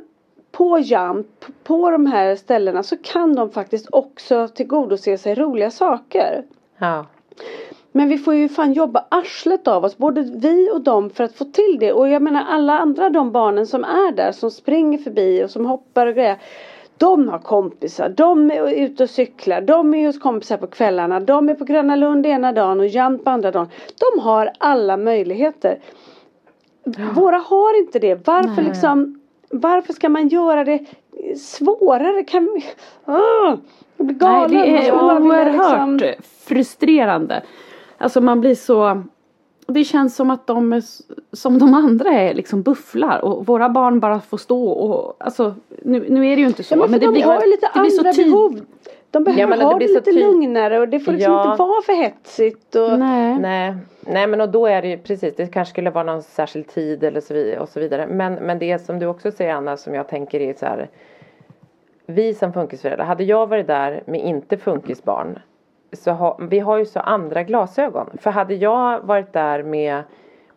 på 0.56 0.78
Jump, 0.78 1.44
på 1.64 1.90
de 1.90 2.06
här 2.06 2.36
ställena 2.36 2.82
så 2.82 2.96
kan 2.96 3.34
de 3.34 3.50
faktiskt 3.50 3.86
också 3.92 4.48
tillgodose 4.48 5.18
sig 5.18 5.34
roliga 5.34 5.70
saker. 5.70 6.44
Ja. 6.78 7.06
Men 7.92 8.08
vi 8.08 8.18
får 8.18 8.34
ju 8.34 8.48
fan 8.48 8.72
jobba 8.72 9.04
arslet 9.08 9.68
av 9.68 9.84
oss, 9.84 9.96
både 9.96 10.22
vi 10.22 10.70
och 10.72 10.80
dem 10.80 11.10
för 11.10 11.24
att 11.24 11.34
få 11.34 11.44
till 11.44 11.76
det. 11.80 11.92
Och 11.92 12.08
jag 12.08 12.22
menar 12.22 12.44
alla 12.48 12.78
andra 12.78 13.10
de 13.10 13.32
barnen 13.32 13.66
som 13.66 13.84
är 13.84 14.12
där, 14.12 14.32
som 14.32 14.50
springer 14.50 14.98
förbi 14.98 15.44
och 15.44 15.50
som 15.50 15.66
hoppar 15.66 16.06
och 16.06 16.14
grejer. 16.14 16.38
De 16.98 17.28
har 17.28 17.38
kompisar, 17.38 18.08
de 18.08 18.50
är 18.50 18.70
ute 18.70 19.02
och 19.02 19.10
cyklar, 19.10 19.60
de 19.60 19.94
är 19.94 20.06
hos 20.06 20.18
kompisar 20.18 20.56
på 20.56 20.66
kvällarna, 20.66 21.20
de 21.20 21.48
är 21.48 21.54
på 21.54 21.64
Gröna 21.64 21.96
Lund 21.96 22.26
ena 22.26 22.52
dagen 22.52 22.80
och 22.80 22.86
Jump 22.86 23.28
andra 23.28 23.50
dagen. 23.50 23.68
De 24.12 24.20
har 24.20 24.52
alla 24.58 24.96
möjligheter. 24.96 25.78
Våra 27.14 27.36
har 27.36 27.78
inte 27.78 27.98
det. 27.98 28.26
Varför 28.26 28.62
liksom 28.62 29.20
Varför 29.50 29.92
ska 29.92 30.08
man 30.08 30.28
göra 30.28 30.64
det 30.64 30.84
svårare? 31.38 32.24
Kan 32.24 32.44
vi... 32.54 32.64
Ah, 33.04 33.56
jag 33.96 34.06
blir 34.06 34.16
galen. 34.16 34.50
Nej, 34.50 34.70
det 34.72 34.88
är 34.88 34.94
oerhört 34.94 36.00
liksom- 36.00 36.24
frustrerande. 36.46 37.42
Alltså 37.98 38.20
man 38.20 38.40
blir 38.40 38.54
så 38.54 39.02
det 39.68 39.84
känns 39.84 40.16
som 40.16 40.30
att 40.30 40.46
de 40.46 40.82
som 41.32 41.58
de 41.58 41.74
andra 41.74 42.10
är 42.12 42.34
liksom 42.34 42.62
bufflar 42.62 43.24
och 43.24 43.46
våra 43.46 43.68
barn 43.68 44.00
bara 44.00 44.20
får 44.20 44.38
stå 44.38 44.68
och 44.68 45.16
alltså 45.18 45.54
nu, 45.82 46.06
nu 46.08 46.26
är 46.26 46.36
det 46.36 46.42
ju 46.42 46.46
inte 46.46 46.62
så 46.62 46.74
Ja, 46.74 46.78
men, 46.78 46.88
för 46.88 46.98
det 46.98 47.06
de 47.06 47.12
blir, 47.12 47.24
har 47.24 47.40
ju 47.40 47.50
lite 47.50 47.70
det 47.74 47.80
blir 47.80 47.90
så 47.90 48.00
andra 48.00 48.12
tydligt. 48.12 48.32
behov. 48.32 48.60
De 49.16 49.24
behöver 49.24 49.40
Ja, 49.40 49.46
men 49.46 49.58
det 49.58 49.64
ha 49.64 49.72
det, 49.72 49.76
blir 49.76 49.88
så 49.88 49.94
lite 49.94 50.10
ty- 50.12 50.20
lugnare 50.20 50.78
och 50.80 50.88
det 50.88 51.00
får 51.00 51.12
liksom 51.12 51.32
Ja. 51.32 51.50
inte 51.52 51.62
vara 51.62 51.82
för 51.82 51.92
hetsigt. 51.92 52.74
Och... 52.74 52.98
Nej. 52.98 53.38
Nej, 53.38 53.74
nej 54.00 54.26
men 54.26 54.40
och 54.40 54.48
då 54.48 54.66
är 54.66 54.82
det 54.82 54.88
ju 54.88 54.98
precis, 54.98 55.36
det 55.36 55.46
kanske 55.46 55.70
skulle 55.72 55.90
vara 55.90 56.04
någon 56.04 56.22
särskild 56.22 56.68
tid 56.68 57.04
eller 57.04 57.20
så 57.20 57.34
vidare 57.34 57.60
och 57.60 57.68
så 57.68 57.80
vidare. 57.80 58.06
Men, 58.06 58.34
men 58.34 58.58
det 58.58 58.78
som 58.78 58.98
du 58.98 59.06
också 59.06 59.30
säger 59.30 59.54
Anna 59.54 59.76
som 59.76 59.94
jag 59.94 60.08
tänker 60.08 60.40
är 60.40 60.54
så 60.54 60.66
här. 60.66 60.88
Vi 62.06 62.34
som 62.34 62.52
funkisföräldrar, 62.52 63.04
hade 63.06 63.24
jag 63.24 63.46
varit 63.46 63.66
där 63.66 64.02
med 64.06 64.20
inte 64.20 64.56
funkisbarn 64.56 65.38
så 65.92 66.10
ha, 66.10 66.38
vi 66.50 66.58
har 66.58 66.76
ju 66.78 66.84
så 66.86 67.00
andra 67.00 67.42
glasögon. 67.42 68.10
För 68.20 68.30
hade 68.30 68.54
jag 68.54 69.00
varit 69.00 69.32
där 69.32 69.62
med 69.62 70.02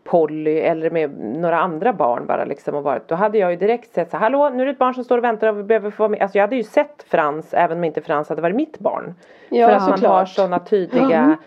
Polly 0.10 0.58
eller 0.60 0.90
med 0.90 1.20
några 1.20 1.60
andra 1.60 1.94
barn 1.94 2.26
bara 2.26 2.46
liksom 2.46 2.76
och 2.76 2.84
varit, 2.84 3.08
då 3.08 3.16
hade 3.16 3.38
jag 3.38 3.52
ju 3.52 3.58
direkt 3.58 3.94
sett 3.94 4.12
så 4.12 4.18
här, 4.18 4.24
hallå 4.24 4.50
nu 4.50 4.62
är 4.62 4.66
det 4.66 4.72
ett 4.72 4.78
barn 4.78 4.94
som 4.94 5.04
står 5.04 5.18
och 5.18 5.24
väntar 5.24 5.48
och 5.48 5.66
behöver 5.66 5.92
få 5.92 6.04
vara 6.04 6.10
med. 6.10 6.22
Alltså 6.22 6.38
jag 6.38 6.44
hade 6.44 6.56
ju 6.56 6.64
sett 6.64 7.04
Frans 7.08 7.54
även 7.54 7.78
om 7.78 7.84
inte 7.84 8.02
Frans 8.02 8.30
hade 8.30 8.42
varit 8.42 8.56
mitt 8.56 8.80
barn. 8.80 9.16
Ja, 9.50 9.68
för 9.68 9.76
att 9.76 9.82
man 9.82 9.98
såklart. 9.98 10.12
har 10.12 10.26
sådana 10.26 10.60
tydliga 10.60 11.38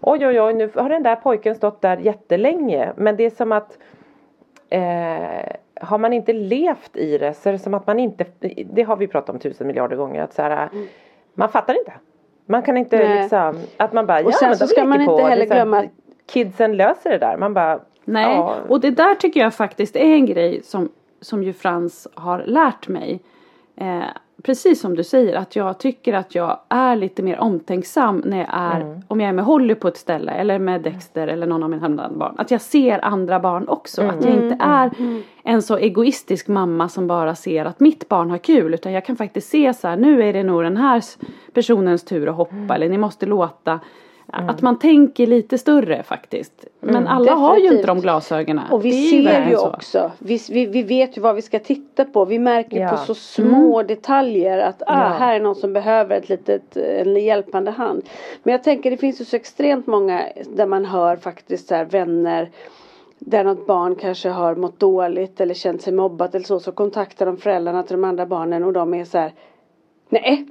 Oj 0.00 0.26
oj 0.26 0.40
oj 0.40 0.54
nu 0.54 0.70
har 0.74 0.88
den 0.88 1.02
där 1.02 1.16
pojken 1.16 1.54
stått 1.54 1.80
där 1.80 1.96
jättelänge 1.96 2.92
men 2.96 3.16
det 3.16 3.24
är 3.24 3.30
som 3.30 3.52
att 3.52 3.78
eh, 4.70 4.80
har 5.80 5.98
man 5.98 6.12
inte 6.12 6.32
levt 6.32 6.96
i 6.96 7.18
det 7.18 7.34
så 7.34 7.48
är 7.48 7.52
det 7.52 7.58
som 7.58 7.74
att 7.74 7.86
man 7.86 7.98
inte 7.98 8.24
Det 8.70 8.82
har 8.82 8.96
vi 8.96 9.06
pratat 9.06 9.30
om 9.30 9.38
tusen 9.38 9.66
miljarder 9.66 9.96
gånger 9.96 10.22
att 10.22 10.32
så 10.32 10.42
här, 10.42 10.68
Man 11.34 11.48
fattar 11.48 11.78
inte 11.78 11.92
Man 12.46 12.62
kan 12.62 12.76
inte 12.76 12.96
Nej. 12.98 13.20
liksom 13.22 13.58
Att 13.76 13.92
man 13.92 14.06
bara 14.06 14.18
Och 14.24 14.32
ja 14.40 14.46
men 14.46 14.56
så 14.56 14.64
de 14.64 14.68
ska 14.68 14.80
leker 14.80 14.88
man 14.88 15.00
inte 15.00 15.12
på. 15.12 15.18
Heller 15.28 15.46
så 15.46 15.54
glömma- 15.54 15.88
Kidsen 16.32 16.76
löser 16.76 17.10
det 17.10 17.18
där 17.18 17.36
man 17.36 17.54
bara 17.54 17.80
Nej, 18.08 18.36
ja, 18.36 18.56
och 18.68 18.80
det 18.80 18.90
där 18.90 19.14
tycker 19.14 19.40
jag 19.40 19.54
faktiskt 19.54 19.96
är 19.96 20.00
en 20.14 20.26
grej 20.26 20.60
som, 20.64 20.88
som 21.20 21.42
ju 21.42 21.52
Frans 21.52 22.08
har 22.14 22.42
lärt 22.46 22.88
mig. 22.88 23.20
Eh, 23.76 24.02
precis 24.42 24.80
som 24.80 24.96
du 24.96 25.04
säger 25.04 25.36
att 25.36 25.56
jag 25.56 25.78
tycker 25.78 26.12
att 26.14 26.34
jag 26.34 26.58
är 26.68 26.96
lite 26.96 27.22
mer 27.22 27.38
omtänksam 27.40 28.22
när 28.26 28.38
jag 28.38 28.46
är, 28.50 28.80
Mm. 28.80 29.00
om 29.08 29.20
jag 29.20 29.28
är 29.28 29.32
med 29.32 29.44
Holly 29.44 29.74
på 29.74 29.88
ett 29.88 29.96
ställe 29.96 30.32
eller 30.32 30.58
med 30.58 30.82
Dexter 30.82 31.28
eller 31.28 31.46
någon 31.46 31.62
av 31.62 31.70
mina 31.70 31.84
andra 31.86 32.08
barn. 32.08 32.34
Att 32.38 32.50
jag 32.50 32.60
ser 32.60 33.04
andra 33.04 33.40
barn 33.40 33.68
också. 33.68 34.02
Att 34.02 34.24
jag 34.24 34.34
inte 34.34 34.56
är 34.60 34.90
en 35.42 35.62
så 35.62 35.76
egoistisk 35.76 36.48
mamma 36.48 36.88
som 36.88 37.06
bara 37.06 37.34
ser 37.34 37.64
att 37.64 37.80
mitt 37.80 38.08
barn 38.08 38.30
har 38.30 38.38
kul. 38.38 38.74
Utan 38.74 38.92
jag 38.92 39.04
kan 39.04 39.16
faktiskt 39.16 39.48
se 39.50 39.74
så 39.74 39.88
här, 39.88 39.96
nu 39.96 40.22
är 40.22 40.32
det 40.32 40.42
nog 40.42 40.62
den 40.62 40.76
här 40.76 41.02
personens 41.52 42.04
tur 42.04 42.28
att 42.28 42.36
hoppa 42.36 42.74
eller 42.74 42.88
ni 42.88 42.98
måste 42.98 43.26
låta. 43.26 43.80
Att 44.32 44.62
man 44.62 44.78
tänker 44.78 45.26
lite 45.26 45.58
större 45.58 46.02
faktiskt. 46.02 46.64
Men 46.80 47.06
alla 47.06 47.32
har 47.32 47.56
ju 47.56 47.62
inte 47.62 47.74
de 47.76 47.80
Definitivt. 47.80 48.02
glasögonen. 48.02 48.64
Och 48.72 48.84
vi 48.84 49.10
ser 49.10 49.48
ju 49.50 49.56
så. 49.56 49.68
också. 49.68 50.10
Vi, 50.18 50.40
vi, 50.50 50.66
vi 50.66 50.82
vet 50.82 51.16
ju 51.16 51.20
vad 51.20 51.34
vi 51.34 51.42
ska 51.42 51.58
titta 51.58 52.04
på. 52.04 52.24
Vi 52.24 52.38
märker 52.38 52.80
Ja. 52.80 52.88
på 52.90 52.96
så 52.96 53.14
små 53.14 53.74
Mm. 53.78 53.86
detaljer 53.86 54.58
att 54.58 54.82
ah, 54.82 54.84
Ja. 54.86 54.94
här 55.18 55.34
är 55.36 55.40
någon 55.40 55.54
som 55.54 55.72
behöver 55.72 56.16
ett 56.16 56.28
litet, 56.28 56.76
en 56.76 57.16
hjälpande 57.24 57.70
hand. 57.70 58.02
Men 58.42 58.52
jag 58.52 58.62
tänker 58.64 58.90
det 58.90 58.96
finns 58.96 59.20
ju 59.20 59.24
så 59.24 59.36
extremt 59.36 59.86
många 59.86 60.22
där 60.56 60.66
man 60.66 60.84
hör 60.84 61.16
faktiskt 61.16 61.68
så 61.68 61.74
här 61.74 61.84
vänner 61.84 62.50
där 63.18 63.44
något 63.44 63.66
barn 63.66 63.94
kanske 63.94 64.28
har 64.28 64.54
mått 64.54 64.80
dåligt 64.80 65.40
eller 65.40 65.54
känt 65.54 65.82
sig 65.82 65.92
mobbat 65.92 66.34
eller 66.34 66.44
så. 66.46 66.60
Så 66.60 66.72
kontaktar 66.72 67.26
de 67.26 67.36
föräldrarna 67.36 67.82
till 67.82 67.96
de 67.96 68.04
andra 68.04 68.26
barnen 68.26 68.64
och 68.64 68.72
de 68.72 68.94
är 68.94 69.04
så 69.04 69.18
här 69.18 69.32
Nej, 70.08 70.46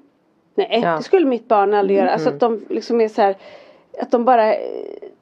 nej 0.56 0.80
Ja. 0.84 0.96
det 0.98 1.04
skulle 1.04 1.26
mitt 1.26 1.48
barn 1.48 1.74
aldrig 1.74 1.98
göra. 2.00 2.10
Alltså 2.12 2.30
att 2.30 2.40
de 2.40 2.62
liksom 2.70 3.02
är 3.02 3.08
så 3.08 3.22
här 3.22 3.36
att 4.02 4.12
de 4.12 4.26
bara 4.26 4.46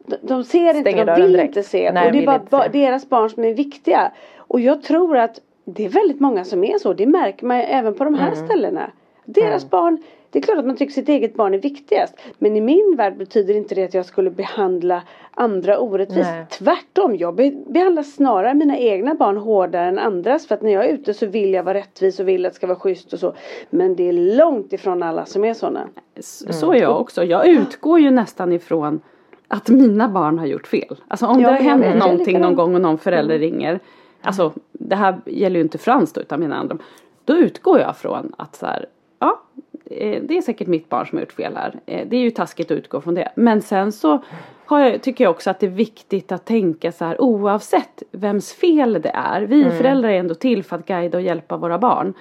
de- 0.06 0.18
de 0.22 0.44
ser 0.44 0.68
inte, 0.70 0.82
Stänger 0.82 0.98
de 0.98 1.12
dörren 1.12 1.22
vill 1.22 1.32
direkt. 1.34 1.48
inte 1.58 1.70
se. 1.70 1.92
Nej, 1.92 2.06
och 2.06 2.12
det 2.12 2.22
är 2.22 2.26
bara 2.26 2.36
inte 2.36 2.50
ba- 2.50 2.64
se. 2.64 2.70
deras 2.70 3.10
barn 3.10 3.30
som 3.30 3.44
är 3.44 3.54
viktiga. 3.54 4.12
Och 4.38 4.60
jag 4.60 4.84
tror 4.84 5.18
att 5.18 5.40
det 5.66 5.86
är 5.86 5.90
väldigt 5.90 6.20
många 6.20 6.44
som 6.46 6.64
är 6.64 6.78
så. 6.78 6.94
Det 6.94 7.06
märker 7.06 7.46
man 7.46 7.58
även 7.58 7.94
på 7.94 8.04
de 8.04 8.16
här 8.16 8.32
Mm. 8.32 8.46
ställena. 8.46 8.92
Deras 9.26 9.70
barn, 9.70 9.98
det 10.30 10.40
är 10.40 10.44
klart 10.44 10.58
att 10.58 10.66
man 10.66 10.76
tycker 10.76 10.94
sitt 10.94 11.10
eget 11.10 11.36
barn 11.36 11.54
är 11.54 11.58
viktigast. 11.58 12.14
Men 12.38 12.56
i 12.56 12.62
min 12.62 12.96
värld 12.98 13.18
betyder 13.18 13.54
inte 13.58 13.76
det 13.76 13.84
att 13.84 13.94
jag 13.94 14.06
skulle 14.06 14.30
behandla 14.30 15.02
andra 15.32 15.80
orättvist. 15.80 16.30
Nej. 16.30 16.46
Tvärtom, 16.50 17.16
jag 17.16 17.36
be- 17.36 17.64
behandlar 17.68 18.04
snarare 18.04 18.54
mina 18.54 18.78
egna 18.78 19.16
barn 19.16 19.38
hårdare 19.38 19.88
än 19.88 20.00
andras. 20.00 20.48
För 20.48 20.56
att 20.56 20.62
när 20.62 20.72
jag 20.72 20.86
är 20.86 20.94
ute 20.94 21.14
så 21.14 21.26
vill 21.26 21.54
jag 21.54 21.64
vara 21.64 21.78
rättvis 21.78 22.20
och 22.20 22.28
vill 22.28 22.46
att 22.46 22.52
det 22.52 22.56
ska 22.56 22.68
vara 22.68 22.80
schysst 22.80 23.14
och 23.14 23.20
så. 23.20 23.34
Men 23.70 23.96
det 23.96 24.10
är 24.10 24.14
långt 24.38 24.74
ifrån 24.74 25.04
alla 25.04 25.26
som 25.26 25.44
är 25.44 25.54
sådana. 25.54 25.88
S- 26.16 26.60
Så 26.60 26.72
är 26.74 26.82
jag 26.82 27.02
också. 27.02 27.24
Jag 27.24 27.48
utgår 27.48 28.00
ju 28.00 28.12
nästan 28.12 28.54
ifrån 28.54 29.00
att 29.48 29.70
mina 29.70 30.10
barn 30.10 30.40
har 30.40 30.46
gjort 30.46 30.68
fel. 30.68 30.96
Alltså 31.08 31.26
om 31.26 31.40
Ja, 31.42 31.48
det 31.50 31.56
har 31.56 31.62
hänt 31.62 32.00
någonting 32.00 32.40
någon 32.40 32.56
gång 32.56 32.76
och 32.76 32.82
någon 32.82 32.98
förälder 32.98 33.40
ringer. 33.40 33.80
Alltså 34.22 34.54
det 34.72 34.96
här 34.96 35.22
gäller 35.26 35.56
ju 35.56 35.62
inte 35.64 35.78
Frans 35.78 36.14
då 36.14 36.22
utan 36.22 36.40
mina 36.40 36.56
andra. 36.56 36.78
Då 37.26 37.34
utgår 37.38 37.80
jag 37.80 37.98
från 37.98 38.34
att 38.38 38.56
så 38.56 38.66
här, 38.66 38.86
ja 39.20 39.42
eh, 39.86 40.22
det 40.24 40.38
är 40.38 40.42
säkert 40.42 40.68
mitt 40.68 40.90
barn 40.90 41.06
som 41.08 41.18
har 41.18 41.22
gjort 41.22 41.32
fel 41.32 41.56
här. 41.56 41.80
Eh, 41.86 42.08
Det 42.08 42.18
är 42.18 42.22
ju 42.22 42.32
taskigt 42.32 42.72
att 42.72 42.78
utgå 42.78 43.02
från 43.02 43.14
det. 43.14 43.32
Men 43.36 43.62
sen 43.62 43.92
så 43.92 44.24
jag, 44.70 45.02
tycker 45.02 45.24
jag 45.24 45.32
också 45.32 45.50
att 45.50 45.60
det 45.60 45.66
är 45.66 45.70
viktigt 45.72 46.32
att 46.32 46.46
tänka 46.46 46.92
så 46.92 47.06
här 47.06 47.22
oavsett 47.22 48.04
vems 48.12 48.54
fel 48.54 49.02
det 49.02 49.12
är. 49.14 49.42
Vi 49.42 49.64
föräldrar 49.72 50.10
är 50.10 50.20
ändå 50.20 50.36
till 50.36 50.64
för 50.64 50.76
att 50.76 50.86
guida 50.86 51.18
och 51.18 51.22
hjälpa 51.24 51.58
våra 51.58 51.78
barn. 51.80 52.14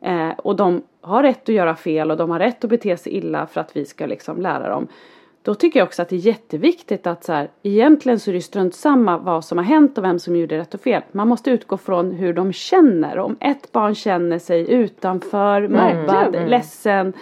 Eh, 0.00 0.38
och 0.38 0.56
de 0.56 0.82
har 1.00 1.22
rätt 1.22 1.42
att 1.48 1.54
göra 1.54 1.76
fel 1.76 2.10
och 2.10 2.16
de 2.16 2.30
har 2.30 2.38
rätt 2.38 2.64
att 2.64 2.70
bete 2.70 2.96
sig 2.96 3.12
illa 3.12 3.46
för 3.46 3.60
att 3.60 3.76
vi 3.76 3.84
ska 3.84 4.06
liksom 4.06 4.40
lära 4.40 4.68
dem. 4.68 4.86
Då 5.48 5.54
tycker 5.54 5.80
jag 5.80 5.86
också 5.86 6.02
att 6.02 6.08
det 6.08 6.16
är 6.16 6.20
jätteviktigt 6.20 7.06
att 7.06 7.24
så 7.24 7.32
här, 7.32 7.50
egentligen 7.62 8.20
så 8.20 8.30
är 8.30 8.34
det 8.34 8.40
strunt 8.40 8.74
samma 8.74 9.18
vad 9.18 9.44
som 9.44 9.58
har 9.58 9.64
hänt 9.64 9.98
och 9.98 10.04
vem 10.04 10.18
som 10.18 10.36
gjorde 10.36 10.58
rätt 10.58 10.74
och 10.74 10.80
fel. 10.80 11.02
Man 11.12 11.28
måste 11.28 11.50
utgå 11.50 11.76
från 11.76 12.12
hur 12.12 12.32
de 12.32 12.52
känner. 12.52 13.18
Om 13.18 13.36
ett 13.40 13.72
barn 13.72 13.94
känner 13.94 14.38
sig 14.38 14.70
utanför, 14.70 15.68
mobbad, 15.68 16.48
ledsen, 16.48 17.12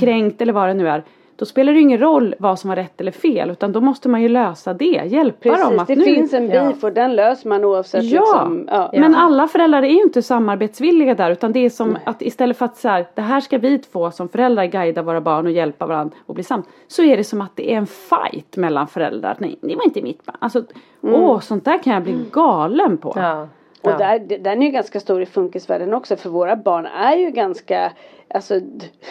kränkt 0.00 0.40
eller 0.42 0.52
vad 0.52 0.68
det 0.68 0.74
nu 0.74 0.88
är. 0.88 1.04
Då 1.36 1.44
spelar 1.44 1.72
det 1.72 1.80
ingen 1.80 2.00
roll 2.00 2.34
vad 2.38 2.58
som 2.58 2.68
var 2.68 2.76
rätt 2.76 3.00
eller 3.00 3.12
fel 3.12 3.50
utan 3.50 3.72
då 3.72 3.80
måste 3.80 4.08
man 4.08 4.22
ju 4.22 4.28
lösa 4.28 4.74
det. 4.74 5.02
Hjälpa 5.06 5.48
dem 5.48 5.58
Precis, 5.58 5.80
att 5.80 5.86
det 5.86 5.96
nu 5.96 6.04
finns 6.04 6.32
en 6.32 6.48
beef 6.48 6.84
och 6.84 6.92
den 6.92 7.16
löser 7.16 7.48
man 7.48 7.64
oavsett 7.64 8.04
Ja, 8.04 8.20
liksom. 8.20 8.68
Ja. 8.70 8.90
men 8.92 9.14
alla 9.14 9.48
föräldrar 9.48 9.82
är 9.82 9.88
ju 9.88 10.02
inte 10.02 10.22
samarbetsvilliga 10.22 11.14
där 11.14 11.30
utan 11.30 11.52
det 11.52 11.60
är 11.60 11.70
som 11.70 11.98
att 12.04 12.22
istället 12.22 12.58
för 12.58 12.64
att 12.64 12.76
så 12.76 12.88
här, 12.88 13.06
det 13.14 13.22
här 13.22 13.40
ska 13.40 13.58
vi 13.58 13.78
två 13.78 14.10
som 14.10 14.28
föräldrar 14.28 14.64
guida 14.64 15.02
våra 15.02 15.20
barn 15.20 15.46
och 15.46 15.52
hjälpa 15.52 15.86
varandra 15.86 16.16
och 16.26 16.34
bli 16.34 16.44
sams. 16.44 16.66
Så 16.88 17.02
är 17.02 17.16
det 17.16 17.24
som 17.24 17.40
att 17.40 17.56
det 17.56 17.72
är 17.72 17.76
en 17.76 17.86
fight 17.86 18.56
mellan 18.56 18.86
föräldrar. 18.86 19.36
Nej, 19.38 19.58
det 19.60 19.76
var 19.76 19.84
inte 19.84 20.02
mitt 20.02 20.24
barn. 20.26 20.36
Alltså, 20.38 20.62
åh, 21.00 21.40
sånt 21.40 21.64
där 21.64 21.82
kan 21.82 21.92
jag 21.92 22.02
bli 22.02 22.16
galen 22.32 22.96
på. 22.96 23.12
ja, 23.16 23.48
Och 23.84 23.90
ja. 23.90 23.96
där, 23.98 24.38
den 24.38 24.62
är 24.62 24.66
ju 24.66 24.72
ganska 24.72 25.00
stor 25.00 25.22
i 25.22 25.26
funkisvärlden 25.26 25.94
också 25.94 26.16
för 26.16 26.30
våra 26.30 26.56
barn 26.56 26.86
är 26.86 27.16
ju 27.16 27.30
ganska 27.30 27.92
Alltså 28.28 28.60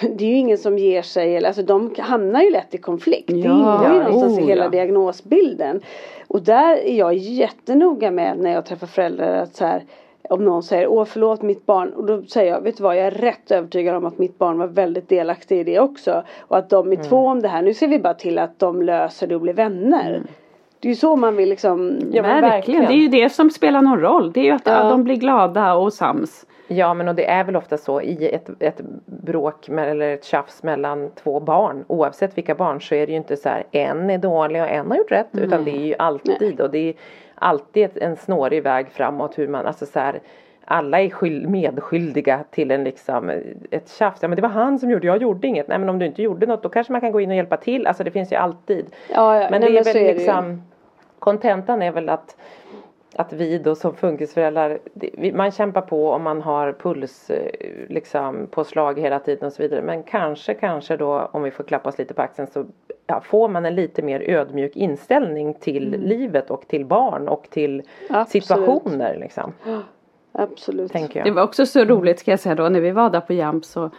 det 0.01 0.25
är 0.25 0.29
ju 0.29 0.35
ingen 0.35 0.57
som 0.57 0.77
ger 0.77 1.01
sig 1.01 1.35
eller 1.35 1.47
alltså 1.47 1.63
de 1.63 1.95
hamnar 1.99 2.41
ju 2.41 2.49
lätt 2.51 2.73
i 2.75 2.77
konflikt. 2.77 3.27
det 3.27 3.33
Ja, 3.37 3.51
ingår 3.51 3.93
ju 3.93 4.03
någonstans 4.03 4.37
oh, 4.37 4.43
i 4.43 4.47
hela 4.47 4.63
ja. 4.63 4.69
diagnosbilden. 4.69 5.81
Och 6.27 6.41
där 6.41 6.77
är 6.77 6.97
jag 6.97 7.13
jättenoga 7.13 8.11
med 8.11 8.37
när 8.37 8.53
jag 8.53 8.65
träffar 8.65 8.87
föräldrar 8.87 9.37
att 9.37 9.55
så 9.55 9.65
här 9.65 9.83
om 10.29 10.45
någon 10.45 10.63
säger 10.63 10.87
åh 10.87 11.05
förlåt 11.05 11.41
mitt 11.41 11.65
barn 11.65 11.93
och 11.93 12.05
då 12.05 12.21
säger 12.23 12.51
jag 12.51 12.61
vet 12.61 12.77
du 12.77 12.83
vad 12.83 12.97
jag 12.97 13.05
är 13.07 13.11
rätt 13.11 13.51
övertygad 13.51 13.95
om 13.95 14.05
att 14.05 14.17
mitt 14.17 14.37
barn 14.37 14.57
var 14.57 14.67
väldigt 14.67 15.09
delaktig 15.09 15.59
i 15.59 15.63
det 15.63 15.79
också. 15.79 16.23
Och 16.39 16.57
att 16.57 16.69
de 16.69 16.87
är 16.87 16.95
Mm. 16.95 17.05
två 17.09 17.17
om 17.27 17.41
det 17.41 17.47
här. 17.47 17.61
Nu 17.61 17.73
ser 17.73 17.87
vi 17.87 17.99
bara 17.99 18.13
till 18.13 18.39
att 18.39 18.59
de 18.59 18.81
löser 18.81 19.27
det 19.27 19.35
och 19.35 19.41
blir 19.41 19.53
vänner. 19.53 20.21
Det 20.83 20.87
är 20.87 20.89
ju 20.89 20.95
så 20.95 21.15
man 21.15 21.35
vill 21.35 21.49
liksom 21.49 21.99
Ja, 22.11 22.21
men 22.21 22.41
verkligen. 22.41 22.49
verkligen. 22.51 22.85
Det 22.85 22.93
är 22.93 23.19
ju 23.19 23.23
det 23.23 23.29
som 23.29 23.49
spelar 23.49 23.81
någon 23.81 23.99
roll. 23.99 24.31
Det 24.31 24.39
är 24.39 24.43
ju 24.43 24.51
att 24.51 24.61
Ja. 24.67 24.89
de 24.89 25.03
blir 25.03 25.15
glada 25.15 25.73
och 25.73 25.93
sams. 25.93 26.45
Ja 26.67 26.93
men 26.93 27.07
och 27.07 27.15
det 27.15 27.29
är 27.29 27.43
väl 27.43 27.55
ofta 27.55 27.77
så 27.77 28.01
i 28.01 28.29
ett, 28.35 28.49
ett 28.59 28.81
bråk 29.05 29.69
med, 29.69 29.89
eller 29.89 30.13
ett 30.13 30.23
tjafs 30.23 30.63
mellan 30.63 31.09
två 31.23 31.39
barn 31.39 31.83
oavsett 31.87 32.37
vilka 32.37 32.55
barn 32.55 32.81
så 32.81 32.95
är 32.95 33.05
det 33.05 33.11
ju 33.11 33.17
inte 33.17 33.37
så 33.37 33.49
här 33.49 33.63
en 33.71 34.09
är 34.09 34.17
dålig 34.17 34.61
och 34.61 34.67
en 34.69 34.91
har 34.91 34.97
gjort 34.97 35.11
rätt 35.11 35.27
utan 35.31 35.63
det 35.63 35.71
är 35.71 35.85
ju 35.85 35.95
alltid 35.99 36.61
och 36.61 36.69
det 36.69 36.89
är 36.89 36.93
alltid 37.35 37.89
en 37.95 38.15
snårig 38.15 38.63
väg 38.63 38.87
framåt 38.91 39.37
hur 39.37 39.47
man 39.47 39.65
alltså 39.65 39.85
så 39.85 39.99
här 39.99 40.19
alla 40.65 41.01
är 41.01 41.09
skyld, 41.09 41.49
medskyldiga 41.49 42.39
till 42.51 42.71
en 42.71 42.83
liksom 42.83 43.29
ett 43.71 43.89
tjafs. 43.99 44.21
Ja 44.21 44.27
men 44.27 44.35
det 44.35 44.41
var 44.41 44.49
han 44.49 44.79
som 44.79 44.91
gjorde, 44.91 45.07
jag 45.07 45.21
gjorde 45.21 45.47
inget. 45.47 45.67
Nej 45.67 45.77
men 45.79 45.89
om 45.89 45.99
du 45.99 46.05
inte 46.05 46.21
gjorde 46.21 46.45
något 46.45 46.63
då 46.63 46.69
kanske 46.69 46.91
man 46.93 47.01
kan 47.01 47.11
gå 47.11 47.21
in 47.21 47.29
och 47.29 47.35
hjälpa 47.35 47.57
till. 47.57 47.87
Alltså 47.87 48.03
det 48.03 48.11
finns 48.11 48.31
ju 48.31 48.35
alltid. 48.35 48.85
Ja, 49.13 49.41
ja, 49.41 49.47
men 49.51 49.61
nej, 49.61 49.71
det 49.71 49.77
är 49.79 49.83
men 49.83 49.93
väl 49.93 50.03
är 50.03 50.13
liksom 50.13 50.61
kontentan 51.23 51.81
är 51.81 51.91
väl 51.91 52.09
att 52.09 52.35
att 53.15 53.33
vi 53.33 53.57
då 53.57 53.75
som 53.75 53.95
funkisföräldrar, 53.95 54.79
man 55.33 55.51
kämpar 55.51 55.81
på 55.81 56.11
om 56.11 56.23
man 56.23 56.41
har 56.41 56.73
puls 56.73 57.29
eh, 57.29 57.51
liksom 57.89 58.47
påslag 58.51 58.99
hela 58.99 59.19
tiden 59.19 59.45
och 59.45 59.53
så 59.53 59.63
vidare. 59.63 59.81
Men 59.81 60.03
kanske, 60.03 60.53
kanske 60.53 60.97
då 60.97 61.29
om 61.31 61.43
vi 61.43 61.51
får 61.51 61.63
klappa 61.63 61.89
oss 61.89 61.97
lite 61.97 62.13
på 62.13 62.21
axeln 62.21 62.47
så 62.47 62.65
ja, 63.07 63.21
får 63.21 63.49
man 63.49 63.65
en 63.65 63.75
lite 63.75 64.01
mer 64.01 64.29
ödmjuk 64.29 64.75
inställning 64.75 65.53
till 65.53 65.95
livet 65.99 66.49
och 66.49 66.67
till 66.67 66.85
barn 66.85 67.27
och 67.27 67.47
till 67.49 67.73
Mm. 67.73 67.85
Absolut. 68.21 68.43
situationer 68.43 69.17
liksom. 69.19 69.53
Absolut. 70.31 70.93
Det 71.23 71.31
var 71.31 71.43
också 71.43 71.65
så 71.65 71.85
roligt 71.85 72.19
ska 72.19 72.31
jag 72.31 72.39
säga 72.39 72.55
då 72.55 72.69
när 72.69 72.81
vi 72.81 72.91
var 72.91 73.09
där 73.09 73.21
på 73.21 73.33
Jamp 73.33 73.65
så 73.65 73.91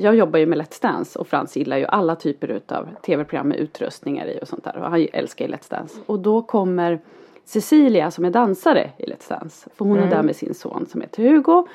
jag 0.00 0.14
jobbar 0.14 0.38
ju 0.38 0.46
med 0.46 0.58
Let's 0.58 0.82
Dance 0.82 1.18
och 1.18 1.28
Frans 1.28 1.56
gillar 1.56 1.76
ju 1.76 1.86
alla 1.86 2.16
typer 2.16 2.48
utav 2.48 2.88
tv-program 3.06 3.48
med 3.48 3.58
utrustningar 3.58 4.26
i 4.26 4.38
och 4.42 4.48
sånt 4.48 4.64
där. 4.64 4.76
Och 4.76 4.90
han 4.90 5.06
älskar 5.12 5.46
ju 5.46 5.54
Let's 5.54 5.70
Dance. 5.70 6.00
Och 6.06 6.18
då 6.18 6.42
kommer 6.42 7.00
Cecilia 7.44 8.10
som 8.10 8.24
är 8.24 8.30
dansare 8.30 8.90
i 8.98 9.04
Let's 9.04 9.28
Dance. 9.28 9.70
För 9.76 9.84
hon 9.84 9.98
är 9.98 10.10
där 10.10 10.22
med 10.22 10.36
sin 10.36 10.54
son 10.54 10.86
som 10.90 11.00
heter 11.00 11.22
Hugo. 11.22 11.66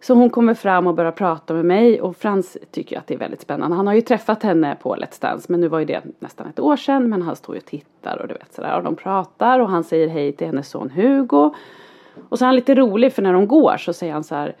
Så 0.00 0.14
hon 0.14 0.30
kommer 0.30 0.54
fram 0.54 0.86
och 0.86 0.94
börjar 0.94 1.12
prata 1.12 1.54
med 1.54 1.64
mig. 1.64 2.00
Och 2.00 2.16
Frans 2.16 2.56
tycker 2.70 2.98
att 2.98 3.06
det 3.06 3.14
är 3.14 3.18
väldigt 3.18 3.40
spännande. 3.40 3.76
Han 3.76 3.86
har 3.86 3.94
ju 3.94 4.00
träffat 4.00 4.42
henne 4.42 4.76
på 4.82 4.96
Let's 4.96 5.20
Dance. 5.22 5.46
Men 5.52 5.60
nu 5.60 5.68
var 5.68 5.78
ju 5.78 5.84
det 5.84 6.02
nästan 6.18 6.46
ett 6.46 6.60
år 6.60 6.76
sedan. 6.76 7.08
Men 7.10 7.22
han 7.22 7.36
står 7.36 7.54
ju 7.54 7.58
och 7.58 7.66
tittar 7.66 8.22
och 8.22 8.28
du 8.28 8.34
vet 8.34 8.54
sådär. 8.54 8.76
Och 8.76 8.82
de 8.82 8.96
pratar 8.96 9.60
och 9.60 9.68
han 9.68 9.84
säger 9.84 10.08
hej 10.08 10.32
till 10.32 10.46
hennes 10.46 10.68
son 10.68 10.90
Hugo. 10.90 11.54
Och 12.28 12.38
så 12.38 12.44
är 12.44 12.46
han 12.46 12.56
lite 12.56 12.74
rolig 12.74 13.12
för 13.12 13.22
när 13.22 13.32
de 13.32 13.48
går 13.48 13.76
så 13.76 13.92
säger 13.92 14.12
han 14.12 14.24
så 14.24 14.34
här 14.34 14.48
"Eh, 14.48 14.54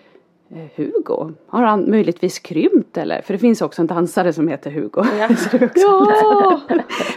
Hugo, 0.76 1.32
har 1.46 1.62
han 1.62 1.90
möjligtvis 1.90 2.38
krympt 2.38 2.96
eller? 2.96 3.22
För 3.22 3.32
det 3.32 3.38
finns 3.38 3.62
också 3.62 3.82
en 3.82 3.86
dansare 3.86 4.32
som 4.32 4.48
heter 4.48 4.70
Hugo. 4.70 5.00
Också 5.30 5.58
Ja! 5.74 6.60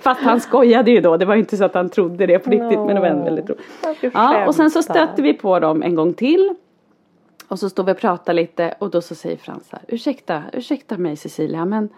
Fast 0.01 0.21
han 0.21 0.41
skojade 0.41 0.91
ju 0.91 1.01
då, 1.01 1.17
det 1.17 1.25
var 1.25 1.35
ju 1.35 1.39
inte 1.39 1.57
så 1.57 1.65
att 1.65 1.73
han 1.73 1.89
trodde 1.89 2.25
det 2.25 2.39
på 2.39 2.49
riktigt 2.49 2.79
men 2.79 2.95
det 2.95 2.99
var 2.99 3.07
ändå 3.07 3.23
väldigt 3.23 3.49
roligt. 3.49 4.13
Ja, 4.13 4.47
och 4.47 4.55
sen 4.55 4.71
så 4.71 4.83
stötte 4.83 5.21
vi 5.21 5.33
på 5.33 5.59
dem 5.59 5.83
en 5.83 5.95
gång 5.95 6.13
till. 6.13 6.55
Och 7.47 7.59
så 7.59 7.69
står 7.69 7.83
vi 7.83 7.91
och 7.91 7.97
pratar 7.97 8.33
lite 8.33 8.75
och 8.79 8.89
då 8.89 9.01
så 9.01 9.15
säger 9.15 9.37
Frans 9.37 9.67
här, 9.71 9.81
ursäkta, 9.87 10.43
ursäkta 10.53 10.97
mig 10.97 11.15
Cecilia 11.15 11.65
men 11.65 11.89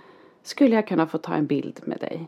skulle 0.43 0.75
jag 0.75 0.87
kunna 0.87 1.07
få 1.07 1.17
ta 1.17 1.33
en 1.33 1.45
bild 1.45 1.79
med 1.83 1.99
dig? 1.99 2.27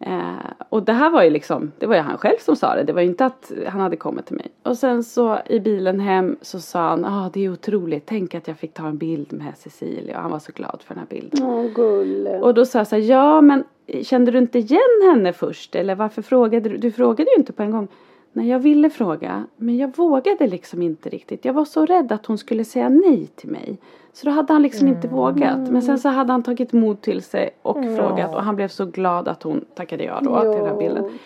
Eh, 0.00 0.36
och 0.68 0.82
det 0.82 0.92
här 0.92 1.10
var 1.10 1.22
ju 1.22 1.30
liksom, 1.30 1.72
det 1.78 1.86
var 1.86 1.94
ju 1.94 2.00
han 2.00 2.18
själv 2.18 2.36
som 2.40 2.56
sa 2.56 2.74
det, 2.74 2.82
det 2.82 2.92
var 2.92 3.00
ju 3.00 3.06
inte 3.06 3.24
att 3.24 3.52
han 3.66 3.80
hade 3.80 3.96
kommit 3.96 4.26
till 4.26 4.36
mig. 4.36 4.48
Och 4.62 4.76
sen 4.76 5.04
så 5.04 5.38
i 5.46 5.60
bilen 5.60 6.00
hem 6.00 6.36
så 6.42 6.60
sa 6.60 6.88
han, 6.88 7.04
ah 7.04 7.30
det 7.32 7.44
är 7.44 7.52
otroligt, 7.52 8.06
tänk 8.06 8.34
att 8.34 8.48
jag 8.48 8.58
fick 8.58 8.74
ta 8.74 8.86
en 8.86 8.98
bild 8.98 9.32
med 9.32 9.52
Cecilia 9.58 10.16
och 10.16 10.22
han 10.22 10.30
var 10.30 10.38
så 10.38 10.52
glad 10.52 10.82
för 10.84 10.94
den 10.94 10.98
här 11.10 11.20
bilden. 11.20 11.46
Åh, 11.46 11.66
gulle. 11.74 12.40
Och 12.40 12.54
då 12.54 12.64
sa 12.64 12.78
jag 12.78 12.86
så 12.86 12.96
här, 12.96 13.02
ja 13.02 13.40
men 13.40 13.64
kände 14.02 14.30
du 14.30 14.38
inte 14.38 14.58
igen 14.58 15.10
henne 15.10 15.32
först? 15.32 15.74
Eller 15.74 15.94
varför 15.94 16.22
frågade 16.22 16.68
du? 16.68 16.76
Du 16.76 16.92
frågade 16.92 17.30
ju 17.30 17.36
inte 17.36 17.52
på 17.52 17.62
en 17.62 17.70
gång. 17.70 17.88
Nej, 18.36 18.48
jag 18.48 18.58
ville 18.58 18.90
fråga, 18.90 19.46
men 19.56 19.76
jag 19.76 19.96
vågade 19.96 20.46
liksom 20.46 20.82
inte 20.82 21.08
riktigt. 21.08 21.44
Jag 21.44 21.52
var 21.52 21.64
så 21.64 21.86
rädd 21.86 22.12
att 22.12 22.26
hon 22.26 22.38
skulle 22.38 22.64
säga 22.64 22.88
nej 22.88 23.26
till 23.26 23.48
mig. 23.48 23.78
Så 24.12 24.26
då 24.26 24.32
hade 24.32 24.52
han 24.52 24.62
liksom 24.62 24.88
inte 24.88 25.08
vågat. 25.08 25.70
Men 25.70 25.82
sen 25.82 25.98
så 25.98 26.08
hade 26.08 26.32
han 26.32 26.42
tagit 26.42 26.72
mod 26.72 27.00
till 27.00 27.22
sig 27.22 27.50
och 27.62 27.76
frågat 27.76 28.34
och 28.34 28.42
han 28.42 28.56
blev 28.56 28.68
så 28.68 28.86
glad 28.86 29.28
att 29.28 29.42
hon 29.42 29.64
tackade 29.74 30.04
ja 30.04 30.20
då 30.22 30.40
till 30.40 30.50
den 30.50 30.66
här 30.66 30.76
bilden. 30.76 31.18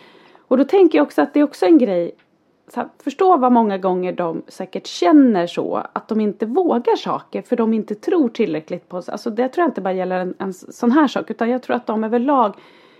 Och 0.48 0.58
då 0.58 0.64
tänker 0.64 0.98
jag 0.98 1.06
också 1.06 1.22
att 1.22 1.34
det 1.34 1.40
är 1.40 1.44
också 1.44 1.66
en 1.66 1.78
grej 1.78 2.12
så 2.68 2.80
här, 2.80 2.88
förstå 3.04 3.36
vad 3.36 3.52
många 3.52 3.78
gånger 3.78 4.12
de 4.12 4.42
säkert 4.48 4.86
känner 4.86 5.46
så 5.46 5.82
att 5.92 6.08
de 6.08 6.20
inte 6.20 6.46
vågar 6.46 6.96
saker 6.96 7.42
för 7.42 7.56
de 7.56 7.74
inte 7.74 7.94
tror 7.94 8.28
tillräckligt 8.28 8.88
på 8.88 9.02
sig. 9.02 9.12
Alltså 9.12 9.30
det 9.30 9.48
tror 9.48 9.62
jag 9.62 9.70
inte 9.70 9.80
bara 9.80 9.94
gäller 9.94 10.18
en, 10.18 10.34
en 10.38 10.52
sån 10.54 10.90
här 10.90 11.06
sak 11.06 11.30
utan 11.30 11.50
jag 11.50 11.62
tror 11.62 11.76
att 11.76 11.86
de 11.86 12.04
överlag 12.04 12.54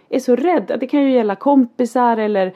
är 0.08 0.18
så 0.18 0.36
rädda. 0.36 0.76
Det 0.76 0.86
kan 0.86 1.02
ju 1.02 1.12
gälla 1.12 1.36
kompisar 1.36 2.16
eller 2.16 2.54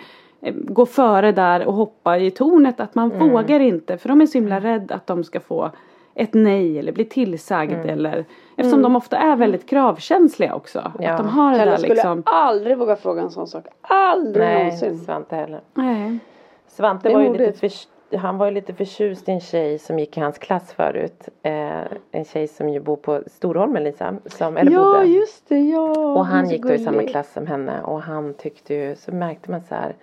gå 0.52 0.86
före 0.86 1.32
där 1.32 1.66
och 1.66 1.74
hoppa 1.74 2.18
i 2.18 2.30
tornet 2.30 2.80
att 2.80 2.94
man 2.94 3.10
vågar 3.18 3.60
inte 3.60 3.98
för 3.98 4.08
de 4.08 4.20
är 4.20 4.26
så 4.26 4.38
himla 4.38 4.60
rädda 4.60 4.94
att 4.94 5.06
de 5.06 5.24
ska 5.24 5.40
få 5.40 5.70
ett 6.14 6.34
nej 6.34 6.78
eller 6.78 6.92
bli 6.92 7.04
tillsagd 7.04 7.86
eller 7.86 8.24
eftersom 8.56 8.82
de 8.82 8.96
ofta 8.96 9.16
är 9.16 9.36
väldigt 9.36 9.68
kravkänsliga 9.68 10.54
också. 10.54 10.92
Ja. 10.98 11.10
Att 11.10 11.18
de 11.18 11.28
har 11.28 11.52
det 11.58 11.64
där 11.64 11.76
skulle 11.76 11.94
liksom. 11.94 12.22
aldrig 12.26 12.78
våga 12.78 12.96
fråga 12.96 13.22
en 13.22 13.30
sån 13.30 13.46
sak. 13.46 13.64
Aldrig 13.82 14.46
Nej, 14.46 14.64
någonsin. 14.64 14.98
Svante 14.98 15.36
heller. 15.36 15.60
Nej. 15.74 16.18
Svante 16.66 17.08
Det 17.08 17.14
var 17.14 17.22
ju 17.22 17.28
modigt. 17.28 17.62
lite 17.62 17.76
för, 18.10 18.16
han 18.18 18.38
var 18.38 18.46
ju 18.46 18.52
lite 18.52 18.74
förtjust 18.74 19.28
i 19.28 19.32
en 19.32 19.40
tjej 19.40 19.78
som 19.78 19.98
gick 19.98 20.16
i 20.16 20.20
hans 20.20 20.38
klass 20.38 20.72
förut. 20.72 21.28
Eh, 21.42 21.80
en 22.10 22.24
tjej 22.24 22.48
som 22.48 22.68
ju 22.68 22.80
bor 22.80 22.96
på 22.96 23.22
Storholmen 23.26 23.84
Lisa. 23.84 24.14
Som, 24.26 24.56
eller 24.56 24.72
Ja 24.72 24.84
bodde. 24.84 25.04
just 25.04 25.48
det, 25.48 25.58
ja. 25.60 25.90
Och 25.90 26.26
han 26.26 26.50
gick 26.50 26.62
då 26.62 26.72
i 26.72 26.78
samma 26.78 27.02
klass 27.02 27.32
som 27.32 27.46
henne 27.46 27.82
och 27.82 28.02
han 28.02 28.34
tyckte 28.34 28.74
ju, 28.74 28.96
så 28.96 29.12
märkte 29.12 29.50
man 29.50 29.60
så 29.60 29.74
här 29.74 29.94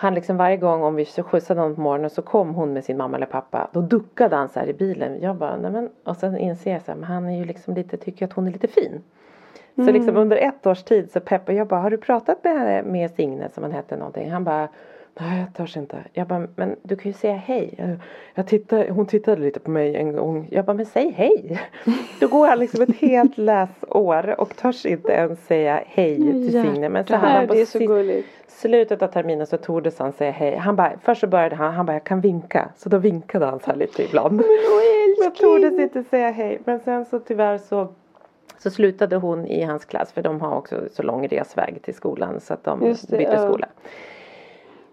han 0.00 0.14
liksom 0.14 0.36
varje 0.36 0.56
gång 0.56 0.82
om 0.82 0.94
vi 0.94 1.04
så 1.04 1.22
skjutsade 1.22 1.60
honom 1.60 1.74
på 1.74 1.80
morgonen 1.80 2.10
så 2.10 2.22
kom 2.22 2.54
hon 2.54 2.72
med 2.72 2.84
sin 2.84 2.96
mamma 2.96 3.16
eller 3.16 3.26
pappa. 3.26 3.68
Då 3.72 3.80
duckade 3.80 4.36
han 4.36 4.48
så 4.48 4.60
här 4.60 4.66
i 4.66 4.72
bilen. 4.72 5.20
Jag 5.20 5.36
bara, 5.36 5.56
nej 5.56 5.70
men. 5.70 5.90
Och 6.04 6.16
sen 6.16 6.36
inser 6.38 6.72
jag 6.72 6.82
så 6.82 6.90
här, 6.92 6.98
men 6.98 7.04
han 7.08 7.28
är 7.28 7.38
ju 7.38 7.44
liksom 7.44 7.74
lite, 7.74 7.96
tycker 7.96 8.24
att 8.24 8.32
hon 8.32 8.46
är 8.46 8.50
lite 8.52 8.68
fin. 8.68 9.02
Så 9.74 9.82
Mm. 9.82 9.94
liksom 9.94 10.16
under 10.16 10.36
ett 10.36 10.66
års 10.66 10.82
tid 10.82 11.10
så 11.12 11.20
peppar 11.20 11.52
jag 11.52 11.66
bara, 11.66 11.80
har 11.80 11.90
du 11.90 11.96
pratat 11.98 12.44
med, 12.44 12.84
med 12.84 13.10
Signe 13.10 13.48
som 13.48 13.62
han 13.62 13.72
hette 13.72 13.96
någonting? 13.96 14.30
Han 14.30 14.44
bara, 14.44 14.68
nej 15.20 15.40
jag 15.40 15.54
törs 15.54 15.76
inte. 15.76 16.04
Jag 16.12 16.26
bara, 16.26 16.48
men 16.56 16.76
du 16.82 16.96
kan 16.96 17.12
ju 17.12 17.18
säga 17.18 17.36
hej. 17.36 17.74
Jag, 17.78 17.96
jag 18.34 18.46
tittade, 18.46 18.90
hon 18.90 19.06
tittade 19.06 19.42
lite 19.42 19.60
på 19.60 19.70
mig 19.70 19.96
en 19.96 20.12
gång. 20.12 20.48
Jag 20.50 20.64
bara, 20.64 20.74
men 20.74 20.86
säg 20.86 21.10
hej. 21.10 21.60
Då 22.20 22.28
går 22.28 22.46
han 22.46 22.58
liksom 22.58 22.82
ett 22.82 22.96
helt 22.96 23.38
läsår 23.38 24.40
och 24.40 24.56
törs 24.56 24.86
inte 24.86 25.12
ens 25.12 25.46
säga 25.46 25.82
hej 25.86 26.16
till 26.16 26.52
Signe. 26.52 26.88
Men 26.88 27.06
så 27.06 27.16
han 27.16 27.46
på 27.46 27.54
det 27.54 27.60
är 27.60 27.66
så 27.66 27.78
gulligt. 27.78 28.28
slutet 28.48 29.02
av 29.02 29.06
terminen 29.08 29.46
så 29.46 29.56
tordes 29.56 29.98
han 29.98 30.12
säga 30.12 30.30
hej. 30.30 30.56
Han 30.56 30.76
bara, 30.76 30.92
först 31.02 31.20
så 31.20 31.26
började 31.26 31.56
han, 31.56 31.74
han 31.74 31.86
bara 31.86 31.92
jag 31.92 32.04
kan 32.04 32.20
vinka. 32.20 32.68
Så 32.76 32.88
då 32.88 32.98
vinkade 32.98 33.46
han 33.46 33.60
så 33.60 33.66
här 33.66 33.76
lite 33.76 34.02
ibland. 34.02 34.36
Men 34.36 34.44
jag 35.24 35.34
tordes 35.40 35.78
inte 35.78 36.04
säga 36.04 36.30
hej. 36.30 36.60
Men 36.64 36.80
sen 36.80 37.04
så 37.04 37.18
tyvärr 37.18 37.58
så 37.58 37.88
så 38.62 38.70
slutade 38.70 39.16
hon 39.16 39.46
i 39.46 39.62
hans 39.62 39.84
klass 39.84 40.12
för 40.12 40.22
de 40.22 40.40
har 40.40 40.56
också 40.56 40.88
så 40.92 41.02
lång 41.02 41.28
resväg 41.28 41.82
till 41.82 41.94
skolan 41.94 42.40
så 42.40 42.54
att 42.54 42.64
de 42.64 42.80
bytte 42.80 43.22
ja. 43.22 43.58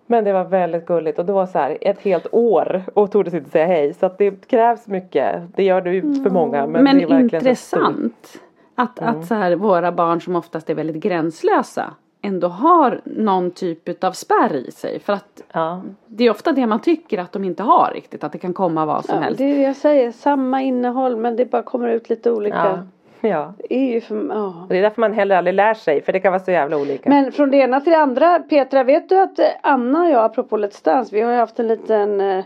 Men 0.07 0.23
det 0.23 0.33
var 0.33 0.43
väldigt 0.43 0.85
gulligt 0.85 1.19
och 1.19 1.25
det 1.25 1.33
var 1.33 1.45
så 1.45 1.57
här 1.59 1.77
ett 1.81 2.01
helt 2.01 2.27
år 2.31 2.83
och 2.93 3.11
tordes 3.11 3.33
inte 3.33 3.49
säga 3.49 3.65
hej. 3.65 3.93
Så 3.93 4.05
att 4.05 4.17
det 4.17 4.47
krävs 4.47 4.87
mycket. 4.87 5.41
Det 5.55 5.63
gör 5.63 5.81
det 5.81 5.91
ju 5.91 6.01
för 6.23 6.29
många. 6.29 6.67
Men, 6.67 6.83
Men, 6.83 6.97
det 6.97 7.03
är 7.03 7.19
intressant 7.19 8.41
att, 8.75 8.99
att 8.99 9.25
så 9.25 9.35
här, 9.35 9.55
våra 9.55 9.91
barn 9.91 10.21
som 10.21 10.35
oftast 10.35 10.69
är 10.69 10.75
väldigt 10.75 11.03
gränslösa 11.03 11.93
ändå 12.21 12.47
har 12.47 13.01
någon 13.03 13.51
typ 13.51 13.89
utav 13.89 14.11
spärr 14.11 14.55
i 14.55 14.71
sig. 14.71 14.99
För 14.99 15.13
att 15.13 15.41
Ja. 15.53 15.81
det 16.05 16.23
är 16.23 16.31
ofta 16.31 16.51
det 16.51 16.67
man 16.67 16.79
tycker 16.81 17.17
att 17.17 17.31
de 17.31 17.43
inte 17.43 17.63
har 17.63 17.91
riktigt. 17.93 18.23
Att 18.23 18.31
det 18.31 18.37
kan 18.37 18.53
komma 18.53 18.85
vad 18.85 19.05
som 19.05 19.15
Ja, 19.15 19.21
helst. 19.21 19.37
det 19.37 19.43
är 19.43 19.55
det 19.55 19.61
jag 19.61 19.75
säger, 19.75 20.11
samma 20.11 20.61
innehåll 20.61 21.15
men 21.17 21.35
det 21.35 21.45
bara 21.45 21.63
kommer 21.63 21.87
ut 21.89 22.09
lite 22.09 22.31
olika. 22.31 22.57
Ja. 22.57 22.79
Ja. 23.21 23.53
Det 23.57 23.75
är 23.75 23.93
ju 23.93 24.01
för, 24.01 24.27
ja. 24.29 24.45
Och 24.63 24.69
det 24.69 24.77
är 24.77 24.81
därför 24.81 25.01
man 25.01 25.13
heller 25.13 25.35
aldrig 25.37 25.53
lär 25.53 25.73
sig 25.73 26.01
för 26.01 26.13
det 26.13 26.19
kan 26.19 26.31
vara 26.31 26.43
så 26.43 26.51
jävla 26.51 26.77
olika. 26.77 27.09
Men 27.09 27.31
från 27.31 27.51
det 27.51 27.57
ena 27.57 27.81
till 27.81 27.91
det 27.91 27.99
andra, 27.99 28.39
Petra, 28.39 28.83
vet 28.83 29.09
du 29.09 29.19
att 29.19 29.39
eh, 29.39 29.45
Anna 29.63 30.03
och 30.03 30.09
jag, 30.09 30.25
apropå 30.25 30.57
Let's 30.57 30.85
Dance, 30.85 31.15
vi 31.15 31.21
har 31.21 31.31
ju 31.31 31.37
haft 31.37 31.59
en 31.59 31.67
liten, 31.67 32.21
eh, 32.21 32.43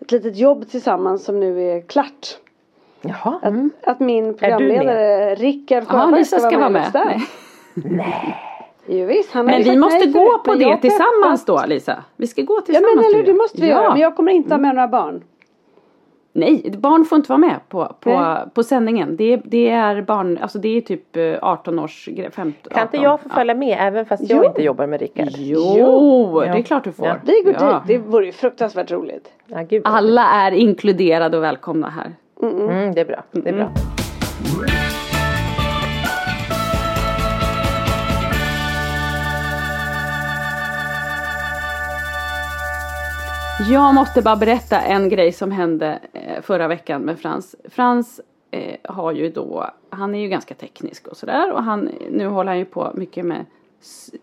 ett 0.00 0.12
litet 0.12 0.36
jobb 0.36 0.68
tillsammans 0.70 1.24
som 1.24 1.40
nu 1.40 1.62
är 1.62 1.80
klart. 1.80 2.38
Jaha. 3.00 3.40
Att, 3.42 3.88
att 3.88 4.00
min 4.00 4.34
programledare 4.34 5.34
Rickard 5.34 5.84
Ja, 5.88 5.92
Sjöberg 6.00 6.18
Lisa 6.18 6.38
ska 6.38 6.58
vara 6.58 6.68
med. 6.68 6.82
i 6.82 6.84
Let's 6.84 6.92
Dance. 6.92 7.26
Nej. 7.74 8.36
Jo, 8.90 9.06
visst, 9.06 9.34
Men 9.34 9.62
vi 9.62 9.76
måste 9.76 9.98
nej 9.98 10.12
gå 10.12 10.20
förut, 10.20 10.42
på 10.44 10.54
det 10.54 10.76
tillsammans 10.76 11.44
då 11.44 11.62
Lisa. 11.66 12.04
Vi 12.16 12.26
ska 12.26 12.42
gå 12.42 12.54
Ja 12.56 12.60
tillsammans. 12.60 12.94
men 12.96 13.04
eller 13.04 13.18
du 13.18 13.32
det 13.32 13.38
måste 13.38 13.60
vi 13.60 13.68
ja. 13.68 13.76
göra, 13.76 13.90
men 13.92 14.00
jag 14.00 14.16
kommer 14.16 14.32
inte 14.32 14.54
ha 14.54 14.58
med 14.58 14.74
några 14.74 14.88
barn. 14.88 15.22
Nej, 16.38 16.74
barn 16.78 17.04
får 17.04 17.16
inte 17.16 17.28
vara 17.28 17.38
med 17.38 17.56
på, 17.68 17.94
på, 18.00 18.10
Nej. 18.20 18.38
på 18.54 18.62
sändningen. 18.62 19.16
Det 19.16 19.32
är, 19.32 19.40
det 19.44 19.68
är 19.70 20.02
barn, 20.02 20.38
alltså 20.42 20.58
det 20.58 20.68
är 20.76 20.80
typ 20.80 21.16
eh, 21.16 21.34
18 21.42 21.78
års 21.78 22.08
gre- 22.08 22.30
15, 22.30 22.70
Kan 22.70 22.82
inte 22.82 22.96
18, 22.96 23.02
jag 23.02 23.20
få 23.20 23.26
ja. 23.30 23.34
följa 23.34 23.54
med 23.54 23.76
även 23.80 24.06
fast 24.06 24.30
jag 24.30 24.38
Jo. 24.44 24.44
inte 24.48 24.62
jobbar 24.62 24.86
med 24.86 25.00
Rickard? 25.00 25.28
Jo, 25.36 26.40
det 26.40 26.46
är 26.46 26.62
klart 26.62 26.84
du 26.84 26.92
får. 26.92 27.06
Ja. 27.06 27.16
Vi 27.22 27.42
går 27.44 27.54
Ja. 27.60 27.82
dit, 27.86 28.02
det 28.02 28.10
vore 28.10 28.26
ju 28.26 28.32
fruktansvärt 28.32 28.90
roligt. 28.90 29.28
Ja, 29.46 29.62
gud. 29.68 29.82
Alla 29.84 30.28
är 30.28 30.52
inkluderade 30.52 31.36
och 31.36 31.42
välkomna 31.42 31.90
här. 31.90 32.12
Mm, 32.42 32.94
det 32.94 33.00
är 33.00 33.04
bra. 33.04 33.22
Det 33.32 33.48
är 33.48 33.52
bra. 33.52 33.70
Jag 43.66 43.94
måste 43.94 44.22
bara 44.22 44.36
berätta 44.36 44.80
en 44.80 45.08
grej 45.08 45.32
som 45.32 45.50
hände 45.50 45.98
eh, 46.12 46.42
förra 46.42 46.68
veckan 46.68 47.02
med 47.02 47.18
Frans. 47.18 47.56
Frans 47.64 48.20
eh, 48.50 48.76
har 48.84 49.12
ju 49.12 49.30
då, 49.30 49.70
han 49.90 50.14
är 50.14 50.18
ju 50.18 50.28
ganska 50.28 50.54
teknisk 50.54 51.06
och 51.06 51.16
sådär 51.16 51.52
och 51.52 51.62
han, 51.62 51.90
nu 52.10 52.26
håller 52.26 52.50
han 52.50 52.58
ju 52.58 52.64
på 52.64 52.92
mycket 52.94 53.24
med 53.24 53.46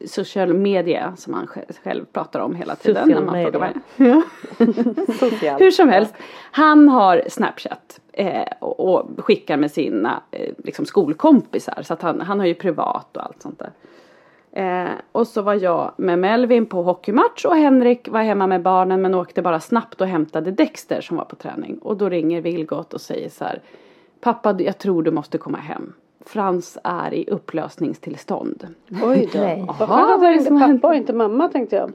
social 0.08 0.54
media 0.54 1.14
som 1.18 1.34
han 1.34 1.48
själv, 1.84 2.06
pratar 2.06 2.40
om 2.40 2.56
hela 2.56 2.76
tiden. 2.76 3.04
Social 3.04 3.20
när 3.20 3.26
man 3.26 3.36
media. 3.36 3.52
frågar 3.52 3.74
Ja. 3.96 5.58
Hur 5.60 5.72
som 5.72 5.90
helst, 5.90 6.14
han 6.52 6.90
har 6.90 7.24
Snapchat 7.30 8.00
eh, 8.14 8.44
och, 8.60 8.80
och 8.80 9.26
skickar 9.26 9.58
med 9.58 9.72
sina 9.72 10.22
eh, 10.32 10.54
liksom 10.58 10.86
skolkompisar. 10.86 11.82
Så 11.84 11.94
att 11.94 12.02
han, 12.02 12.22
han 12.22 12.40
har 12.40 12.48
ju 12.48 12.54
privat 12.54 13.18
och 13.18 13.24
allt 13.24 13.42
sånt 13.42 13.60
där. 13.60 13.72
Eh, 14.58 14.88
och 15.12 15.28
så 15.28 15.42
var 15.42 15.54
jag 15.54 15.92
med 15.98 16.20
Melvin 16.20 16.66
på 16.66 16.82
hockeymatch 16.84 17.46
och 17.46 17.56
Henrik 17.56 18.08
var 18.10 18.22
hemma 18.22 18.48
med 18.48 18.62
barnen 18.62 19.02
men 19.02 19.14
åkte 19.14 19.42
bara 19.42 19.60
snabbt 19.60 20.02
och 20.02 20.08
hämtade 20.08 20.52
Dexter 20.52 21.02
som 21.02 21.18
var 21.18 21.26
på 21.26 21.36
träning. 21.36 21.78
Och 21.78 21.98
då 21.98 22.10
ringer 22.10 22.42
Vilgot 22.42 22.94
och 22.94 23.02
säger 23.02 23.30
så 23.30 23.44
här. 23.44 23.62
Pappa, 24.22 24.56
jag 24.60 24.78
tror 24.78 25.04
du 25.04 25.12
måste 25.12 25.38
komma 25.38 25.58
hem. 25.58 25.94
Frans 26.26 26.78
är 26.84 27.14
i 27.14 27.26
upplösningstillstånd. 27.30 28.68
Oj 29.04 29.30
då. 29.34 29.40
Jaha, 29.40 29.76
var 29.80 29.88
vad 29.88 30.24
är 30.24 30.28
det 30.28 30.34
inte 30.34 30.46
som 30.46 30.58
hänt? 30.58 30.82
pappa 30.82 30.92
och 30.92 30.96
inte 30.98 31.14
mamma 31.14 31.48
tänkte 31.48 31.76
jag. 31.76 31.92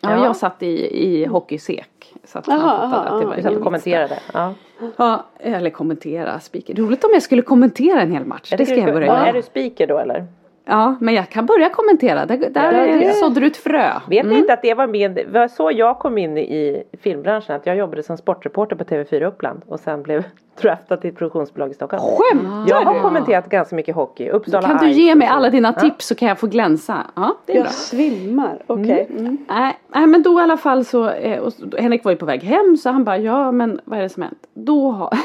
Ja, 0.00 0.10
Ja. 0.10 0.24
jag 0.24 0.36
satt 0.36 0.62
i, 0.62 1.04
i 1.06 1.24
hockeysek. 1.26 2.14
Så 2.24 2.38
att 2.38 2.46
han 2.46 2.60
fattade 2.60 2.82
aha, 2.82 2.96
att 2.96 3.20
det 3.20 3.26
var 3.26 3.36
Du 3.36 3.42
satt 3.42 3.56
och 3.56 3.62
kommenterade. 3.62 4.18
Ja. 4.32 4.54
Ja, 4.96 5.24
eller 5.38 5.70
kommentera 5.70 6.40
speaker. 6.40 6.74
Roligt 6.74 7.04
om 7.04 7.10
jag 7.12 7.22
skulle 7.22 7.42
kommentera 7.42 8.00
en 8.00 8.12
hel 8.12 8.24
match. 8.24 8.54
Det 8.58 8.66
ska 8.66 8.76
jag 8.76 8.94
börja 8.94 9.06
ja, 9.06 9.26
Är 9.26 9.32
du 9.32 9.42
speaker 9.42 9.86
då 9.86 9.98
eller? 9.98 10.26
Ja, 10.64 10.94
men 11.00 11.14
jag 11.14 11.28
kan 11.28 11.46
börja 11.46 11.68
kommentera. 11.68 12.26
Där, 12.26 12.36
där 12.50 12.72
Ja, 12.86 12.96
det- 12.96 13.12
sådde 13.12 13.40
du 13.40 13.46
ett 13.46 13.56
frö. 13.56 13.90
Vet 14.08 14.26
ni 14.26 14.38
inte 14.38 14.52
att 14.52 14.62
det 14.62 14.74
var 14.74 14.86
med, 14.86 15.10
det 15.10 15.24
var 15.28 15.48
så 15.48 15.70
jag 15.74 15.98
kom 15.98 16.18
in 16.18 16.38
i 16.38 16.82
filmbranschen 17.02 17.56
att 17.56 17.66
jag 17.66 17.76
jobbade 17.76 18.02
som 18.02 18.16
sportreporter 18.16 18.76
på 18.76 18.84
TV4 18.84 19.24
Uppland 19.26 19.62
och 19.66 19.80
sen 19.80 20.02
blev 20.02 20.24
draftad 20.62 20.96
till 20.96 21.10
ett 21.10 21.16
produktionsbolag 21.16 21.70
i 21.70 21.74
Stockholm. 21.74 22.02
Skämtar 22.02 22.64
Jag 22.68 22.82
har 22.84 22.94
du? 22.94 23.00
kommenterat 23.00 23.48
ganska 23.48 23.76
mycket 23.76 23.94
hockey. 23.94 24.28
Uppsala 24.28 24.68
Kan 24.68 24.78
du 24.78 24.90
ge 24.90 25.14
mig 25.14 25.28
alla 25.28 25.50
dina 25.50 25.72
Ja. 25.76 25.80
tips 25.82 26.06
så 26.06 26.14
kan 26.14 26.28
jag 26.28 26.38
få 26.38 26.46
glänsa? 26.46 27.06
Ja, 27.16 27.36
det 27.46 27.52
är 27.52 27.56
bra. 27.56 27.64
Jag 27.64 27.72
svimmar. 27.72 28.62
Okej. 28.66 29.06
Mm. 29.10 29.38
Nej, 29.48 29.78
nej 29.94 30.06
men 30.06 30.22
då 30.22 30.40
i 30.40 30.42
alla 30.42 30.56
fall 30.56 30.84
så, 30.84 31.08
eh, 31.10 31.38
och 31.40 31.52
Henrik 31.78 32.04
var 32.04 32.10
ju 32.12 32.16
på 32.18 32.26
väg 32.26 32.42
hem 32.42 32.76
så 32.76 32.90
han 32.90 33.04
bara 33.04 33.18
ja 33.18 33.52
men 33.52 33.80
vad 33.84 33.98
är 33.98 34.02
det 34.02 34.08
som 34.08 34.22
hänt? 34.22 34.38
Då 34.54 34.90
har 34.90 35.10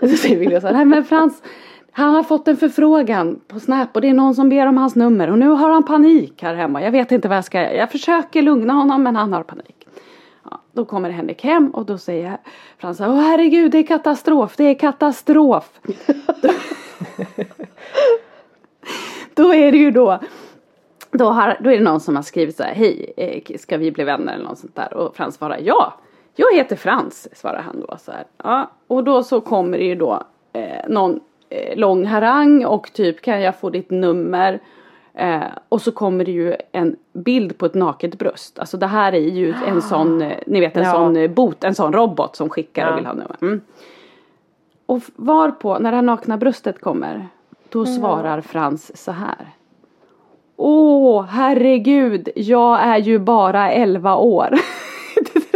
Så 0.00 0.08
säger 0.08 0.36
William 0.38 0.60
så 0.60 0.66
här, 0.66 0.74
nej 0.74 0.84
men 0.84 1.04
Frans 1.04 1.42
han 1.92 2.14
har 2.14 2.22
fått 2.22 2.48
en 2.48 2.56
förfrågan 2.56 3.40
på 3.48 3.60
Snap 3.60 3.88
och 3.94 4.00
det 4.00 4.08
är 4.08 4.14
någon 4.14 4.34
som 4.34 4.48
ber 4.48 4.66
om 4.66 4.76
hans 4.76 4.94
nummer 4.94 5.30
och 5.30 5.38
nu 5.38 5.48
har 5.48 5.70
han 5.70 5.82
panik 5.82 6.42
här 6.42 6.54
hemma. 6.54 6.82
Jag 6.82 6.90
vet 6.90 7.12
inte 7.12 7.28
vad 7.28 7.36
jag 7.36 7.44
ska 7.44 7.60
göra. 7.60 7.74
Jag 7.74 7.90
försöker 7.90 8.42
lugna 8.42 8.72
honom 8.72 9.02
men 9.02 9.16
han 9.16 9.32
har 9.32 9.42
panik. 9.42 9.86
Ja, 10.50 10.60
då 10.72 10.84
kommer 10.84 11.10
Henrik 11.10 11.44
hem 11.44 11.70
och 11.70 11.86
då 11.86 11.98
säger 11.98 12.38
Frans 12.78 13.00
åh 13.00 13.20
herregud 13.20 13.72
det 13.72 13.78
är 13.78 13.86
katastrof, 13.86 14.56
det 14.56 14.64
är 14.64 14.74
katastrof. 14.74 15.80
då 19.34 19.54
är 19.54 19.72
det 19.72 19.78
ju 19.78 19.90
då 19.90 20.18
då, 21.12 21.24
har, 21.24 21.56
då 21.60 21.70
är 21.70 21.78
det 21.78 21.84
någon 21.84 22.00
som 22.00 22.16
har 22.16 22.22
skrivit 22.22 22.56
så 22.56 22.62
här, 22.62 22.74
hej, 22.74 23.12
eh, 23.16 23.58
ska 23.58 23.76
vi 23.76 23.92
bli 23.92 24.04
vänner 24.04 24.34
eller 24.34 24.44
något 24.44 24.58
sånt 24.58 24.76
där? 24.76 24.94
Och 24.94 25.16
Frans 25.16 25.34
svarar, 25.34 25.58
ja, 25.62 25.94
jag 26.34 26.56
heter 26.56 26.76
Frans, 26.76 27.28
svarar 27.32 27.62
han 27.62 27.80
då 27.88 27.96
så 27.98 28.12
här. 28.12 28.24
Ja, 28.36 28.70
och 28.86 29.04
då 29.04 29.22
så 29.22 29.40
kommer 29.40 29.78
det 29.78 29.84
ju 29.84 29.94
då 29.94 30.22
eh, 30.52 30.88
någon 30.88 31.20
lång 31.76 32.06
harang 32.06 32.64
och 32.66 32.92
typ, 32.92 33.22
kan 33.22 33.40
jag 33.42 33.56
få 33.60 33.70
ditt 33.70 33.90
nummer? 33.90 34.60
Eh, 35.14 35.42
och 35.68 35.82
så 35.82 35.92
kommer 35.92 36.24
det 36.24 36.30
ju 36.32 36.56
en 36.72 36.96
bild 37.12 37.58
på 37.58 37.66
ett 37.66 37.74
naket 37.74 38.18
bröst. 38.18 38.58
Alltså 38.58 38.76
det 38.76 38.86
här 38.86 39.12
är 39.12 39.18
ju 39.30 39.54
en 39.66 39.82
sån, 39.92 40.22
eh, 40.22 40.38
ni 40.46 40.60
vet 40.60 40.76
en 40.76 40.82
Ja. 40.82 40.92
sån 40.92 41.16
eh, 41.16 41.30
bot, 41.30 41.64
en 41.64 41.74
sån 41.74 41.92
robot 41.92 42.36
som 42.36 42.48
skickar 42.48 42.82
Ja. 42.86 42.90
och 42.92 42.98
vill 42.98 43.06
ha 43.06 43.12
nummer. 43.12 43.36
Mm. 43.42 43.60
Och 44.86 45.02
varpå, 45.16 45.78
när 45.78 45.90
det 45.90 45.96
här 45.96 46.02
nakna 46.02 46.36
bröstet 46.36 46.80
kommer, 46.80 47.28
då 47.68 47.86
svarar 47.86 48.40
Frans 48.40 49.04
så 49.04 49.12
här. 49.12 49.46
Åh, 50.56 51.24
herregud, 51.24 52.28
jag 52.36 52.80
är 52.82 52.98
ju 52.98 53.18
bara 53.18 53.70
11 53.72 54.16
år. 54.16 54.48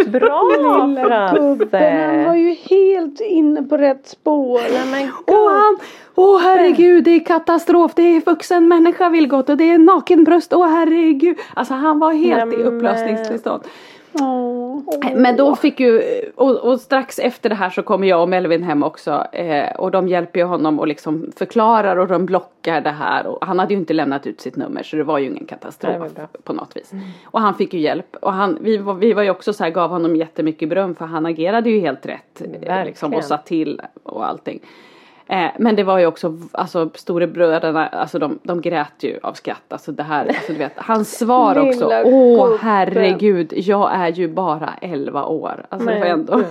Bra 0.07 1.35
Gubben, 1.35 1.83
han 2.11 2.25
var 2.25 2.35
ju 2.35 2.55
helt 2.71 3.21
inne 3.21 3.63
på 3.63 3.77
rätt 3.77 4.07
spår. 4.09 4.61
Nej, 4.73 4.87
men 4.91 5.35
Och 5.37 5.51
han, 5.51 5.79
åh 6.15 6.41
herregud, 6.41 7.05
det 7.05 7.11
är 7.11 7.25
katastrof, 7.25 7.93
det 7.95 8.03
är 8.03 8.21
vuxen 8.21 8.69
människa 8.69 9.09
Vilgot 9.09 9.49
och 9.49 9.57
det 9.57 9.71
är 9.71 9.79
nakenbröst, 9.79 10.53
åh 10.53 10.67
herregud. 10.67 11.37
Alltså 11.55 11.75
han 11.75 11.99
var 11.99 12.13
helt 12.13 12.53
i 12.53 12.57
Nämen. 12.57 12.75
upplösningstillstånd. 12.75 13.63
Åh. 13.65 13.71
Men 15.15 15.37
då 15.37 15.57
fick 15.57 15.81
ju, 15.81 16.03
och, 16.35 16.57
och 16.57 16.81
strax 16.81 17.19
efter 17.19 17.49
det 17.49 17.55
här 17.55 17.71
så 17.71 17.83
kommer 17.83 18.09
jag 18.09 18.23
och 18.23 18.29
Melvin 18.29 18.63
hem 18.63 18.83
också 18.83 19.27
eh, 19.33 19.77
och 19.77 19.91
de 19.91 20.09
hjälper 20.09 20.41
ju 20.41 20.47
honom 20.47 20.81
och 20.81 20.87
liksom 20.87 21.33
förklarar 21.37 21.97
och 21.97 22.09
de 22.09 22.27
blockar 22.27 22.81
det 22.81 22.91
här. 22.91 23.27
Och 23.27 23.47
han 23.47 23.59
hade 23.59 23.75
ju 23.75 23.81
inte 23.81 23.95
lämnat 23.95 24.27
ut 24.27 24.41
sitt 24.41 24.57
nummer 24.57 24.83
så 24.83 24.97
det 24.97 25.05
var 25.05 25.19
ju 25.19 25.27
ingen 25.27 25.47
katastrof 25.47 26.13
på 26.43 26.53
något 26.53 26.77
vis. 26.77 26.93
Och 27.25 27.41
han 27.41 27.55
fick 27.55 27.75
ju 27.75 27.81
hjälp. 27.81 28.17
Och 28.21 28.33
han, 28.33 28.59
vi, 28.61 28.77
var, 28.77 28.95
vi 28.95 29.13
var 29.13 29.23
ju 29.23 29.31
också 29.31 29.53
så 29.53 29.65
här, 29.65 29.71
gav 29.71 29.91
honom 29.91 30.17
jättemycket 30.17 30.69
beröm 30.69 30.95
för 30.95 31.05
han 31.05 31.27
agerade 31.27 31.71
ju 31.71 31.81
helt 31.81 32.07
rätt 32.07 32.43
eh, 32.63 32.85
liksom, 32.85 33.15
och 33.15 33.25
sa 33.25 33.37
till 33.37 33.81
och 34.03 34.29
allting. 34.29 34.61
Eh, 35.29 35.51
men 35.59 35.77
det 35.77 35.83
var 35.83 35.99
ju 35.99 36.07
också, 36.07 36.39
alltså 36.53 36.91
storebröderna, 36.95 37.87
alltså 37.87 38.19
de, 38.19 38.39
de 38.43 38.61
grät 38.61 39.03
ju 39.03 39.19
av 39.23 39.33
skratt. 39.33 39.63
Alltså 39.69 39.93
det 39.93 40.03
här, 40.03 40.27
alltså 40.27 40.53
du 40.53 40.59
vet, 40.59 40.73
hans 40.77 41.19
svar 41.19 41.59
också. 41.69 42.03
Åh 42.05 42.45
gubben. 42.45 42.59
herregud, 42.61 43.53
jag 43.57 43.95
är 43.95 44.09
ju 44.09 44.29
bara 44.29 44.75
11 44.81 45.27
år. 45.27 45.67
Alltså 45.69 45.89
det 45.89 45.99
var 45.99 46.07
ändå. 46.07 46.43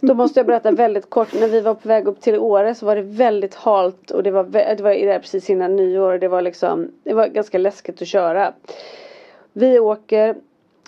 Då 0.00 0.14
måste 0.14 0.40
jag 0.40 0.46
berätta 0.46 0.70
väldigt 0.70 1.10
kort. 1.10 1.28
När 1.40 1.48
vi 1.48 1.60
var 1.60 1.74
på 1.74 1.88
väg 1.88 2.06
upp 2.06 2.20
till 2.20 2.38
Åre 2.38 2.74
så 2.74 2.86
var 2.86 2.96
det 2.96 3.02
väldigt 3.02 3.54
halt 3.54 4.10
och 4.10 4.22
det 4.22 4.30
var, 4.30 4.44
det 4.44 4.82
var 4.82 5.18
precis 5.18 5.50
innan 5.50 5.76
nyår. 5.76 6.18
Det 6.18 6.28
var 6.28 6.42
liksom, 6.42 6.88
det 7.04 7.14
var 7.14 7.26
ganska 7.26 7.58
läskigt 7.58 8.02
att 8.02 8.08
köra. 8.08 8.52
Vi 9.52 9.78
åker 9.78 10.36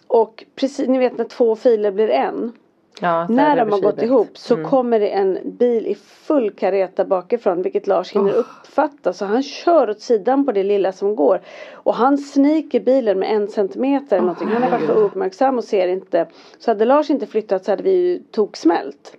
och 0.07 0.45
precis, 0.57 0.89
ni 0.89 0.99
vet 0.99 1.19
när 1.19 1.25
två 1.25 1.57
filer 1.57 1.91
blir 1.91 2.11
en. 2.11 2.53
Ja, 3.01 3.27
När 3.29 3.57
de 3.57 3.73
har 3.73 3.81
gått 3.81 4.03
ihop 4.03 4.39
så 4.39 4.55
Mm. 4.55 4.71
kommer 4.71 5.01
det 5.01 5.09
en 5.09 5.39
bil 5.45 5.87
i 5.87 5.95
full 5.95 6.51
kareta 6.51 7.05
bakifrån 7.05 7.63
vilket 7.63 7.87
Lars 7.87 8.13
hinner 8.13 8.33
uppfatta. 8.33 9.13
Så 9.13 9.25
han 9.25 9.43
kör 9.43 9.91
åt 9.91 10.01
sidan 10.01 10.45
på 10.47 10.53
det 10.53 10.63
lilla 10.65 10.93
som 10.93 11.17
går. 11.17 11.41
Och 11.73 11.95
han 11.95 12.19
sniker 12.19 12.81
bilen 12.81 13.19
med 13.19 13.33
en 13.35 13.49
centimeter 13.49 14.17
eller 14.17 14.27
någonting. 14.27 14.49
Han 14.49 14.63
har 14.63 14.71
varit 14.71 14.87
för 14.87 15.05
ouppmärksam 15.05 15.59
och 15.59 15.65
ser 15.65 15.89
inte. 15.89 16.27
Så 16.59 16.71
hade 16.71 16.85
Lars 16.85 17.11
inte 17.11 17.27
flyttat 17.27 17.65
så 17.65 17.73
hade 17.73 17.83
vi 17.83 17.91
ju 17.97 18.19
toksmält. 18.31 19.17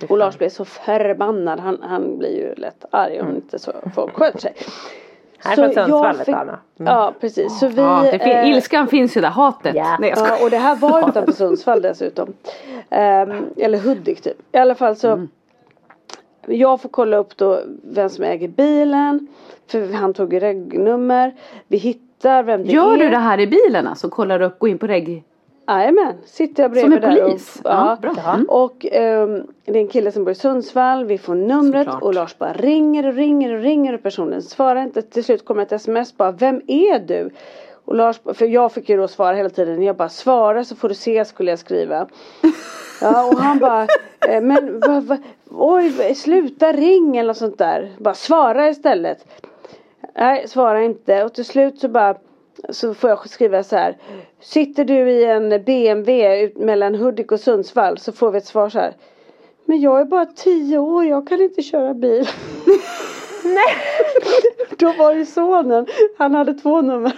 Fy 0.00 0.06
Och. 0.06 0.18
Lars 0.18 0.38
blev 0.38 0.48
så 0.48 0.64
förbannad. 0.64 1.60
Han, 1.60 1.78
han 1.82 2.18
blir 2.18 2.36
ju 2.36 2.54
lätt 2.54 2.84
arg 2.90 3.20
om 3.20 3.36
inte 3.36 3.58
så 3.58 3.72
folk 3.94 4.12
sköter 4.14 4.38
sig. 4.38 4.54
Här 5.44 5.56
Så 5.56 5.62
från 5.62 5.72
jag 5.72 5.74
Sundsvallet 5.88 6.24
fick- 6.26 6.34
Anna. 6.34 6.58
Mm. 6.80 6.92
Ja 6.92 7.12
precis. 7.20 7.58
Så 7.58 7.68
vi, 7.68 7.80
Ja, 7.82 8.02
det 8.12 8.18
fin- 8.18 8.28
eh, 8.32 8.48
ilskan 8.50 8.88
finns 8.88 9.16
ju 9.16 9.20
där, 9.20 9.28
hatet. 9.28 9.74
Ja. 9.76 9.96
Nej, 10.00 10.10
jag. 10.16 10.28
Ja 10.28 10.44
och 10.44 10.50
det 10.50 10.56
här 10.58 10.76
var 10.76 11.08
utanför 11.08 11.32
Sundsvall 11.36 11.82
dessutom. 11.82 12.32
Ehm, 12.90 13.46
eller 13.56 13.78
Hudik 13.78 14.20
typ. 14.20 14.36
I 14.52 14.58
alla 14.58 14.74
fall 14.74 14.96
så. 14.96 15.26
Jag 16.46 16.80
får 16.80 16.88
kolla 16.88 17.16
upp 17.16 17.36
då 17.36 17.60
vem 17.84 18.08
som 18.10 18.24
äger 18.24 18.48
bilen. 18.48 19.26
För 19.70 19.92
han 19.92 20.14
tog 20.14 20.42
regnummer. 20.42 21.34
Vi 21.68 21.76
hittar 21.76 22.42
vem 22.42 22.64
det 22.64 22.72
Gör 22.72 22.94
är. 22.94 22.98
du 22.98 23.08
det 23.08 23.18
här 23.18 23.40
i 23.40 23.46
bilen 23.46 23.86
alltså? 23.86 24.08
Kollar 24.10 24.40
upp, 24.42 24.58
går 24.58 24.70
in 24.70 24.78
på 24.78 24.86
reg? 24.86 25.24
Jajamän, 25.68 26.14
sitter 26.24 26.62
jag 26.62 26.76
Som 26.76 26.90
bredvid 26.90 27.04
en 27.04 27.10
där 27.10 27.22
och, 27.22 27.28
polis? 27.28 27.60
Ja, 27.64 27.98
bra. 28.02 28.14
Mm. 28.34 28.46
Och 28.48 28.86
ehm, 28.92 29.46
det 29.64 29.78
är 29.78 29.82
en 29.82 29.88
kille 29.88 30.12
som 30.12 30.24
bor 30.24 30.32
i 30.32 30.34
Sundsvall, 30.34 31.04
vi 31.04 31.18
får 31.18 31.34
numret 31.34 31.84
Såklart. 31.84 32.02
och 32.02 32.14
Lars 32.14 32.38
bara 32.38 32.52
ringer 32.52 33.06
och 33.06 33.14
ringer 33.14 33.52
och 33.52 33.62
ringer 33.62 33.92
och 33.92 34.02
personen 34.02 34.42
svarar 34.42 34.82
inte. 34.82 35.02
Till 35.02 35.24
slut 35.24 35.44
kommer 35.44 35.62
ett 35.62 35.72
sms 35.72 36.16
bara, 36.16 36.30
vem 36.30 36.62
är 36.66 36.98
du? 36.98 37.30
Och 37.84 37.94
Lars, 37.94 38.20
för 38.34 38.46
jag 38.46 38.72
fick 38.72 38.88
ju 38.88 38.96
då 38.96 39.08
svara 39.08 39.36
hela 39.36 39.48
tiden, 39.48 39.82
jag 39.82 39.96
bara 39.96 40.08
svara 40.08 40.64
så 40.64 40.76
får 40.76 40.88
du 40.88 40.94
se 40.94 41.24
skulle 41.24 41.50
jag 41.50 41.58
skriva. 41.58 42.06
Ja 43.00 43.28
och 43.28 43.38
han 43.38 43.58
bara, 43.58 43.82
eh, 44.28 44.40
men 44.42 44.80
va, 44.80 45.00
va, 45.00 45.18
oj 45.50 46.14
sluta 46.14 46.72
ring 46.72 47.16
eller 47.16 47.28
något 47.28 47.36
sånt 47.36 47.58
där. 47.58 47.92
Bara 47.98 48.14
svara 48.14 48.68
istället. 48.68 49.26
Nej, 50.14 50.48
svara 50.48 50.82
inte. 50.82 51.24
Och 51.24 51.34
till 51.34 51.44
slut 51.44 51.78
så 51.78 51.88
bara 51.88 52.14
så 52.68 52.94
får 52.94 53.10
jag 53.10 53.30
skriva 53.30 53.62
så 53.62 53.76
här. 53.76 53.96
Sitter 54.40 54.84
du 54.84 55.10
i 55.10 55.24
en 55.24 55.48
BMW 55.64 56.42
ut 56.42 56.56
mellan 56.56 56.94
Hudik 56.94 57.32
och 57.32 57.40
Sundsvall 57.40 57.98
så 57.98 58.12
får 58.12 58.30
vi 58.30 58.38
ett 58.38 58.46
svar 58.46 58.68
så 58.68 58.78
här. 58.78 58.94
Men 59.64 59.80
jag 59.80 60.00
är 60.00 60.04
bara 60.04 60.26
tio 60.26 60.78
år, 60.78 61.04
jag 61.04 61.28
kan 61.28 61.40
inte 61.40 61.62
köra 61.62 61.94
bil. 61.94 62.28
Nej. 63.44 63.74
Då 64.78 64.92
var 64.98 65.14
det 65.14 65.26
sonen, 65.26 65.86
han 66.18 66.34
hade 66.34 66.54
två 66.54 66.82
nummer. 66.82 67.12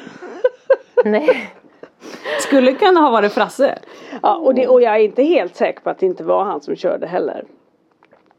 Nej. 1.05 1.51
Skulle 2.41 2.73
kunna 2.73 3.01
ha 3.01 3.11
varit 3.11 3.33
Frasse. 3.33 3.79
Ja, 4.23 4.37
och, 4.37 4.55
det, 4.55 4.69
och 4.69 4.83
jag 4.83 4.95
är 4.95 4.99
inte 4.99 5.23
helt 5.23 5.57
säker 5.57 5.81
på 5.81 5.91
att 5.91 5.99
det 5.99 6.07
inte 6.07 6.25
var 6.25 6.45
han 6.45 6.61
som 6.61 6.77
körde 6.77 7.07
heller. 7.07 7.45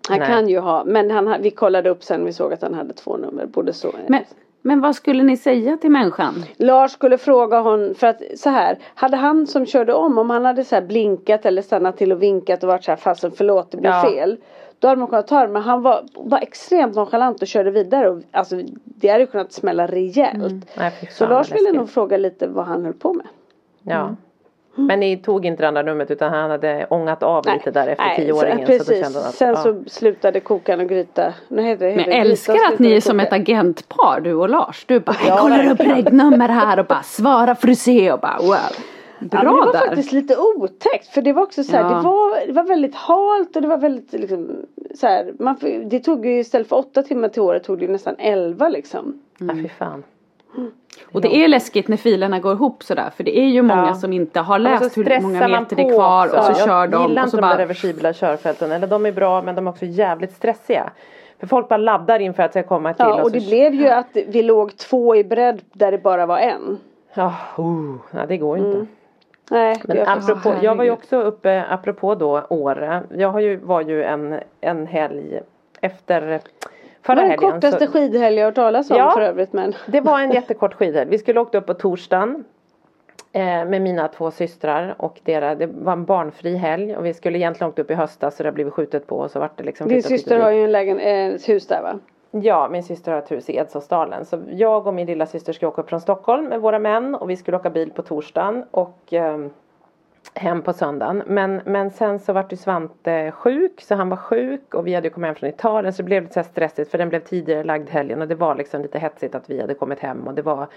Han 0.10 0.20
Nej. 0.20 0.28
kan 0.28 0.50
ju 0.50 0.60
ha, 0.60 0.84
men 0.86 1.12
han, 1.12 1.28
ha- 1.28 1.38
vi 1.42 1.52
kollade 1.52 1.90
upp 1.90 2.04
sen 2.04 2.26
vi 2.26 2.34
såg 2.34 2.54
att 2.54 2.62
han 2.62 2.74
hade 2.74 2.94
två 2.94 3.18
nummer. 3.18 3.46
Både 3.46 3.74
så, 3.74 3.96
Men, 4.08 4.24
men 4.62 4.82
vad 4.82 4.96
skulle 4.96 5.24
ni 5.24 5.38
säga 5.38 5.78
till 5.78 5.92
människan? 5.92 6.44
Lars 6.58 6.92
skulle 6.92 7.18
fråga 7.18 7.60
hon, 7.62 7.96
för 7.96 8.08
att 8.08 8.22
så 8.36 8.50
här, 8.50 8.78
hade 8.96 9.18
han 9.18 9.48
som 9.48 9.66
körde 9.66 9.94
om, 9.94 10.18
om 10.18 10.30
han 10.30 10.46
hade 10.46 10.64
så 10.64 10.82
blinkat 10.82 11.46
eller 11.46 11.62
stannat 11.62 11.98
till 11.98 12.12
och 12.12 12.22
vinkat 12.24 12.64
och 12.64 12.68
varit 12.70 12.84
så 12.84 12.92
här, 12.92 12.96
fasen 12.96 13.32
förlåt 13.36 13.72
det 13.72 13.78
blev 13.78 13.92
Ja. 13.92 14.02
fel. 14.02 14.38
Då 14.80 14.88
hade 14.88 15.00
man 15.00 15.08
kunnat 15.08 15.28
ta 15.28 15.42
det 15.42 15.48
men 15.48 15.62
han 15.62 15.82
var, 15.82 16.04
var 16.14 16.40
extremt 16.40 16.96
nonchalant 16.96 17.42
och 17.42 17.48
körde 17.48 17.72
vidare 17.72 18.10
och 18.10 18.22
alltså 18.32 18.62
det 18.84 19.08
hade 19.08 19.26
kunnat 19.26 19.52
smälla 19.52 19.88
rejält. 19.88 20.36
Mm. 20.44 20.62
Nej, 20.78 20.92
Så 21.12 21.28
Lars 21.28 21.52
ville 21.52 21.72
nog 21.72 21.90
fråga 21.90 22.18
lite 22.18 22.48
vad 22.48 22.66
han 22.66 22.86
höll 22.86 22.94
på 22.94 23.14
med. 23.14 23.28
Ja. 23.84 24.16
Men 24.76 25.00
ni 25.00 25.18
tog 25.18 25.46
inte 25.46 25.64
det 25.64 25.68
andra 25.68 25.84
rummet 25.84 26.12
utan 26.12 26.34
han 26.34 26.52
hade 26.52 26.88
ångat 26.90 27.24
av 27.24 27.46
lite 27.54 27.72
där 27.72 27.88
efter 27.88 28.16
tioåringen. 28.16 28.68
Så, 28.68 28.74
Så, 28.74 28.78
precis. 28.78 28.88
då 28.88 28.94
kände 29.04 29.20
han 29.20 29.28
att, 29.28 29.36
Sen 29.36 29.50
ja. 29.50 29.56
så 29.56 29.84
slutade 29.88 30.40
kokan 30.40 30.80
och 30.80 30.88
gryta. 30.90 31.34
Nu 31.48 31.62
heter 31.62 31.86
det, 31.86 31.96
Men 31.96 32.06
jag 32.06 32.14
älskar 32.20 32.54
att 32.74 32.80
ni 32.80 32.92
är 32.94 33.02
som 33.02 33.20
ett 33.20 33.34
agentpar 33.34 34.20
du 34.22 34.34
och 34.34 34.50
Lars. 34.50 34.86
Du 34.88 35.00
bara, 35.00 35.16
Ja, 35.22 35.28
jag 35.28 35.40
kollar 35.40 35.72
upp 35.72 35.80
regnummer 35.80 36.50
här 36.50 36.80
och 36.80 36.86
bara 36.86 37.04
svara 37.04 37.56
för 37.56 37.68
att 37.68 37.78
se 37.78 38.12
och 38.12 38.20
bara 38.20 38.38
wow. 38.42 38.56
Bra 39.20 39.40
ja, 39.44 39.50
det 39.50 39.50
var 39.66 39.74
där. 39.74 39.80
faktiskt 39.80 40.12
lite 40.12 40.38
otäckt 40.38 41.08
för 41.08 41.22
det 41.22 41.34
var 41.34 41.44
också 41.44 41.64
så 41.64 41.72
här, 41.78 41.84
Ja. 41.84 41.90
det, 41.90 42.02
var, 42.04 42.48
det 42.48 42.54
var 42.54 42.64
väldigt 42.64 42.96
halt 42.96 43.56
och 43.56 43.62
det 43.62 43.68
var 43.68 43.78
väldigt 43.78 44.14
liksom 44.14 44.50
så 44.96 45.08
här, 45.08 45.34
man, 45.40 45.56
det 45.86 46.00
tog 46.00 46.26
ju 46.26 46.40
istället 46.40 46.68
för 46.70 46.76
åtta 46.76 47.04
timmar 47.04 47.28
till 47.30 47.42
året 47.42 47.64
tog 47.64 47.80
det 47.80 47.86
ju 47.86 47.92
nästan 47.92 48.16
elva 48.20 48.70
liksom. 48.70 49.22
Ja, 49.38 49.54
fy 49.54 49.70
fan. 49.70 50.04
Och 51.12 51.22
det 51.22 51.36
är 51.36 51.48
läskigt 51.48 51.88
när 51.88 51.98
filerna 51.98 52.40
går 52.40 52.54
ihop 52.54 52.84
sådär 52.84 53.10
för 53.16 53.24
det 53.24 53.40
är 53.40 53.48
ju 53.48 53.62
många 53.62 53.88
Ja. 53.88 53.94
som 53.96 54.14
inte 54.14 54.40
har 54.40 54.56
Och 54.56 54.60
läst 54.60 54.94
så 54.94 55.02
hur 55.04 55.22
många 55.22 55.48
meter 55.48 55.76
det 55.76 55.82
är 55.82 55.94
kvar 55.94 56.26
också. 56.28 56.38
och 56.38 56.44
så 56.46 56.52
Jag 56.52 56.58
kör 56.68 56.88
de 56.88 57.02
gillar 57.02 57.22
och 57.22 57.26
inte 57.26 57.30
så 57.32 57.38
de 57.38 57.42
bara 57.42 57.52
där 57.52 57.58
reversibla 57.58 58.14
körfälten. 58.14 58.72
Eller 58.72 58.88
de 58.88 59.06
är 59.06 59.12
bra 59.12 59.42
men 59.42 59.56
de 59.56 59.68
är 59.68 59.72
också 59.72 59.86
jävligt 59.86 60.34
stressiga. 60.34 60.90
För 61.40 61.48
folk 61.48 61.68
bara 61.70 61.78
laddar 61.78 62.20
inför 62.20 62.44
att 62.44 62.54
det 62.54 62.60
ska 62.64 62.68
komma 62.70 62.94
till. 62.94 63.06
Ja 63.08 63.14
och 63.24 63.30
så- 63.32 63.38
det 63.40 63.46
blev 63.48 63.74
ju 63.74 63.88
att 63.88 64.18
vi 64.28 64.44
låg 64.44 64.78
två 64.78 65.16
i 65.16 65.24
bredd 65.24 65.62
där 65.74 65.92
det 65.92 65.98
bara 65.98 66.26
var 66.26 66.38
en. 66.38 66.78
Ja, 67.14 67.34
oh, 67.58 67.96
nej, 68.12 68.26
det 68.28 68.38
går 68.38 68.58
inte. 68.58 68.86
Nej, 69.52 69.82
Men 69.84 70.08
apropå, 70.08 70.54
jag 70.62 70.76
var 70.76 70.84
ju 70.84 70.92
också 70.92 71.22
uppe, 71.22 71.64
apropå 71.70 72.16
då 72.16 72.46
Åre. 72.50 73.04
Jag 73.18 73.30
har 73.30 73.40
ju, 73.40 73.56
var 73.58 73.82
ju 73.82 74.04
en, 74.04 74.40
en 74.62 74.88
helg 74.88 75.40
efter 75.82 76.40
förra 77.04 77.16
var 77.16 77.22
den 77.22 77.32
helgen. 77.32 77.52
kortaste 77.52 77.86
så- 77.86 77.92
skidhelg 77.92 78.36
jag 78.36 78.42
har 78.44 78.48
hört 78.48 78.56
talas 78.56 78.92
om 78.92 78.98
Ja. 78.98 79.12
för 79.12 79.22
övrigt 79.22 79.54
men. 79.54 79.74
Det 79.88 80.02
var 80.02 80.20
en 80.20 80.32
jättekort 80.32 80.74
skidhelg. 80.74 81.10
Vi 81.10 81.18
skulle 81.18 81.40
åkt 81.40 81.56
upp 81.56 81.66
på 81.66 81.74
torsdagen. 81.74 82.44
Eh, 83.34 83.42
med 83.66 83.82
mina 83.82 84.08
två 84.08 84.32
systrar 84.32 84.96
och 84.98 85.20
deras, 85.24 85.58
det 85.58 85.66
var 85.68 85.94
en 85.94 86.06
barnfri 86.06 86.56
helg 86.56 86.96
och 86.98 87.06
vi 87.06 87.14
skulle 87.14 87.38
egentligen 87.38 87.70
åkt 87.70 87.80
upp 87.80 87.92
i 87.92 87.94
höstas 87.94 88.36
så 88.36 88.44
det 88.44 88.50
har 88.50 88.54
blivit 88.54 88.74
skjutet 88.74 89.08
på 89.08 89.18
och 89.18 89.32
så 89.32 89.40
vart 89.40 89.58
det 89.58 89.64
liksom 89.64 89.88
Din 89.88 90.04
syster 90.04 90.40
har 90.40 90.52
ju 90.52 90.64
en 90.64 90.72
lägen, 90.72 91.00
eh, 91.00 91.28
ett 91.36 91.50
hus 91.50 91.68
där 91.68 91.82
va? 91.82 92.00
Ja, 92.32 92.68
min 92.72 92.84
syster 92.84 93.12
har 93.12 93.20
ett 93.20 93.32
hus 93.32 93.50
i 93.50 93.58
Edsåsdalen. 93.58 94.26
Så 94.26 94.40
jag 94.52 94.88
och 94.88 94.94
min 94.94 95.08
lilla 95.08 95.26
syster 95.26 95.54
ska 95.54 95.68
åka 95.68 95.82
upp 95.82 95.90
från 95.90 96.02
Stockholm 96.02 96.46
med 96.46 96.62
våra 96.62 96.80
män 96.80 97.16
och 97.16 97.30
vi 97.30 97.36
skulle 97.36 97.58
åka 97.58 97.70
bil 97.70 97.92
på 97.92 98.02
torsdagen 98.02 98.66
och 98.72 98.98
ehm, 99.14 99.50
hem 100.34 100.62
på 100.62 100.74
söndagen. 100.74 101.24
Men, 101.26 101.62
men 101.66 101.92
sen 101.92 102.20
så 102.20 102.34
vart 102.34 102.54
ju 102.54 102.58
Svante 102.58 103.32
sjuk 103.32 103.82
så 103.82 103.96
han 103.96 104.10
var 104.10 104.18
sjuk 104.18 104.74
och 104.74 104.88
vi 104.88 104.94
hade 104.94 105.08
ju 105.08 105.14
kommit 105.14 105.28
hem 105.28 105.36
från 105.36 105.50
Italien 105.50 105.94
så 105.94 106.02
det 106.02 106.06
blev 106.06 106.24
lite 106.24 106.34
så 106.34 106.40
här 106.40 106.48
stressigt 106.48 106.92
för 106.92 106.98
den 106.98 107.10
blev 107.10 107.20
tidigare 107.20 107.64
lagd 107.64 107.90
helgen 107.90 108.22
och 108.22 108.28
det 108.28 108.36
var 108.36 108.56
liksom 108.56 108.82
lite 108.82 109.00
hetsigt 109.00 109.36
att 109.36 109.50
vi 109.50 109.62
hade 109.62 109.74
kommit 109.74 110.00
hem 110.00 110.28
och 110.28 110.34
det 110.34 110.42
var 110.42 110.68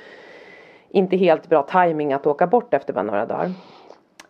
inte 0.88 1.16
helt 1.16 1.48
bra 1.48 1.62
timing 1.62 2.12
att 2.12 2.26
åka 2.26 2.46
bort 2.46 2.74
efter 2.74 2.92
bara 2.92 3.02
några 3.02 3.26
dagar. 3.26 3.52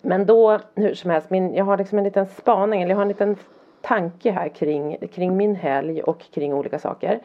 Men 0.00 0.26
då, 0.26 0.60
hur 0.74 0.94
som 0.94 1.10
helst, 1.10 1.30
min, 1.30 1.54
jag 1.54 1.64
har 1.64 1.78
liksom 1.78 1.98
en 1.98 2.04
liten 2.04 2.26
spaning, 2.26 2.82
eller 2.82 2.90
jag 2.90 2.96
har 2.96 3.02
en 3.02 3.08
liten 3.08 3.36
tanke 3.80 4.30
här 4.30 4.48
kring, 4.48 4.96
kring 5.12 5.36
min 5.36 5.56
helg 5.56 6.02
och 6.02 6.20
kring 6.34 6.54
olika 6.54 6.78
saker. 6.78 7.20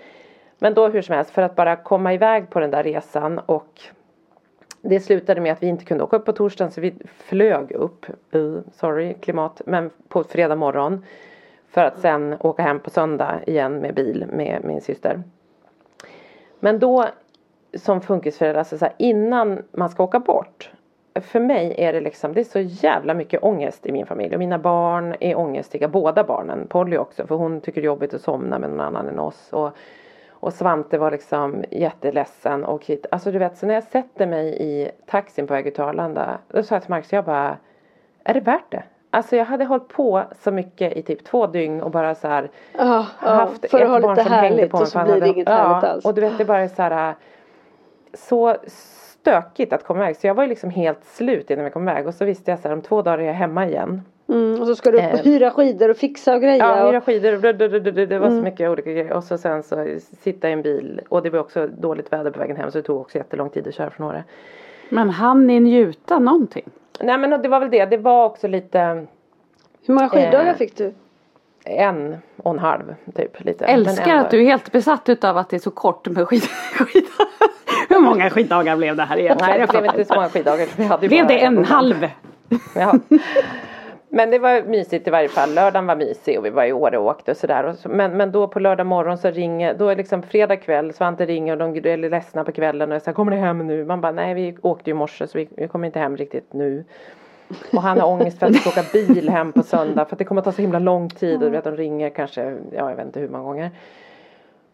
Men 0.60 0.74
då 0.74 0.88
hur 0.88 1.02
som 1.02 1.16
helst, 1.16 1.32
för 1.32 1.42
att 1.42 1.56
bara 1.56 1.76
komma 1.76 2.14
iväg 2.14 2.50
på 2.50 2.60
den 2.60 2.72
där 2.72 2.84
resan 2.84 3.40
och 3.40 3.82
det 4.82 5.00
slutade 5.00 5.42
med 5.42 5.52
att 5.52 5.64
vi 5.64 5.68
inte 5.68 5.86
kunde 5.86 6.04
åka 6.04 6.18
upp 6.18 6.26
på 6.26 6.34
torsdagen 6.34 6.72
så 6.72 6.82
vi 6.82 6.94
flög 7.06 7.72
upp, 7.72 8.06
uh, 8.36 8.60
sorry 8.72 9.14
klimat, 9.14 9.62
men 9.66 9.90
på 10.08 10.24
fredag 10.24 10.56
morgon. 10.56 11.06
För 11.70 11.84
att 11.84 12.00
sen 12.00 12.36
åka 12.40 12.64
hem 12.64 12.80
på 12.80 12.90
söndag 12.90 13.40
igen 13.48 13.80
med 13.80 13.96
bil 13.96 14.26
med 14.34 14.64
min 14.64 14.82
syster. 14.82 15.24
Men 16.60 16.80
då 16.80 17.06
som 17.74 18.02
funkisförälder, 18.02 18.60
alltså 18.60 18.78
så 18.78 18.86
här, 18.86 18.94
innan 18.98 19.64
man 19.72 19.90
ska 19.90 20.04
åka 20.04 20.20
bort. 20.20 20.72
För 21.22 21.40
mig 21.40 21.76
är 21.78 21.94
det 21.94 22.02
liksom, 22.02 22.34
det 22.34 22.40
är 22.40 22.44
så 22.44 22.60
jävla 22.60 23.14
mycket 23.14 23.44
ångest 23.44 23.86
i 23.86 23.92
min 23.92 24.06
familj. 24.06 24.34
Och 24.34 24.40
mina 24.40 24.60
barn 24.60 25.16
är 25.20 25.38
ångestiga, 25.38 25.88
båda 25.88 26.24
barnen. 26.24 26.68
Polly 26.68 26.98
också, 26.98 27.28
för 27.28 27.36
hon 27.36 27.62
tycker 27.62 27.82
det 27.82 27.86
är 27.86 27.90
jobbigt 27.90 28.14
att 28.14 28.22
somna 28.22 28.60
med 28.60 28.70
någon 28.70 28.80
annan 28.80 29.08
än 29.08 29.20
oss. 29.20 29.54
Och, 29.54 29.72
och 30.40 30.54
Svante 30.54 30.98
var 30.98 31.12
liksom 31.12 31.64
jätteledsen 31.72 32.64
och 32.66 32.86
hit. 32.86 33.06
Alltså 33.12 33.32
du 33.32 33.40
vet, 33.40 33.58
så 33.58 33.66
när 33.66 33.74
jag 33.74 33.84
sätter 33.84 34.28
mig 34.28 34.58
i 34.60 34.92
taxin 35.06 35.48
på 35.48 35.54
väg 35.54 35.74
till 35.76 35.84
Arlanda. 35.84 36.38
Då 36.48 36.64
sa 36.64 36.76
jag 36.76 36.82
till 36.82 36.90
Marcus, 36.90 37.14
jag 37.14 37.26
bara, 37.26 37.58
är 38.24 38.34
det 38.34 38.40
värt 38.40 38.72
det? 38.72 38.84
Alltså 39.12 39.36
jag 39.36 39.46
hade 39.46 39.66
hållit 39.66 39.88
på 39.88 40.24
så 40.40 40.52
mycket 40.52 40.94
i 40.94 41.02
typ 41.02 41.24
två 41.24 41.48
dygn 41.48 41.82
och 41.82 41.92
bara 41.92 42.16
så 42.16 42.28
här 42.28 42.50
ja, 42.78 43.06
haft 43.18 43.72
för 43.72 43.80
ett 43.80 43.90
att 43.90 44.02
barn 44.02 44.16
som 44.16 44.26
hängde 44.26 44.48
härligt 44.48 44.72
på 44.72 44.78
och 44.78 44.88
så 44.88 45.00
blir 45.00 45.08
det 45.08 45.20
hade- 45.20 45.28
inget 45.28 45.50
ja, 45.50 45.56
härligt 45.56 45.90
alls. 45.90 46.06
och 46.06 46.14
du 46.14 46.22
vet 46.22 46.38
det 46.38 46.46
bara 46.46 46.60
är 46.60 46.68
så 46.68 46.82
här 46.82 47.16
så 48.14 48.56
stökigt 48.68 49.74
att 49.74 49.84
komma 49.84 50.04
iväg 50.04 50.18
så 50.18 50.28
jag 50.28 50.34
var 50.34 50.44
ju 50.44 50.50
liksom 50.50 50.70
helt 50.70 51.04
slut 51.06 51.52
innan 51.52 51.66
vi 51.66 51.72
kom 51.72 51.90
iväg 51.90 52.08
och 52.08 52.14
så 52.14 52.26
visste 52.26 52.52
jag 52.52 52.60
så 52.60 52.68
här 52.68 52.76
om 52.76 52.82
två 52.82 53.02
dagar 53.02 53.20
är 53.20 53.24
jag 53.24 53.34
hemma 53.34 53.68
igen. 53.68 54.02
Mm, 54.30 54.62
och 54.62 54.68
så 54.68 54.76
ska 54.76 54.92
du 54.92 54.98
upp 54.98 55.14
och 55.14 55.20
Eh. 55.20 55.24
hyra 55.26 55.52
skidor 55.52 55.90
och 55.90 55.98
fixa 55.98 56.36
och 56.36 56.42
greja. 56.42 56.58
Ja, 56.58 56.84
och, 56.84 56.90
hyra 56.90 57.02
skidor, 57.02 57.34
och 57.36 57.42
det, 57.42 57.54
det, 57.54 57.80
det, 57.92 58.06
det 58.06 58.20
var 58.20 58.28
Mm. 58.28 58.40
så 58.40 58.44
mycket 58.44 58.70
olika 58.70 58.92
grejer 58.92 59.14
och 59.14 59.24
så 59.24 59.38
sen 59.38 59.64
så 59.64 59.98
sitta 60.22 60.50
i 60.50 60.54
en 60.54 60.62
bil 60.62 61.02
och 61.10 61.24
det 61.24 61.30
var 61.30 61.40
också 61.40 61.68
dåligt 61.68 62.14
väder 62.14 62.32
på 62.32 62.40
vägen 62.40 62.56
hem 62.58 62.72
så 62.72 62.78
det 62.78 62.82
tog 62.84 63.02
också 63.02 63.18
jättelång 63.18 63.50
tid 63.50 63.68
att 63.68 63.74
köra 63.76 63.90
från 63.90 64.08
Åre. 64.08 64.24
Men 64.90 65.10
hann 65.10 65.48
ni 65.48 65.60
njuta 65.60 66.20
någonting? 66.20 66.70
Nej 67.02 67.18
men 67.18 67.42
det 67.42 67.48
var 67.50 67.60
väl 67.60 67.70
det, 67.70 67.86
det 67.86 67.98
var 67.98 68.26
också 68.26 68.48
lite 68.48 69.06
Hur 69.86 69.94
många 69.94 70.10
skiddagar 70.10 70.46
Eh. 70.52 70.56
fick 70.56 70.78
du? 70.78 70.94
en 71.66 72.18
och 72.38 72.52
en 72.54 72.60
halv 72.60 72.96
typ 73.16 73.44
lite. 73.46 73.66
Älskar 73.66 74.16
att 74.16 74.32
du 74.32 74.40
är 74.42 74.46
helt 74.46 74.72
besatt 74.72 75.10
utav 75.10 75.38
att 75.38 75.50
det 75.50 75.56
är 75.56 75.60
så 75.60 75.72
kort 75.72 76.08
med 76.08 76.28
skid. 76.28 76.42
skiddagar. 76.74 77.28
Hur 77.90 78.00
många 78.00 78.30
skiddagar 78.30 78.76
blev 78.78 78.96
det 78.96 79.04
här 79.04 79.18
egentligen? 79.20 79.52
Nej 79.52 79.68
det 79.68 79.80
blev 79.80 79.86
inte 79.86 80.06
så 80.06 80.14
många 80.16 80.30
skiddagar. 80.30 81.08
Blev 81.08 81.28
det 81.28 81.40
en 81.44 81.66
halv? 81.66 82.08
Ja. 82.76 82.94
Men 84.12 84.32
det 84.32 84.40
var 84.40 84.64
mysigt 84.64 85.08
i 85.08 85.12
varje 85.12 85.30
fall. 85.30 85.54
Lördagen 85.54 85.88
var 85.88 85.96
mysig 85.96 86.40
och 86.40 86.46
vi 86.46 86.50
var 86.50 86.66
i 86.66 86.74
Åre 86.74 86.98
och 86.98 87.06
åkte 87.06 87.32
och 87.32 87.38
sådär. 87.38 87.74
Så, 87.74 87.90
men, 87.90 88.18
men 88.18 88.32
då 88.32 88.48
på 88.48 88.60
lördag 88.60 88.88
morgon 88.88 89.18
så 89.18 89.30
ringer, 89.30 89.74
då 89.74 89.88
är 89.90 89.96
liksom 89.96 90.24
fredag 90.24 90.56
kväll, 90.56 90.94
Svante 90.94 91.26
ringer 91.26 91.62
och 91.62 91.74
de 91.74 91.90
är 91.90 91.98
ledsna 91.98 92.44
på 92.44 92.52
kvällen 92.52 92.90
och 92.90 92.96
jag 92.96 93.02
säger 93.02 93.16
kommer 93.16 93.32
ni 93.32 93.38
hem 93.38 93.68
nu? 93.68 93.86
Man 93.86 94.02
bara 94.02 94.12
nej 94.12 94.34
vi 94.34 94.58
åkte 94.62 94.90
ju 94.90 94.96
i 94.96 94.98
morse 94.98 95.28
så 95.28 95.38
vi, 95.38 95.50
vi 95.58 95.68
kommer 95.68 95.86
inte 95.86 96.00
hem 96.00 96.18
riktigt 96.18 96.54
nu. 96.54 96.84
Och 97.74 97.82
han 97.82 98.00
har 98.00 98.08
ångest 98.08 98.40
för 98.40 98.46
att 98.46 98.52
vi 98.52 98.58
ska 98.58 98.70
åka 98.70 98.84
bil 98.94 99.30
hem 99.30 99.52
på 99.52 99.64
söndag 99.64 100.06
för 100.06 100.16
att 100.16 100.20
det 100.20 100.26
kommer 100.26 100.42
att 100.42 100.46
ta 100.46 100.52
så 100.52 100.62
himla 100.62 100.80
lång 100.80 101.10
tid 101.10 101.34
och 101.34 101.40
du 101.40 101.50
vet 101.50 101.64
de 101.64 101.78
ringer 101.78 102.10
kanske, 102.10 102.58
ja 102.72 102.90
jag 102.90 102.96
vet 102.96 103.06
inte 103.06 103.20
hur 103.20 103.30
många 103.30 103.44
gånger. 103.44 103.72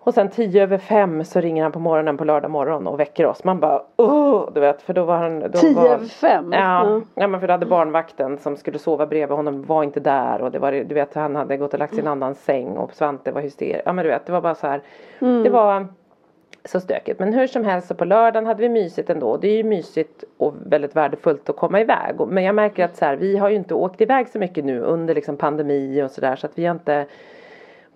Och 0.05 0.13
sen 0.13 0.29
tio 0.29 0.63
över 0.63 0.77
fem 0.77 1.23
så 1.23 1.41
ringer 1.41 1.63
han 1.63 1.71
på 1.71 1.79
morgonen 1.79 2.17
på 2.17 2.23
lördag 2.23 2.51
morgon 2.51 2.87
och 2.87 2.99
väcker 2.99 3.25
oss. 3.25 3.43
Man 3.43 3.59
bara 3.59 3.81
åh, 3.95 4.49
du 4.53 4.59
vet 4.59 4.81
för 4.81 4.93
då 4.93 5.03
var 5.03 5.17
han. 5.17 5.39
Då 5.39 5.49
Tio 5.49 5.75
var, 5.75 5.87
över 5.87 6.05
fem? 6.05 6.53
Ja, 6.53 7.01
ja 7.15 7.27
men 7.27 7.39
för 7.39 7.47
då 7.47 7.53
hade 7.53 7.65
barnvakten 7.65 8.37
som 8.37 8.57
skulle 8.57 8.79
sova 8.79 9.05
bredvid 9.05 9.37
honom 9.37 9.63
var 9.63 9.83
inte 9.83 9.99
där 9.99 10.41
och 10.41 10.51
det 10.51 10.59
var 10.59 10.71
du 10.71 10.95
vet 10.95 11.13
han 11.13 11.35
hade 11.35 11.57
gått 11.57 11.73
och 11.73 11.79
lagt 11.79 11.93
sig 11.93 11.99
i 11.99 12.05
en 12.05 12.11
annan 12.11 12.35
säng 12.35 12.77
och 12.77 12.93
Svante 12.93 13.31
var 13.31 13.41
hysterisk. 13.41 13.81
Ja 13.85 13.93
men 13.93 14.05
du 14.05 14.11
vet 14.11 14.25
det 14.25 14.31
var 14.31 14.41
bara 14.41 14.55
så 14.55 14.67
här. 14.67 14.81
Det 15.19 15.49
var 15.49 15.87
så 16.65 16.79
stökigt. 16.79 17.19
Men 17.19 17.33
hur 17.33 17.47
som 17.47 17.65
helst 17.65 17.87
så 17.87 17.95
på 17.95 18.05
lördagen 18.05 18.45
hade 18.45 18.61
vi 18.61 18.69
mysigt 18.69 19.09
ändå. 19.09 19.37
Det 19.37 19.47
är 19.47 19.57
ju 19.57 19.63
mysigt 19.63 20.23
och 20.37 20.53
väldigt 20.65 20.95
värdefullt 20.95 21.49
att 21.49 21.55
komma 21.55 21.81
iväg. 21.81 22.15
Men 22.27 22.43
jag 22.43 22.55
märker 22.55 22.85
att 22.85 22.95
så 22.95 23.05
här, 23.05 23.15
vi 23.15 23.37
har 23.37 23.49
ju 23.49 23.55
inte 23.55 23.73
åkt 23.73 24.01
iväg 24.01 24.27
så 24.29 24.39
mycket 24.39 24.65
nu 24.65 24.79
under 24.79 25.15
liksom 25.15 25.37
pandemi 25.37 26.03
och 26.03 26.11
sådär 26.11 26.35
så 26.35 26.47
att 26.47 26.57
vi 26.57 26.65
har 26.65 26.75
inte 26.75 27.05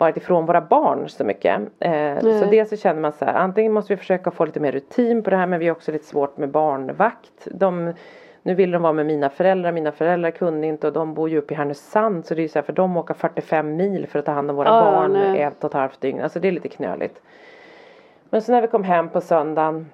varit 0.00 0.16
ifrån 0.16 0.46
våra 0.46 0.60
barn 0.60 1.08
så 1.08 1.24
mycket. 1.24 1.60
Eh, 1.78 2.18
så 2.20 2.44
dels 2.50 2.70
så 2.70 2.76
känner 2.76 3.00
man 3.00 3.12
så 3.12 3.24
här, 3.24 3.34
antingen 3.34 3.72
måste 3.72 3.92
vi 3.92 3.96
försöka 3.96 4.30
få 4.30 4.44
lite 4.44 4.60
mer 4.60 4.72
rutin 4.72 5.22
på 5.22 5.30
det 5.30 5.36
här 5.36 5.46
men 5.46 5.60
vi 5.60 5.68
har 5.68 5.76
också 5.76 5.92
lite 5.92 6.04
svårt 6.04 6.36
med 6.36 6.48
barnvakt. 6.48 7.48
De, 7.50 7.92
nu 8.42 8.54
vill 8.54 8.70
de 8.70 8.82
vara 8.82 8.92
med 8.92 9.06
mina 9.06 9.30
föräldrar, 9.30 9.72
mina 9.72 9.92
föräldrar 9.92 10.30
kunde 10.30 10.66
inte 10.66 10.86
och 10.86 10.92
de 10.92 11.14
bor 11.14 11.28
ju 11.30 11.38
uppe 11.38 11.54
i 11.54 11.56
Härnösand 11.56 12.26
så 12.26 12.34
det 12.34 12.40
är 12.40 12.42
ju 12.42 12.48
så 12.48 12.58
här 12.58 12.64
för 12.66 12.72
dem 12.72 12.96
åka 12.96 13.14
45 13.14 13.76
mil 13.76 14.06
för 14.06 14.18
att 14.18 14.24
ta 14.26 14.32
hand 14.32 14.50
om 14.50 14.56
våra 14.56 14.68
Ja, 14.68 14.80
barn 14.80 15.12
nej. 15.12 15.42
ett 15.42 15.64
och 15.64 15.70
ett 15.70 15.74
halvt 15.74 16.00
dygn. 16.00 16.20
Alltså 16.20 16.40
det 16.40 16.48
är 16.48 16.52
lite 16.52 16.68
knöligt. 16.68 17.20
Men 18.30 18.42
så 18.42 18.52
när 18.52 18.62
vi 18.62 18.68
kom 18.68 18.84
hem 18.84 19.08
på 19.08 19.20
söndagen 19.20 19.86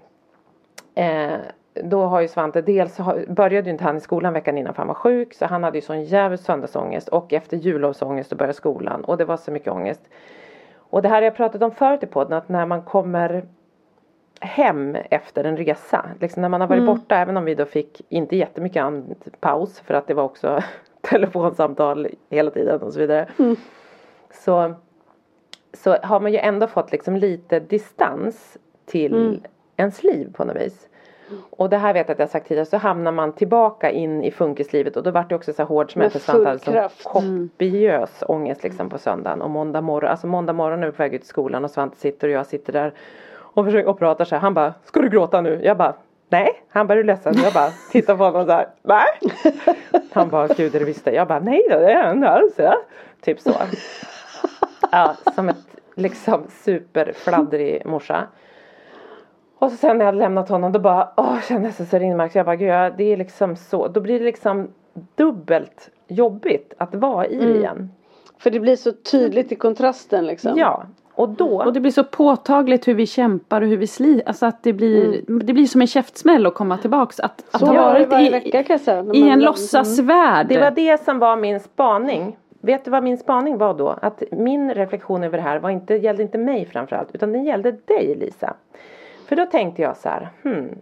eh, 0.94 1.32
då 1.84 2.02
har 2.02 2.20
ju 2.20 2.28
Svante, 2.28 2.62
dels 2.62 3.00
började 3.28 3.66
ju 3.66 3.72
inte 3.72 3.84
han 3.84 3.96
i 3.96 4.00
skolan 4.00 4.32
veckan 4.32 4.58
innan 4.58 4.74
för 4.74 4.78
han 4.78 4.88
var 4.88 4.94
sjuk 4.94 5.34
så 5.34 5.46
han 5.46 5.64
hade 5.64 5.78
ju 5.78 5.82
sån 5.82 6.04
jävla 6.04 6.36
söndagsångest 6.36 7.08
och 7.08 7.32
efter 7.32 7.56
jullovsångest 7.56 8.32
och 8.32 8.38
började 8.38 8.54
skolan 8.54 9.04
och 9.04 9.16
det 9.16 9.24
var 9.24 9.36
så 9.36 9.50
mycket 9.50 9.72
ångest. 9.72 10.08
Och 10.74 11.02
det 11.02 11.08
här 11.08 11.16
har 11.16 11.22
jag 11.22 11.36
pratat 11.36 11.62
om 11.62 11.70
förut 11.70 12.02
i 12.02 12.06
podden 12.06 12.38
att 12.38 12.48
när 12.48 12.66
man 12.66 12.82
kommer 12.82 13.44
hem 14.40 14.96
efter 15.10 15.44
en 15.44 15.56
resa, 15.56 16.06
liksom 16.20 16.42
när 16.42 16.48
man 16.48 16.60
har 16.60 16.68
varit 16.68 16.86
borta 16.86 17.16
även 17.16 17.36
om 17.36 17.44
vi 17.44 17.54
då 17.54 17.64
fick 17.64 18.02
inte 18.08 18.36
jättemycket 18.36 18.84
paus 19.40 19.80
för 19.80 19.94
att 19.94 20.06
det 20.06 20.14
var 20.14 20.24
också 20.24 20.62
telefonsamtal 21.00 22.08
hela 22.30 22.50
tiden 22.50 22.82
och 22.82 22.92
så 22.92 22.98
vidare. 22.98 23.28
Så 24.30 24.74
så 25.76 25.96
har 26.02 26.20
man 26.20 26.32
ju 26.32 26.38
ändå 26.38 26.66
fått 26.66 26.92
liksom 26.92 27.16
lite 27.16 27.60
distans 27.60 28.58
till 28.86 29.46
ens 29.76 30.02
liv 30.02 30.32
på 30.32 30.44
något 30.44 30.56
vis. 30.56 30.88
Och 31.50 31.70
det 31.70 31.76
här 31.76 31.94
vet 31.94 32.08
jag 32.08 32.14
att 32.14 32.18
jag 32.18 32.30
sagt 32.30 32.48
tidigare, 32.48 32.66
så 32.66 32.76
hamnar 32.76 33.12
man 33.12 33.32
tillbaka 33.32 33.90
in 33.90 34.24
i 34.24 34.30
funkislivet 34.30 34.96
och 34.96 35.02
då 35.02 35.10
vart 35.10 35.28
det 35.28 35.34
också 35.34 35.52
så 35.52 35.62
här 35.62 35.68
hård 35.68 35.92
smäll 35.92 36.10
för 36.10 36.18
Svante 36.18 36.48
hade 36.48 36.58
full 36.58 36.64
så 36.64 36.72
kraft. 36.72 37.04
kopiös 37.04 38.22
ångest 38.28 38.62
liksom 38.62 38.90
på 38.90 38.98
söndagen 38.98 39.42
och 39.42 39.50
måndag 39.50 39.80
morgon, 39.80 40.10
alltså 40.10 40.26
måndag 40.26 40.52
morgon 40.52 40.82
är 40.82 40.86
vi 40.86 40.92
på 40.92 41.02
väg 41.02 41.14
ut 41.14 41.20
till 41.20 41.28
skolan 41.28 41.64
och 41.64 41.70
Svante 41.70 41.96
sitter 41.96 42.28
och 42.28 42.34
jag 42.34 42.46
sitter 42.46 42.72
där 42.72 42.92
och 43.56 43.64
försöker 43.64 43.88
och 43.88 43.98
pratar 43.98 44.24
så 44.24 44.34
här, 44.34 44.42
han 44.42 44.54
bara, 44.54 44.74
ska 44.84 45.00
du 45.00 45.08
gråta 45.08 45.40
nu? 45.40 45.60
Jag 45.62 45.76
bara, 45.76 45.94
nej. 46.28 46.62
Han 46.68 46.86
bara, 46.86 46.94
är 46.94 46.96
du 46.96 47.02
ledsen? 47.02 47.34
Jag 47.42 47.52
bara, 47.52 47.70
tittar 47.92 48.16
på 48.16 48.24
honom 48.24 48.46
så 48.46 48.52
här, 48.52 48.68
nej. 48.82 49.06
Han 50.12 50.28
bara, 50.28 50.46
gud 50.46 50.74
är 50.74 50.78
det 50.78 50.84
visst 50.84 51.04
det? 51.04 51.12
Jag 51.12 51.28
bara, 51.28 51.40
nej 51.40 51.66
då, 51.70 51.78
det 51.78 51.92
är 51.92 52.04
jag 52.04 52.12
inte 52.16 52.28
alls. 52.28 52.54
Ja. 52.56 52.76
Typ 53.20 53.40
så. 53.40 53.52
Ja, 54.92 55.14
som 55.34 55.48
ett 55.48 55.56
liksom 55.94 56.44
superfladdrig 56.50 57.86
morsa. 57.86 58.26
Och 59.58 59.70
så 59.70 59.76
sen 59.76 59.98
när 59.98 60.04
jag 60.04 60.12
hade 60.12 60.18
lämnat 60.18 60.48
honom 60.48 60.72
då 60.72 60.78
bara, 60.78 61.08
åh 61.16 61.40
kändes 61.48 61.76
det 61.76 61.84
så. 61.84 61.90
Så 62.30 62.38
jag 62.38 62.46
bara, 62.46 62.56
gud 62.56 62.94
det 62.98 63.12
är 63.12 63.16
liksom 63.16 63.56
så. 63.56 63.88
Då 63.88 64.00
blir 64.00 64.18
det 64.18 64.24
liksom 64.24 64.68
dubbelt 65.14 65.90
jobbigt 66.08 66.74
att 66.78 66.94
vara 66.94 67.26
i 67.26 67.38
det 67.38 67.56
igen. 67.56 67.90
För 68.38 68.50
det 68.50 68.60
blir 68.60 68.76
så 68.76 68.92
tydligt 68.92 69.52
i 69.52 69.54
kontrasten 69.54 70.26
liksom. 70.26 70.58
Ja, 70.58 70.84
och 71.14 71.28
då. 71.28 71.62
Och 71.62 71.72
det 71.72 71.80
blir 71.80 71.90
så 71.90 72.04
påtagligt 72.04 72.88
hur 72.88 72.94
vi 72.94 73.06
kämpar 73.06 73.62
och 73.62 73.68
hur 73.68 73.76
vi 73.76 73.86
sliter. 73.86 74.28
Alltså 74.28 74.46
att 74.46 74.62
det 74.62 74.72
blir, 74.72 75.24
det 75.44 75.52
blir 75.52 75.66
som 75.66 75.80
en 75.80 75.86
käftsmäll 75.86 76.46
att 76.46 76.54
komma 76.54 76.78
tillbaks. 76.78 77.20
Att, 77.20 77.44
att 77.50 77.60
Så 77.60 77.66
ha 77.66 77.74
var 77.74 77.82
varit 77.82 78.08
varje 78.08 78.28
i, 78.28 78.30
vecka 78.30 78.62
kan 78.62 78.74
jag 78.74 78.80
säga. 78.80 79.04
i 79.12 79.28
en 79.28 79.40
låtsasvärld. 79.40 80.48
Det 80.48 80.60
var 80.60 80.70
det 80.70 81.04
som 81.04 81.18
var 81.18 81.36
min 81.36 81.60
spaning. 81.60 82.36
Vet 82.60 82.84
du 82.84 82.90
vad 82.90 83.02
min 83.02 83.18
spaning 83.18 83.58
var 83.58 83.74
då? 83.74 83.88
Att 84.02 84.22
min 84.30 84.74
reflektion 84.74 85.24
över 85.24 85.38
det 85.38 85.44
här 85.44 85.58
var 85.58 85.70
inte, 85.70 85.94
gällde 85.94 86.22
inte 86.22 86.38
mig 86.38 86.64
framförallt 86.64 87.14
utan 87.14 87.32
den 87.32 87.44
gällde 87.44 87.70
dig 87.70 88.14
Lisa. 88.20 88.54
För 89.26 89.36
då 89.36 89.46
tänkte 89.46 89.82
jag 89.82 89.96
så 89.96 90.08
här, 90.08 90.28
hmm. 90.42 90.78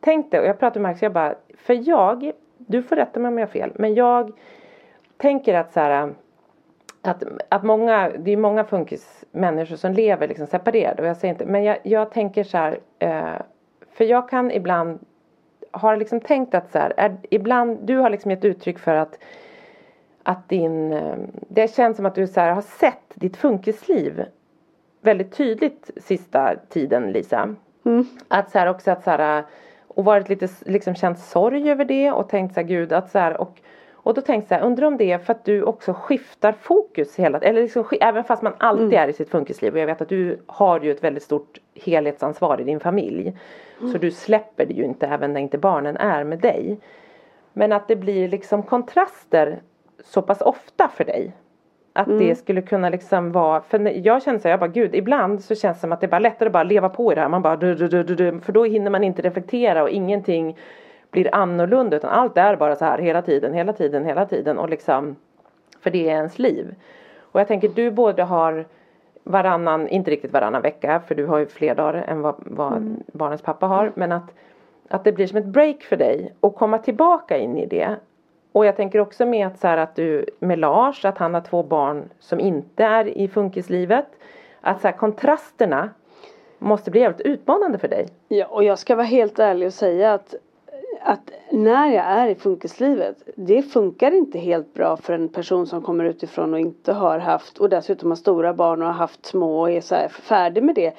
Tänkte, 0.00 0.40
och 0.40 0.46
jag 0.46 0.58
pratade 0.58 0.80
med 0.80 0.90
Max, 0.90 1.02
jag 1.02 1.12
bara, 1.12 1.34
för 1.58 1.88
jag, 1.88 2.32
du 2.56 2.82
får 2.82 2.96
rätta 2.96 3.20
mig 3.20 3.28
om 3.28 3.38
jag 3.38 3.46
har 3.46 3.52
fel, 3.52 3.72
men 3.74 3.94
jag 3.94 4.32
tänker 5.16 5.54
att 5.54 5.72
så 5.72 5.80
här 5.80 6.14
att, 7.02 7.24
att 7.48 7.62
många, 7.62 8.10
det 8.18 8.32
är 8.32 8.36
många 8.36 8.64
funkismänniskor 8.64 9.76
som 9.76 9.92
lever 9.92 10.28
liksom 10.28 10.46
separerade 10.46 11.02
och 11.02 11.08
jag 11.08 11.16
säger 11.16 11.34
inte, 11.34 11.46
men 11.46 11.64
jag, 11.64 11.78
jag 11.82 12.10
tänker 12.10 12.44
så 12.44 12.58
här, 12.58 12.78
eh, 12.98 13.42
för 13.92 14.04
jag 14.04 14.28
kan 14.28 14.50
ibland 14.50 14.98
har 15.70 15.96
liksom 15.96 16.20
tänkt 16.20 16.54
att 16.54 16.72
så 16.72 16.78
här, 16.78 16.92
är, 16.96 17.16
ibland, 17.30 17.78
du 17.82 17.96
har 17.96 18.10
liksom 18.10 18.30
gett 18.30 18.44
uttryck 18.44 18.78
för 18.78 18.94
att 18.94 19.18
att 20.22 20.48
din, 20.48 20.92
eh, 20.92 21.16
det 21.48 21.74
känns 21.74 21.96
som 21.96 22.06
att 22.06 22.14
du 22.14 22.26
så 22.26 22.40
här, 22.40 22.50
har 22.50 22.62
sett 22.62 23.12
ditt 23.14 23.36
funkisliv 23.36 24.24
väldigt 25.00 25.32
tydligt 25.32 25.90
sista 25.96 26.54
tiden 26.68 27.12
Lisa. 27.12 27.54
Att 28.28 28.50
så 28.50 28.58
här 28.58 28.66
också 28.66 28.90
att 28.90 29.04
så 29.04 29.10
här, 29.10 29.44
och 29.88 30.04
varit 30.04 30.28
lite 30.28 30.48
liksom 30.60 30.94
känt 30.94 31.18
sorg 31.18 31.70
över 31.70 31.84
det 31.84 32.10
och 32.10 32.28
tänkt 32.28 32.54
så 32.54 32.60
här 32.60 32.68
gud 32.68 32.92
att 32.92 33.10
så 33.10 33.18
här 33.18 33.40
och 33.40 33.60
och 34.04 34.14
då 34.14 34.20
tänkte 34.20 34.54
jag 34.54 34.64
undrar 34.64 34.86
om 34.86 34.96
det 34.96 35.12
är 35.12 35.18
för 35.18 35.32
att 35.32 35.44
du 35.44 35.62
också 35.62 35.92
skiftar 35.92 36.52
fokus 36.52 37.16
hela 37.16 37.38
eller 37.38 37.62
liksom, 37.62 37.84
även 38.00 38.24
fast 38.24 38.42
man 38.42 38.54
alltid 38.58 38.94
är 38.94 39.08
i 39.08 39.12
sitt 39.12 39.30
funkisliv 39.30 39.72
och 39.72 39.78
jag 39.78 39.86
vet 39.86 40.00
att 40.00 40.08
du 40.08 40.40
har 40.46 40.80
ju 40.80 40.90
ett 40.90 41.04
väldigt 41.04 41.22
stort 41.22 41.58
helhetsansvar 41.74 42.60
i 42.60 42.64
din 42.64 42.80
familj. 42.80 43.36
Så 43.92 43.98
du 43.98 44.10
släpper 44.10 44.66
det 44.66 44.72
ju 44.72 44.84
inte 44.84 45.06
även 45.06 45.32
när 45.32 45.40
inte 45.40 45.58
barnen 45.58 45.96
är 45.96 46.24
med 46.24 46.38
dig. 46.38 46.80
Men 47.52 47.72
att 47.72 47.88
det 47.88 47.96
blir 47.96 48.28
liksom 48.28 48.62
kontraster 48.62 49.62
så 50.04 50.22
pass 50.22 50.40
ofta 50.40 50.88
för 50.88 51.04
dig. 51.04 51.32
Att 51.92 52.18
det 52.18 52.34
skulle 52.34 52.62
kunna 52.62 52.88
liksom 52.88 53.32
vara, 53.32 53.60
för 53.60 54.06
jag 54.06 54.22
känner 54.22 54.38
så 54.38 54.42
här, 54.42 54.50
jag 54.50 54.60
bara 54.60 54.70
gud 54.70 54.94
ibland 54.94 55.44
så 55.44 55.54
känns 55.54 55.76
det 55.76 55.80
som 55.80 55.92
att 55.92 56.00
det 56.00 56.06
är 56.06 56.10
bara 56.10 56.18
lättare 56.18 56.46
att 56.46 56.52
bara 56.52 56.62
leva 56.62 56.88
på 56.88 57.12
i 57.12 57.14
det 57.14 57.20
här. 57.20 57.28
Man 57.28 57.42
bara 57.42 57.56
du, 57.56 57.74
du, 57.74 57.88
du, 57.88 58.14
du, 58.14 58.40
för 58.40 58.52
då 58.52 58.64
hinner 58.64 58.90
man 58.90 59.04
inte 59.04 59.22
reflektera 59.22 59.82
och 59.82 59.90
ingenting 59.90 60.56
blir 61.10 61.34
annorlunda 61.34 61.96
utan 61.96 62.10
allt 62.10 62.36
är 62.36 62.56
bara 62.56 62.76
så 62.76 62.84
här 62.84 62.98
hela 62.98 63.22
tiden, 63.22 63.54
hela 63.54 63.72
tiden, 63.72 64.04
hela 64.04 64.26
tiden 64.26 64.58
och 64.58 64.68
liksom 64.68 65.16
för 65.80 65.90
det 65.90 66.08
är 66.08 66.14
ens 66.14 66.38
liv. 66.38 66.74
Och 67.20 67.40
jag 67.40 67.48
tänker 67.48 67.68
du 67.68 67.90
både 67.90 68.22
har 68.22 68.66
varannan, 69.24 69.88
inte 69.88 70.10
riktigt 70.10 70.32
varannan 70.32 70.62
vecka 70.62 71.00
för 71.06 71.14
du 71.14 71.26
har 71.26 71.38
ju 71.38 71.46
fler 71.46 71.74
dagar 71.74 72.04
än 72.08 72.22
vad, 72.22 72.34
vad 72.38 72.96
barnens 73.12 73.42
pappa 73.42 73.66
har 73.66 73.92
men 73.94 74.12
att, 74.12 74.34
att 74.88 75.04
det 75.04 75.12
blir 75.12 75.26
som 75.26 75.38
ett 75.38 75.46
break 75.46 75.82
för 75.82 75.96
dig 75.96 76.32
och 76.40 76.54
komma 76.54 76.78
tillbaka 76.78 77.38
in 77.38 77.58
i 77.58 77.66
det. 77.66 77.96
Och 78.52 78.66
jag 78.66 78.76
tänker 78.76 78.98
också 78.98 79.26
med 79.26 79.46
att 79.46 79.58
så 79.58 79.68
här 79.68 79.78
att 79.78 79.96
du 79.96 80.26
med 80.38 80.58
Lars, 80.58 81.04
att 81.04 81.18
han 81.18 81.34
har 81.34 81.40
två 81.40 81.62
barn 81.62 82.08
som 82.18 82.40
inte 82.40 82.84
är 82.84 83.18
i 83.18 83.28
funkislivet. 83.28 84.06
Att 84.60 84.80
så 84.80 84.88
här, 84.88 84.96
kontrasterna 84.96 85.90
måste 86.58 86.90
bli 86.90 87.00
jävligt 87.00 87.20
utmanande 87.26 87.78
för 87.78 87.88
dig. 87.88 88.08
Ja, 88.28 88.46
och 88.46 88.64
jag 88.64 88.78
ska 88.78 88.94
vara 88.94 89.06
helt 89.06 89.38
ärlig 89.38 89.66
och 89.66 89.74
säga 89.74 90.14
att, 90.14 90.34
att 91.02 91.30
när 91.50 91.92
jag 91.92 92.04
är 92.04 92.28
i 92.28 92.34
funkislivet, 92.34 93.16
det 93.36 93.62
funkar 93.62 94.12
inte 94.12 94.38
helt 94.38 94.74
bra 94.74 94.96
för 94.96 95.12
en 95.12 95.28
person 95.28 95.66
som 95.66 95.82
kommer 95.82 96.04
utifrån 96.04 96.54
och 96.54 96.60
inte 96.60 96.92
har 96.92 97.18
haft, 97.18 97.58
och 97.58 97.68
dessutom 97.68 98.10
har 98.10 98.16
stora 98.16 98.54
barn 98.54 98.82
och 98.82 98.88
har 98.88 98.94
haft 98.94 99.26
små 99.26 99.60
och 99.60 99.70
är 99.70 99.80
så 99.80 99.94
här 99.94 100.08
färdig 100.08 100.62
med 100.62 100.74
det. 100.74 100.94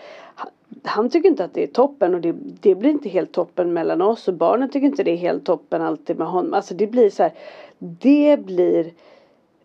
Han- 0.83 1.09
tycker 1.09 1.29
inte 1.29 1.43
att 1.45 1.53
det 1.53 1.63
är 1.63 1.67
toppen 1.67 2.13
och 2.15 2.21
det, 2.21 2.35
det 2.61 2.75
blir 2.75 2.89
inte 2.89 3.09
helt 3.09 3.31
toppen 3.31 3.73
mellan 3.73 4.01
oss 4.01 4.27
och 4.27 4.33
barnen 4.33 4.69
tycker 4.69 4.87
inte 4.87 5.03
det 5.03 5.11
är 5.11 5.17
helt 5.17 5.43
toppen 5.45 5.81
alltid 5.81 6.17
med 6.17 6.27
honom. 6.27 6.53
Alltså 6.53 6.73
det 6.73 6.87
blir 6.87 7.09
så 7.09 7.23
här, 7.23 7.31
det 7.79 8.45
blir 8.45 8.91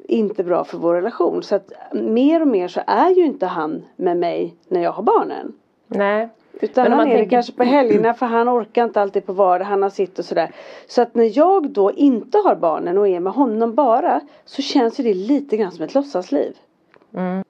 inte 0.08 0.44
bra 0.44 0.64
för 0.64 0.78
vår 0.78 0.94
relation. 0.94 1.42
Så 1.42 1.54
att 1.54 1.72
mer 1.92 2.40
och 2.42 2.48
mer 2.48 2.68
så 2.68 2.80
är 2.86 3.10
ju 3.10 3.24
inte 3.26 3.46
han 3.46 3.82
med 3.96 4.16
mig 4.16 4.54
när 4.68 4.82
jag 4.82 4.92
har 4.92 5.02
barnen. 5.02 5.52
Nej. 5.86 6.28
Utan 6.60 6.82
Men 6.84 6.92
han 6.92 6.98
man 6.98 7.08
är 7.08 7.14
tänker- 7.16 7.30
kanske 7.30 7.52
på 7.52 7.62
helgerna 7.64 8.14
för 8.14 8.26
han 8.26 8.48
orkar 8.48 8.84
inte 8.84 9.00
alltid 9.00 9.26
på 9.26 9.32
vardag, 9.32 9.64
han 9.64 9.82
har 9.82 9.90
sitt 9.90 10.18
och 10.18 10.24
sådär. 10.24 10.50
Så 10.88 11.02
att 11.02 11.14
när 11.14 11.38
jag 11.38 11.70
då 11.70 11.92
inte 11.92 12.38
har 12.38 12.56
barnen 12.56 12.98
och 12.98 13.08
är 13.08 13.20
med 13.20 13.32
honom 13.32 13.74
bara 13.74 14.20
så 14.44 14.62
känns 14.62 14.96
det 14.96 15.14
lite 15.14 15.56
grann 15.56 15.72
som 15.72 15.84
ett 15.84 15.94
låtsasliv. 15.94 16.56
Mm. 17.14 17.44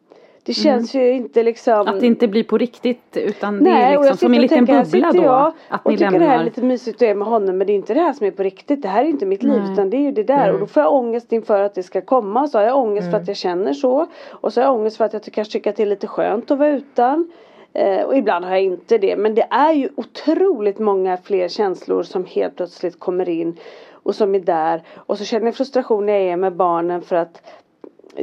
Det 0.49 0.55
känns 0.55 0.94
ju 0.94 1.12
inte 1.12 1.42
liksom 1.42 1.88
Att 1.88 2.01
det 2.01 2.07
inte 2.07 2.28
blir 2.28 2.44
på 2.44 2.59
riktigt 2.59 3.16
utan 3.16 3.64
det 3.64 3.70
Nej, 3.70 3.82
är 3.94 3.99
och 3.99 4.05
jag 4.05 4.11
liksom 4.11 4.26
som 4.26 4.34
en 4.34 4.40
liten 4.40 4.66
här 4.68 4.84
bubbla 4.84 5.12
då. 5.12 5.22
jag 5.22 5.53
Att 5.68 5.86
och 5.86 5.92
ni 5.92 5.99
tycker 5.99 6.11
det 6.11 6.18
här 6.18 6.24
är 6.24 6.28
lämnar. 6.28 6.44
lite 6.44 6.62
mysigt 6.62 6.96
att 6.96 7.03
är 7.03 7.14
med 7.14 7.28
honom 7.28 7.59
men 7.59 7.66
det 7.66 7.72
är 7.72 7.74
inte 7.74 7.94
det 7.94 8.01
här 8.01 8.12
som 8.12 8.26
är 8.26 8.30
på 8.30 8.42
riktigt. 8.42 8.82
Det 8.82 8.88
här 8.88 9.05
är 9.05 9.09
inte 9.09 9.26
mitt 9.26 9.42
liv 9.42 9.62
Nej. 9.62 9.72
utan 9.72 9.90
det 9.90 9.96
är 9.96 10.01
ju 10.01 10.12
det 10.12 10.22
där 10.22 10.53
och 10.53 10.61
då 10.61 10.66
får 10.66 10.82
jag 10.82 10.92
ångest 10.94 11.32
inför 11.32 11.62
att 11.62 11.74
det 11.74 11.82
ska 11.82 12.01
komma. 12.01 12.46
Så 12.49 12.59
har 12.59 12.64
jag 12.64 12.78
ångest 12.78 13.11
för 13.11 13.16
att 13.16 13.28
jag 13.28 13.36
känner 13.36 13.72
så. 13.72 14.07
Och 14.30 14.53
så 14.53 14.61
har 14.61 14.66
jag 14.66 14.74
ångest 14.74 14.96
för 14.96 15.05
att 15.05 15.12
jag 15.12 15.22
kanske 15.22 15.53
tycker 15.53 15.70
att 15.70 15.76
det 15.76 15.82
är 15.82 15.86
lite 15.86 16.07
skönt 16.07 16.51
att 16.51 16.59
vara 16.59 16.68
utan. 16.70 17.30
Eh, 17.72 18.03
och 18.03 18.16
ibland 18.16 18.44
har 18.44 18.53
jag 18.53 18.62
inte 18.62 18.99
det. 18.99 19.16
Men 19.16 19.34
det 19.34 19.46
är 19.51 19.72
ju 19.72 19.88
otroligt 19.96 20.78
många 20.78 21.16
fler 21.16 21.49
känslor 21.49 22.03
som 22.03 22.24
helt 22.24 22.57
plötsligt 22.57 22.99
kommer 22.99 23.28
in. 23.28 23.57
Och 23.92 24.14
som 24.14 24.34
är 24.34 24.40
där. 24.40 24.82
Och 24.96 25.18
så 25.18 25.24
känner 25.24 25.46
jag 25.46 25.55
frustration 25.55 26.07
när 26.07 26.12
jag 26.12 26.22
är 26.22 26.36
med 26.36 26.53
barnen 26.57 27.03
för 27.03 27.16
att 27.16 27.42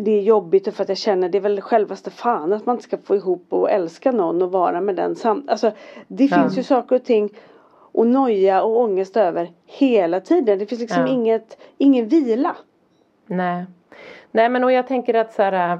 det 0.01 0.11
är 0.11 0.21
jobbigt 0.21 0.67
och 0.67 0.73
för 0.73 0.83
att 0.83 0.89
jag 0.89 0.97
känner 0.97 1.29
det 1.29 1.37
är 1.37 1.41
väl 1.41 1.61
självaste 1.61 2.11
fan 2.11 2.53
att 2.53 2.65
man 2.65 2.75
inte 2.75 2.83
ska 2.83 2.97
få 2.97 3.15
ihop 3.15 3.45
och 3.49 3.71
älska 3.71 4.11
någon 4.11 4.41
och 4.41 4.51
vara 4.51 4.81
med 4.81 4.95
den 4.95 5.15
samt. 5.15 5.49
Alltså 5.49 5.71
det 6.07 6.25
Ja. 6.25 6.37
finns 6.41 6.57
ju 6.57 6.63
saker 6.63 6.95
och 6.95 7.03
ting 7.03 7.29
och 7.91 8.07
noja 8.07 8.63
och 8.63 8.79
ångest 8.79 9.17
över 9.17 9.51
hela 9.65 10.19
tiden. 10.19 10.59
Det 10.59 10.65
finns 10.65 10.81
liksom 10.81 11.01
Ja. 11.01 11.07
inget, 11.07 11.57
ingen 11.77 12.07
vila. 12.07 12.55
Nej. 13.25 13.65
Nej 14.31 14.49
men 14.49 14.63
och 14.63 14.71
jag 14.71 14.87
tänker 14.87 15.13
att 15.13 15.33
så 15.33 15.41
här 15.43 15.73
äh, 15.73 15.79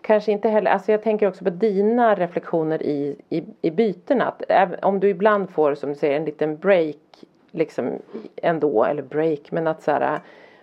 Kanske 0.00 0.32
inte 0.32 0.48
heller, 0.48 0.70
alltså 0.70 0.92
jag 0.92 1.02
tänker 1.02 1.28
också 1.28 1.44
på 1.44 1.50
dina 1.50 2.14
reflektioner 2.14 2.82
i, 2.82 3.16
i, 3.28 3.44
i 3.62 3.70
bytena. 3.70 4.34
Att 4.48 4.84
om 4.84 5.00
du 5.00 5.08
ibland 5.08 5.50
får 5.50 5.74
som 5.74 5.88
du 5.88 5.94
säger 5.94 6.16
en 6.16 6.24
liten 6.24 6.56
break 6.56 6.96
liksom 7.50 7.90
ändå, 8.36 8.84
eller 8.84 9.02
break, 9.02 9.52
men 9.52 9.66
att 9.66 9.82
så 9.82 9.90
här 9.90 10.14
äh, 10.14 10.20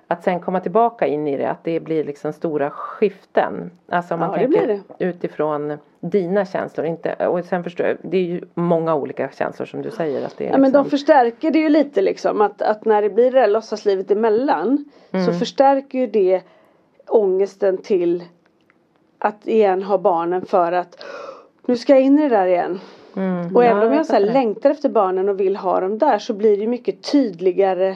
att 0.07 0.23
sen 0.23 0.39
komma 0.39 0.59
tillbaka 0.59 1.07
in 1.07 1.27
i 1.27 1.37
det, 1.37 1.49
att 1.49 1.63
det 1.63 1.79
blir 1.79 2.03
liksom 2.03 2.33
stora 2.33 2.69
skiften. 2.69 3.71
Alltså 3.89 4.13
om 4.13 4.19
man 4.19 4.29
Ja, 4.31 4.47
det 4.47 4.53
tänker 4.53 4.65
blir 4.97 5.09
utifrån 5.09 5.77
dina 5.99 6.45
känslor. 6.45 6.85
Inte, 6.85 7.27
och 7.27 7.45
sen 7.45 7.63
förstår 7.63 7.85
jag, 7.87 7.97
det 8.01 8.17
är 8.17 8.21
ju 8.23 8.41
många 8.53 8.95
olika 8.95 9.29
känslor 9.31 9.65
som 9.65 9.81
du 9.81 9.91
säger. 9.91 10.25
Att 10.25 10.37
det 10.37 10.47
är 10.47 10.51
Ja 10.51 10.57
men 10.57 10.71
de 10.71 10.77
liksom, 10.83 10.89
förstärker 10.89 11.51
det 11.51 11.59
ju 11.59 11.69
lite 11.69 12.01
liksom 12.01 12.41
att, 12.41 12.61
att 12.61 12.85
när 12.85 13.01
det 13.01 13.09
blir 13.09 13.31
det 13.31 13.39
där 13.39 13.47
låtsaslivet 13.47 14.11
emellan 14.11 14.85
Mm. 15.11 15.25
så 15.25 15.33
förstärker 15.33 15.97
ju 15.99 16.07
det 16.07 16.41
ångesten 17.07 17.77
till 17.77 18.23
att 19.19 19.47
igen 19.47 19.83
ha 19.83 19.97
barnen 19.97 20.45
för 20.45 20.71
att 20.71 21.03
nu 21.65 21.77
ska 21.77 21.93
jag 21.93 22.01
in 22.01 22.19
i 22.19 22.21
det 22.29 22.35
där 22.35 22.45
igen. 22.47 22.79
mm, 23.15 23.55
Och 23.55 23.63
ja, 23.63 23.67
även 23.67 23.87
om 23.87 23.93
jag 23.93 24.05
så 24.05 24.13
fattar 24.13 24.25
det. 24.25 24.33
längtar 24.33 24.69
efter 24.69 24.89
barnen 24.89 25.29
och 25.29 25.39
vill 25.39 25.55
ha 25.55 25.79
dem 25.79 25.97
där 25.97 26.17
så 26.17 26.33
blir 26.33 26.57
det 26.57 26.61
ju 26.63 26.67
mycket 26.67 27.11
tydligare 27.11 27.95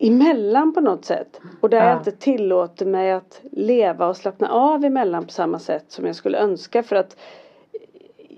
emellan 0.00 0.72
på 0.74 0.80
något 0.80 1.04
sätt. 1.04 1.40
Och 1.60 1.70
där 1.70 1.78
Ja. 1.78 1.88
jag 1.88 1.98
inte 2.00 2.10
tillåter 2.12 2.86
mig 2.86 3.12
att 3.12 3.40
leva 3.52 4.08
och 4.08 4.16
slappna 4.16 4.48
av 4.50 4.84
emellan 4.84 5.24
på 5.24 5.30
samma 5.32 5.58
sätt 5.58 5.84
som 5.88 6.06
jag 6.06 6.14
skulle 6.16 6.38
önska 6.38 6.82
för 6.82 6.96
att 6.96 7.16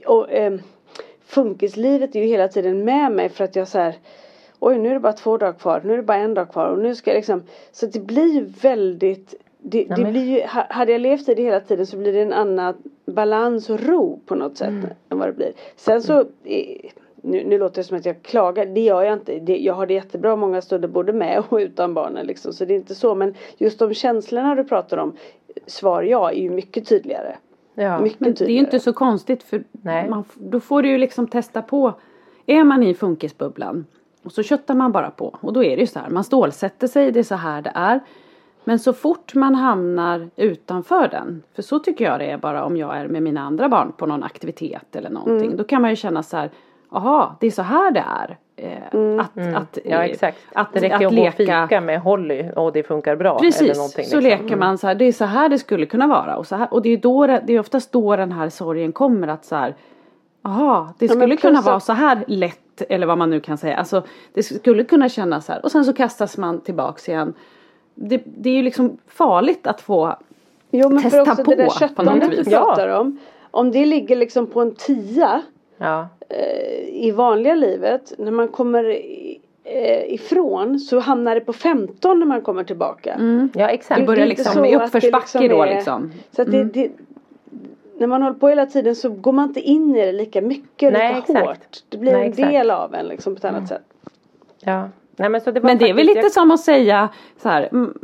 och, 0.07 0.31
eh, 0.33 0.55
funkislivet 1.25 2.15
är 2.17 2.21
ju 2.21 2.27
hela 2.27 2.49
tiden 2.49 2.85
med 2.85 3.13
mig 3.13 3.29
för 3.29 3.45
att 3.45 3.57
jag 3.57 3.69
så 3.69 3.79
här 3.79 3.95
Oj 4.63 4.79
nu 4.79 4.89
är 4.89 4.95
det 4.95 5.01
bara 5.01 5.13
två 5.13 5.37
dagar 5.37 5.53
kvar, 5.53 5.81
nu 5.85 5.93
är 5.93 5.97
det 5.97 6.03
bara 6.03 6.19
en 6.19 6.35
dag 6.35 6.51
kvar 6.53 6.67
och 6.69 6.79
nu 6.79 6.95
ska 6.95 7.11
jag 7.11 7.17
liksom 7.17 7.43
Så 7.73 7.87
det 7.87 8.01
blir 8.01 8.35
ju 8.35 8.45
väldigt 8.45 9.35
det, 9.59 9.87
Ja, 9.89 9.97
det 9.97 10.03
men- 10.03 10.13
blir 10.13 10.25
ju, 10.25 10.41
ha- 10.47 10.67
hade 10.71 10.93
jag 10.93 11.01
levt 11.01 11.29
i 11.29 11.35
det 11.35 11.43
hela 11.43 11.61
tiden 11.61 11.87
så 11.87 11.97
blir 11.97 12.13
det 12.13 12.21
en 12.23 12.33
annan 12.33 12.75
balans 13.07 13.71
och 13.71 13.81
ro 13.81 14.21
på 14.27 14.35
något 14.35 14.57
sätt 14.57 14.69
Mm. 14.69 14.87
än 15.09 15.19
vad 15.19 15.29
det 15.29 15.33
blir. 15.33 15.53
Sen 15.77 16.03
så 16.03 16.21
eh, 16.45 16.91
nu, 17.23 17.45
nu 17.45 17.59
låter 17.59 17.77
det 17.77 17.85
som 17.85 17.97
att 17.97 18.07
jag 18.07 18.23
klagar, 18.23 18.67
det 18.67 18.81
gör 18.81 19.03
jag 19.03 19.13
inte. 19.13 19.39
Det, 19.39 19.59
jag 19.59 19.75
har 19.75 19.87
det 19.87 19.95
jättebra 19.95 20.37
många 20.37 20.61
stunder 20.61 20.89
både 20.89 21.13
med 21.13 21.43
och 21.49 21.57
utan 21.57 21.95
barnen 21.95 22.27
liksom. 22.27 22.53
Så 22.53 22.65
det 22.65 22.75
är 22.75 22.77
inte 22.77 22.95
så. 22.95 23.15
Men 23.15 23.35
just 23.59 23.79
de 23.79 23.95
känslorna 23.95 24.55
du 24.55 24.65
pratar 24.65 24.97
om, 24.97 25.17
svar 25.67 26.03
ja, 26.03 26.31
är 26.31 26.41
ju 26.41 26.51
mycket 26.51 26.89
tydligare. 26.89 27.37
Ja. 27.75 28.01
Mycket 28.01 28.21
Men 28.21 28.27
det 28.27 28.29
är 28.29 28.31
ju 28.31 28.37
tydligare. 28.37 28.65
inte 28.65 28.81
så 28.81 28.93
konstigt 28.93 29.43
för 29.43 29.65
Nej. 29.73 30.11
man, 30.11 30.25
då 30.35 30.61
får 30.61 30.83
du 30.83 30.89
ju 30.89 30.99
liksom 30.99 31.27
testa 31.27 31.63
på. 31.63 31.93
Är 32.47 32.65
man 32.65 32.83
i 32.83 32.95
funkisbubblan 32.95 33.87
och 34.23 34.33
så 34.33 34.43
köttar 34.43 34.75
man 34.75 34.93
bara 34.93 35.11
på 35.11 35.39
och 35.41 35.53
då 35.53 35.65
är 35.65 35.77
det 35.77 35.81
ju 35.81 35.87
så 35.87 35.99
här. 35.99 36.11
Man 36.11 36.25
stålsätter 36.25 36.87
sig, 36.87 37.13
det 37.13 37.19
är 37.19 37.25
så 37.25 37.35
här 37.35 37.63
det 37.63 37.73
är. 37.75 38.01
Men 38.65 38.79
så 38.79 38.93
fort 38.93 39.35
man 39.35 39.55
hamnar 39.55 40.31
utanför 40.37 41.09
den, 41.09 41.43
för 41.55 41.63
så 41.63 41.79
tycker 41.79 42.05
jag 42.05 42.19
det 42.19 42.31
är 42.31 42.39
bara 42.39 42.65
om 42.65 42.77
jag 42.77 42.97
är 42.97 43.09
med 43.09 43.23
mina 43.23 43.41
andra 43.41 43.69
barn 43.69 43.93
på 43.93 44.07
någon 44.07 44.23
aktivitet 44.23 44.97
eller 44.97 45.11
någonting. 45.11 45.47
Mm. 45.47 45.57
Då 45.57 45.65
kan 45.65 45.83
man 45.83 45.91
ju 45.91 45.97
känna 45.97 46.23
så 46.23 46.37
här, 46.37 46.51
jaha, 46.91 47.37
det 47.41 47.47
är 47.47 47.51
så 47.51 47.63
här 47.63 47.91
det 47.91 48.05
är. 48.07 48.39
Eh, 48.57 49.21
Att, 49.21 49.55
att, 49.55 49.79
Ja 49.85 49.97
eh, 50.05 50.11
exakt. 50.11 50.39
Att, 50.53 50.73
det 50.73 50.81
räcker 50.81 50.97
att 50.97 51.07
att 51.07 51.13
leka. 51.13 51.67
fika 51.67 51.81
med 51.81 52.01
Holly 52.01 52.51
och 52.57 52.73
det 52.73 52.83
funkar 52.83 53.17
bra. 53.17 53.31
eller 53.31 53.41
Precis, 53.41 53.77
någonting, 53.77 54.05
så 54.05 54.21
liksom. 54.21 54.21
leker 54.21 54.57
man 54.57 54.79
så 54.79 54.87
här, 54.87 54.95
det 54.95 55.05
är 55.05 55.13
så 55.13 55.25
här 55.25 55.49
det 55.49 55.59
skulle 55.59 55.87
kunna 55.87 56.07
vara 56.07 56.37
och 56.37 56.47
så 56.47 56.57
här, 56.57 56.75
och 56.75 56.83
det 56.83 56.89
är 56.89 56.97
då 56.97 57.27
det, 57.27 57.53
är 57.53 57.61
oftast 57.61 57.93
då 57.93 58.17
den 58.17 58.33
här 58.33 58.49
sorgen 58.49 58.93
kommer 58.93 59.29
att 59.29 59.45
så 59.45 59.57
här, 59.57 59.75
jaha, 60.43 60.95
det 60.99 61.09
skulle 61.09 61.37
kunna 61.37 61.61
vara 61.61 61.81
så 61.81 61.93
här 61.93 62.25
lätt 62.27 62.83
eller 62.89 63.07
vad 63.07 63.19
man 63.19 63.31
nu 63.31 63.41
kan 63.41 63.59
säga, 63.59 63.77
alltså 63.77 64.03
det 64.35 64.43
skulle 64.43 64.85
kunna 64.85 65.09
kännas 65.09 65.47
så 65.47 65.53
här 65.53 65.65
och 65.65 65.73
sen 65.73 65.85
så 65.85 65.93
kastas 65.93 66.37
man 66.39 66.61
tillbaks 66.61 67.09
igen. 67.09 67.35
Det, 67.95 68.23
det 68.25 68.51
är 68.51 68.55
ju 68.55 68.63
liksom 68.63 68.99
farligt 69.07 69.67
att 69.67 69.81
få 69.81 70.17
Jo 70.71 70.89
men 70.89 71.03
testa 71.03 71.25
för 71.25 71.31
också 71.33 71.45
på 71.45 71.51
det 71.51 71.57
där 71.57 71.71
köttandet 71.71 72.31
du 72.31 72.45
pratar 72.45 72.89
om. 72.89 73.19
Om 73.51 73.71
det 73.71 73.87
ligger 73.87 74.17
liksom 74.17 74.47
på 74.47 74.61
en 74.61 74.75
tia 74.75 75.43
Ja. 75.81 76.09
eh, 76.29 77.05
i 77.07 77.11
vanliga 77.11 77.55
livet. 77.55 78.13
När 78.19 78.31
man 78.31 78.49
kommer 78.49 78.85
eh, 79.65 80.15
ifrån 80.15 80.79
så 80.79 80.99
hamnar 80.99 81.35
det 81.35 81.41
på 81.41 81.53
15 81.53 82.19
när 82.19 82.27
man 82.27 82.41
kommer 82.41 82.65
tillbaka. 82.65 83.17
ja 83.55 83.69
exakt. 83.69 83.99
det 83.99 84.03
det 84.03 84.07
börjar 84.07 84.27
liksom 84.27 84.65
i 84.65 84.77
uppförsbacke 84.77 85.39
liksom 85.39 85.49
då 85.49 85.65
liksom. 85.65 86.13
Så 86.31 86.43
att 86.43 86.51
det, 86.51 86.65
det, 86.65 86.91
när 87.99 88.07
man 88.07 88.23
håller 88.23 88.39
på 88.39 88.49
hela 88.49 88.67
tiden 88.67 88.97
så 88.97 89.11
går 89.11 89.33
man 89.33 89.49
inte 89.49 89.61
in 89.61 89.97
i 89.97 90.07
det 90.07 90.13
lika 90.13 90.41
mycket, 90.41 90.93
Nej, 90.93 91.15
lika 91.15 91.19
exakt. 91.19 91.47
hårt. 91.47 91.79
Det 91.89 91.99
blir 91.99 92.13
Nej, 92.13 92.23
en 92.23 92.31
exakt. 92.31 92.49
del 92.49 92.71
av 92.71 92.95
en 92.95 93.07
liksom 93.07 93.35
på 93.35 93.39
ett 93.39 93.45
annat 93.45 93.69
sätt. 93.69 93.83
Ja. 94.61 94.89
Nej, 95.17 95.29
men, 95.29 95.41
så 95.41 95.51
det 95.51 95.61
var 95.61 95.71
Men 95.71 95.79
det 95.79 95.89
är 95.89 95.95
väl 95.95 96.07
lite 96.07 96.31
som 96.31 96.51
att 96.51 96.61
säga 96.61 97.09
så 97.43 97.49
här, 97.49 97.69
mm, 97.73 97.99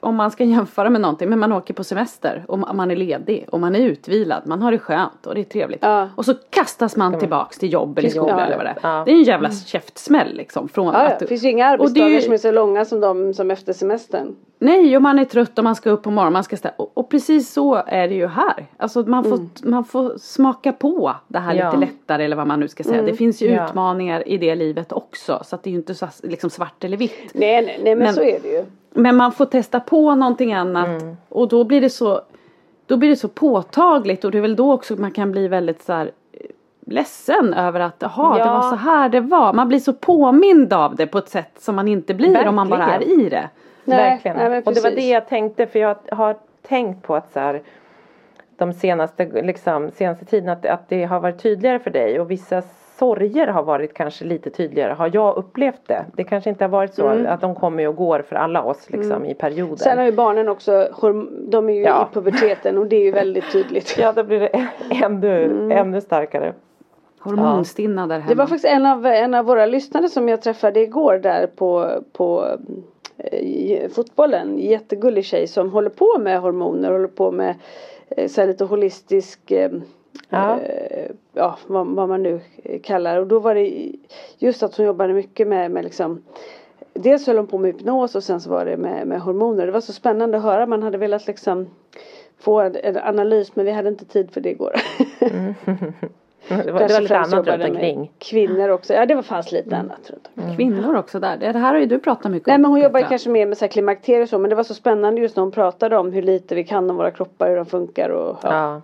om 0.00 0.16
man 0.16 0.30
ska 0.30 0.44
jämföra 0.54 0.90
med 0.90 1.00
någonting, 1.00 1.28
men 1.30 1.38
man 1.38 1.52
åker 1.52 1.74
på 1.74 1.84
semester 1.84 2.44
och 2.48 2.58
ma- 2.58 2.72
man 2.74 2.90
är 2.90 2.96
ledig 2.96 3.46
och 3.52 3.60
man 3.60 3.74
är 3.76 3.80
utvilad, 3.80 4.42
man 4.46 4.62
har 4.62 4.72
det 4.72 4.78
skönt 4.78 5.26
och 5.26 5.34
det 5.34 5.40
är 5.40 5.44
trevligt. 5.44 5.78
Ja. 5.82 6.08
Och 6.16 6.24
så 6.24 6.34
kastas 6.50 6.96
man 6.96 7.18
tillbaks 7.18 7.58
till 7.58 7.72
jobb 7.72 7.98
eller 7.98 8.08
skola 8.08 8.28
ja. 8.30 8.40
eller 8.40 8.56
vad 8.56 8.66
det 8.66 8.70
är. 8.70 8.78
Ja. 8.82 9.02
Det 9.06 9.10
är 9.10 9.14
en 9.14 9.22
jävla 9.22 9.50
käftsmäll 9.50 10.34
liksom. 10.34 10.68
Från 10.68 10.86
Ja, 10.86 10.92
ja. 11.04 11.08
att, 11.10 11.18
Det 11.18 11.26
finns 11.26 11.44
ju 11.44 11.50
inga 11.50 11.72
och 11.72 11.78
det 11.78 11.82
är 11.82 11.84
arbetsdagar 11.84 12.08
ju- 12.08 12.20
som 12.22 12.32
är 12.32 12.36
så 12.38 12.50
långa 12.50 12.84
som 12.84 13.00
de 13.00 13.34
som 13.34 13.50
efter 13.50 13.72
semestern. 13.72 14.36
Nej, 14.62 14.96
och 14.96 15.02
man 15.02 15.18
är 15.18 15.24
trött 15.24 15.58
och 15.58 15.64
man 15.64 15.74
ska 15.76 15.90
upp 15.90 16.02
på 16.02 16.10
morgonen, 16.10 16.32
man 16.32 16.44
ska 16.44 16.56
stä- 16.56 16.70
och, 16.76 16.90
och 16.94 17.10
precis 17.10 17.52
så 17.52 17.74
är 17.86 18.08
det 18.08 18.14
ju 18.14 18.26
här. 18.26 18.66
Alltså 18.76 19.00
man 19.02 19.24
får, 19.24 19.38
man 19.68 19.84
får 19.84 20.18
smaka 20.18 20.72
på 20.72 21.14
det 21.28 21.38
här 21.38 21.54
Ja. 21.54 21.66
lite 21.70 21.80
lättare 21.80 22.24
eller 22.24 22.36
vad 22.36 22.46
man 22.46 22.60
nu 22.60 22.68
ska 22.68 22.82
säga. 22.84 23.02
Det 23.02 23.14
finns 23.14 23.42
ju 23.42 23.46
Ja. 23.50 23.64
utmaningar 23.68 24.28
i 24.28 24.38
det 24.38 24.54
livet 24.54 24.92
också. 24.92 25.40
Så 25.44 25.54
att 25.56 25.62
det 25.62 25.70
är 25.70 25.72
ju 25.72 25.78
inte 25.78 25.94
så 25.94 26.06
liksom 26.22 26.50
svart 26.50 26.84
eller 26.84 26.96
vitt. 26.96 27.30
Nej, 27.34 27.62
nej, 27.66 27.80
nej 27.82 27.94
men, 27.94 28.04
Men- 28.04 28.14
så 28.14 28.22
är 28.22 28.38
det 28.42 28.48
ju. 28.48 28.64
Men 28.90 29.16
man 29.16 29.32
får 29.32 29.46
testa 29.46 29.80
på 29.80 30.14
någonting 30.14 30.52
annat 30.52 30.86
Mm. 31.02 31.16
och 31.28 31.48
då 31.48 31.64
blir 31.64 31.80
det 31.80 31.90
så 31.90 32.20
Då 32.86 32.96
blir 32.96 33.08
det 33.08 33.16
så 33.16 33.28
påtagligt 33.28 34.24
och 34.24 34.30
det 34.30 34.38
är 34.38 34.42
väl 34.42 34.56
då 34.56 34.72
också 34.72 34.96
man 34.96 35.10
kan 35.10 35.32
bli 35.32 35.48
väldigt 35.48 35.82
så 35.82 35.92
här 35.92 36.10
eh, 36.32 36.40
ledsen 36.86 37.54
över 37.54 37.80
att 37.80 37.94
jaha 37.98 38.38
Ja. 38.38 38.44
det 38.44 38.50
var 38.50 38.62
så 38.62 38.76
här 38.76 39.08
det 39.08 39.20
var. 39.20 39.52
Man 39.52 39.68
blir 39.68 39.78
så 39.78 39.92
påmind 39.92 40.72
av 40.72 40.96
det 40.96 41.06
på 41.06 41.18
ett 41.18 41.28
sätt 41.28 41.50
som 41.58 41.76
man 41.76 41.88
inte 41.88 42.14
blir 42.14 42.48
om 42.48 42.54
man 42.54 42.68
bara 42.68 42.84
är 42.84 42.98
Verkligen. 42.98 43.20
i 43.20 43.28
det. 43.28 43.48
Nej, 43.84 43.96
Verkligen. 44.10 44.36
nej, 44.36 44.62
och 44.66 44.74
det 44.74 44.80
var 44.84 44.90
det 44.90 45.08
jag 45.08 45.28
tänkte 45.28 45.66
för 45.66 45.78
jag 45.78 45.96
har 46.12 46.36
tänkt 46.68 47.06
på 47.06 47.14
att 47.14 47.32
så 47.32 47.40
här, 47.40 47.62
de 48.56 48.72
senaste, 48.72 49.42
liksom, 49.42 49.90
senaste 49.90 50.24
tiden 50.24 50.48
att, 50.48 50.66
att 50.66 50.88
det 50.88 51.04
har 51.04 51.20
varit 51.20 51.42
tydligare 51.42 51.78
för 51.78 51.90
dig 51.90 52.20
och 52.20 52.30
vissa 52.30 52.62
sorger 53.00 53.46
har 53.46 53.62
varit 53.62 53.94
kanske 53.94 54.24
lite 54.24 54.50
tydligare. 54.50 54.92
Har 54.92 55.10
jag 55.14 55.36
upplevt 55.36 55.80
det? 55.86 56.04
Det 56.16 56.24
kanske 56.24 56.50
inte 56.50 56.64
har 56.64 56.68
varit 56.68 56.94
så 56.94 57.06
Mm. 57.08 57.26
att 57.32 57.40
de 57.40 57.54
kommer 57.54 57.88
och 57.88 57.96
går 57.96 58.22
för 58.28 58.36
alla 58.36 58.62
oss 58.62 58.90
liksom 58.90 59.24
i 59.24 59.34
perioder. 59.34 59.76
Sen 59.76 59.98
har 59.98 60.04
ju 60.04 60.12
barnen 60.12 60.48
också, 60.48 60.88
de 61.48 61.68
är 61.68 61.72
ju 61.74 61.82
Ja. 61.82 62.08
i 62.10 62.14
puberteten 62.14 62.78
och 62.78 62.86
det 62.86 62.96
är 62.96 63.04
ju 63.04 63.10
väldigt 63.10 63.52
tydligt. 63.52 63.96
Ja 63.98 64.12
då 64.12 64.22
blir 64.24 64.40
det 64.40 64.68
ännu, 65.04 65.44
Mm. 65.44 65.70
ännu 65.70 66.00
starkare. 66.00 66.52
Hormonstinna 67.20 68.06
där 68.06 68.18
hemma. 68.18 68.28
Det 68.28 68.34
var 68.34 68.46
faktiskt 68.46 68.74
en 68.74 68.86
av, 68.86 69.06
en 69.06 69.34
av 69.34 69.44
våra 69.44 69.66
lyssnare 69.66 70.08
som 70.08 70.28
jag 70.28 70.42
träffade 70.42 70.80
igår 70.80 71.18
där 71.18 71.46
på, 71.46 71.90
på 72.12 72.46
eh, 73.18 73.88
fotbollen. 73.90 74.58
Jättegullig 74.58 75.24
tjej 75.24 75.46
som 75.46 75.70
håller 75.72 75.90
på 75.90 76.18
med 76.20 76.40
hormoner, 76.40 76.90
håller 76.92 77.08
på 77.08 77.30
med 77.32 77.54
eh, 78.16 78.28
så 78.28 78.40
här 78.40 78.48
lite 78.48 78.64
holistisk 78.64 79.50
eh, 79.50 79.70
Ja. 80.28 80.60
eh, 80.60 81.10
ja, 81.32 81.58
vad, 81.66 81.86
vad 81.86 82.08
man 82.08 82.22
nu 82.22 82.40
kallar. 82.82 83.16
Och 83.16 83.26
då 83.26 83.38
var 83.38 83.54
det 83.54 83.92
just 84.38 84.62
att 84.62 84.76
hon 84.76 84.86
jobbade 84.86 85.12
mycket 85.12 85.48
med, 85.48 85.70
med 85.70 85.84
liksom 85.84 86.22
Dels 86.92 87.26
höll 87.26 87.36
hon 87.36 87.46
på 87.46 87.58
med 87.58 87.72
hypnos 87.72 88.14
och 88.14 88.24
sen 88.24 88.40
så 88.40 88.50
var 88.50 88.64
det 88.64 88.76
med, 88.76 89.06
med 89.06 89.20
hormoner. 89.20 89.66
Det 89.66 89.72
var 89.72 89.80
så 89.80 89.92
spännande 89.92 90.36
att 90.36 90.42
höra. 90.42 90.66
Man 90.66 90.82
hade 90.82 90.98
velat 90.98 91.26
liksom 91.26 91.68
få 92.38 92.60
en, 92.60 92.76
en 92.76 92.96
analys 92.96 93.56
men 93.56 93.64
vi 93.64 93.72
hade 93.72 93.88
inte 93.88 94.04
tid 94.04 94.30
för 94.30 94.40
det 94.40 94.50
igår. 94.50 94.74
Det 96.48 96.72
var, 96.72 96.80
det 96.80 96.92
var 96.92 97.00
lite 97.00 97.18
annat 97.18 97.46
runt 97.46 97.64
omkring. 97.70 98.12
Kvinnor 98.18 98.68
också. 98.68 98.94
Ja 98.94 99.06
det 99.06 99.14
var 99.14 99.22
fanns 99.22 99.52
lite 99.52 99.76
annat 99.76 100.10
runt 100.10 100.30
omkring. 100.34 100.56
Kvinnor 100.56 100.96
också 100.96 101.20
där. 101.20 101.36
Det 101.36 101.58
här 101.58 101.72
har 101.72 101.80
ju 101.80 101.86
du 101.86 101.98
pratat 101.98 102.32
mycket 102.32 102.46
Nej 102.46 102.54
om. 102.54 102.62
men 102.62 102.70
hon 102.70 102.80
jobbar 102.80 103.00
kanske 103.00 103.30
mer 103.30 103.46
med 103.46 103.58
så 103.58 103.64
här 103.64 103.70
klimakterier 103.70 104.22
och 104.22 104.28
så 104.28 104.38
men 104.38 104.50
det 104.50 104.56
var 104.56 104.64
så 104.64 104.74
spännande 104.74 105.20
just 105.20 105.36
när 105.36 105.42
hon 105.42 105.52
pratade 105.52 105.96
om 105.96 106.12
hur 106.12 106.22
lite 106.22 106.54
vi 106.54 106.64
kan 106.64 106.90
om 106.90 106.96
våra 106.96 107.10
kroppar, 107.10 107.48
hur 107.48 107.56
de 107.56 107.66
funkar 107.66 108.08
och 108.08 108.38
ja. 108.42 108.52
Ja, 108.52 108.80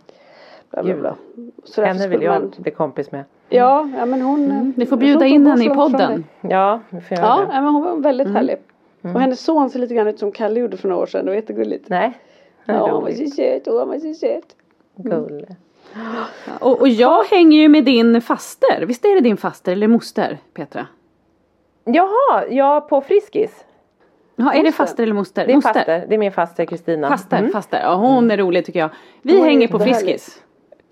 bla, 0.70 0.82
bla, 0.82 0.94
bla. 0.94 1.16
Så 1.64 1.82
henne 1.82 2.08
vill 2.08 2.22
jag 2.22 2.40
man- 2.42 2.52
bli 2.58 2.70
kompis 2.70 3.12
med. 3.12 3.24
Ja, 3.48 3.88
ja 3.98 4.06
men 4.06 4.22
hon 4.22 4.44
Mm, 4.44 4.72
Ni 4.76 4.86
får 4.86 4.96
bjuda 4.96 5.26
in 5.26 5.46
henne 5.46 5.64
i 5.64 5.68
podden. 5.68 6.24
Ja, 6.40 6.80
vi 6.90 7.00
får 7.00 7.16
göra 7.18 7.26
Ja, 7.26 7.36
det. 7.36 7.54
ja, 7.54 7.60
men 7.60 7.74
hon 7.74 7.82
var 7.84 7.96
väldigt 7.96 8.26
Mm. 8.26 8.36
härlig. 8.36 8.56
Och 9.14 9.20
hennes 9.20 9.40
son 9.44 9.70
ser 9.70 9.78
lite 9.78 9.94
grann 9.94 10.08
ut 10.08 10.18
som 10.18 10.32
Kalle 10.32 10.60
gjorde 10.60 10.76
för 10.76 10.88
några 10.88 11.02
år 11.02 11.06
sedan. 11.06 11.24
Det 11.24 11.30
var 11.30 11.36
jättegulligt. 11.36 11.88
Nej, 11.88 12.18
Ja, 12.64 12.88
han 12.90 13.02
var 13.02 13.10
så 13.10 13.26
söt. 13.26 13.68
Åh, 13.68 13.78
han 13.78 13.88
var 13.88 13.98
så 13.98 14.14
söt. 14.14 14.56
Gull. 14.96 15.46
Och, 16.60 16.80
och 16.80 16.88
jag 16.88 17.24
hänger 17.24 17.58
ju 17.58 17.68
med 17.68 17.84
din 17.84 18.20
faster. 18.22 18.84
Visst 18.86 19.04
är 19.04 19.14
det 19.14 19.20
din 19.20 19.36
faster 19.36 19.72
eller 19.72 19.88
moster 19.88 20.38
Petra? 20.54 20.86
Jaha, 21.84 22.44
ja 22.50 22.86
på 22.90 23.00
Friskis. 23.00 23.64
Ja, 24.36 24.52
är 24.52 24.62
det 24.62 24.72
faster 24.72 25.02
eller 25.02 25.14
moster? 25.14 25.46
Det 25.46 25.52
är 25.52 25.56
moster. 25.56 25.72
faster, 25.72 26.04
det 26.08 26.14
är 26.14 26.18
min 26.18 26.32
faster 26.32 26.64
Kristina. 26.64 27.08
Faster, 27.08 27.38
Mm. 27.38 27.50
faster. 27.52 27.80
Ja, 27.82 27.94
hon 27.94 28.30
är 28.30 28.36
rolig 28.36 28.64
tycker 28.66 28.80
jag. 28.80 28.90
Vi 29.22 29.38
Hon 29.38 29.46
hänger 29.46 29.68
på. 29.68 29.78
Friskis. 29.78 30.42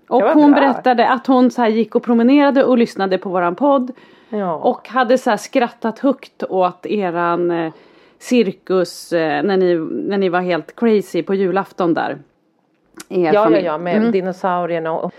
Och 0.07 0.21
hon 0.23 0.51
bra. 0.51 0.59
berättade 0.61 1.09
att 1.09 1.27
hon 1.27 1.51
så 1.51 1.65
gick 1.65 1.95
och 1.95 2.03
promenerade 2.03 2.63
och 2.63 2.77
lyssnade 2.77 3.17
på 3.17 3.29
våran 3.29 3.55
podd. 3.55 3.91
Ja. 4.29 4.53
Och 4.55 4.89
hade 4.89 5.17
så 5.17 5.37
skrattat 5.37 5.99
högt 5.99 6.43
åt 6.49 6.85
eran 6.85 7.51
eh, 7.51 7.73
cirkus 8.19 9.13
eh, 9.13 9.43
när, 9.43 9.57
ni, 9.57 9.75
när 10.09 10.17
ni 10.17 10.29
var 10.29 10.41
helt 10.41 10.75
crazy 10.75 11.23
på 11.23 11.33
julafton 11.33 11.93
där. 11.93 12.17
Er 13.09 13.23
ja, 13.25 13.31
ja, 13.33 13.43
familj. 13.43 13.65
ja, 13.65 13.77
med 13.77 13.97
Mm. 13.97 14.11
dinosaurierna 14.11 14.91
och 14.91 15.11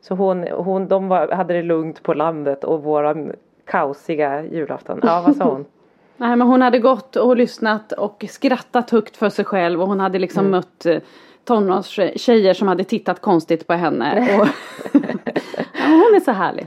så 0.00 0.14
hon, 0.14 0.42
hon 0.52 0.88
de 0.88 1.08
var, 1.08 1.28
hade 1.28 1.54
det 1.54 1.62
lugnt 1.62 2.02
på 2.02 2.14
landet 2.14 2.64
och 2.64 2.82
våran 2.82 3.32
kaosiga 3.64 4.44
julafton. 4.44 5.00
Ja, 5.02 5.22
vad 5.26 5.36
sa 5.36 5.44
hon? 5.44 5.64
Nej 6.16 6.36
men 6.36 6.46
hon 6.46 6.62
hade 6.62 6.78
gått 6.78 7.16
och 7.16 7.36
lyssnat 7.36 7.92
och 7.92 8.24
skrattat 8.28 8.90
högt 8.90 9.16
för 9.16 9.28
sig 9.28 9.44
själv 9.44 9.82
och 9.82 9.88
hon 9.88 10.00
hade 10.00 10.18
liksom 10.18 10.40
Mm. 10.46 10.50
mött 10.50 10.86
eh, 10.86 10.98
tonårstjejer 11.44 12.54
som 12.54 12.68
hade 12.68 12.84
tittat 12.84 13.20
konstigt 13.20 13.66
på 13.66 13.72
henne. 13.74 14.28
Och 14.40 14.46
ja, 14.92 15.86
hon 15.86 16.14
är 16.16 16.20
så 16.24 16.32
härlig. 16.32 16.66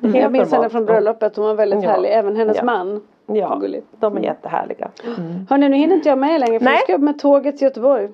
Jag 0.00 0.10
Helt 0.10 0.32
minns 0.32 0.52
henne 0.52 0.68
från 0.70 0.84
bröllopet. 0.84 1.36
Hon 1.36 1.44
var 1.46 1.54
väldigt 1.54 1.82
Ja. 1.82 1.90
härlig. 1.90 2.08
Även 2.12 2.36
hennes 2.36 2.56
Ja. 2.56 2.64
man. 2.64 3.00
Ja, 3.26 3.62
de 4.00 4.16
är 4.16 4.20
jättehärliga. 4.20 4.88
Hörni, 5.50 5.68
nu 5.68 5.76
hinner 5.76 5.94
inte 5.94 6.08
jag 6.08 6.18
med 6.18 6.40
längre. 6.40 6.58
För 6.58 6.64
Nej. 6.64 6.74
jag 6.74 6.82
ska 6.82 6.94
upp 6.94 7.00
med 7.00 7.18
tåget 7.18 7.56
till 7.58 7.64
Göteborg. 7.64 8.08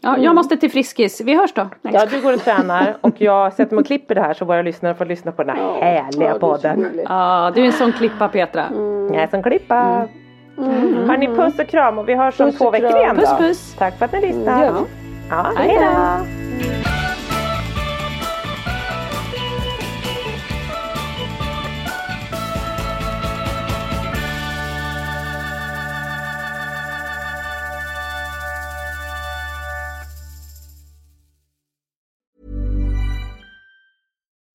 Ja, 0.00 0.18
jag 0.18 0.34
måste 0.34 0.56
till 0.56 0.70
Friskis. 0.70 1.20
Vi 1.20 1.34
hörs 1.34 1.52
då. 1.52 1.68
Nej, 1.82 1.94
Ja, 1.94 2.06
du 2.10 2.22
går 2.22 2.34
och 2.34 2.40
tränar 2.40 2.96
och 3.00 3.14
jag 3.20 3.52
sätter 3.52 3.74
mig 3.74 3.80
och 3.80 3.86
klipper 3.86 4.14
det 4.14 4.20
här 4.20 4.34
så 4.34 4.44
våra 4.44 4.62
lyssnare 4.62 4.94
får 4.94 5.04
lyssna 5.04 5.32
på 5.32 5.42
den 5.44 5.56
här 5.56 5.62
Ja, 5.62 5.72
härliga 5.80 6.02
ja, 6.10 6.18
det 6.18 6.26
är 6.28 6.32
så 6.32 6.38
podden. 6.38 7.00
Ja, 7.04 7.52
du 7.54 7.60
är 7.62 7.66
en 7.66 7.72
sån 7.72 7.92
klippa 7.92 8.28
Petra. 8.28 8.64
Jag 9.12 9.14
är 9.22 9.26
som 9.26 9.42
klippa. 9.42 10.08
Hörni, 11.06 11.26
puss 11.26 11.58
och 11.58 11.66
kram 11.66 11.98
och 11.98 12.08
vi 12.08 12.14
hörs 12.14 12.40
om 12.40 12.46
Puss 12.46 12.58
två 12.58 12.70
veckor 12.70 12.96
igen 12.96 13.16
då. 13.16 13.20
Puss, 13.22 13.38
puss. 13.38 13.74
Tack 13.78 13.98
för 13.98 14.04
att 14.04 14.12
ni 14.12 14.30
Mm, 14.30 14.74
vi. 14.74 15.05
Ja, 15.30 15.52
Hej 15.56 15.68
hej 15.68 15.76
då. 15.76 15.82
då. 15.82 16.26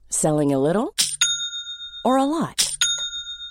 Selling 0.10 0.54
a 0.54 0.60
little 0.60 0.94
or 2.04 2.18
a 2.18 2.26
lot? 2.26 2.71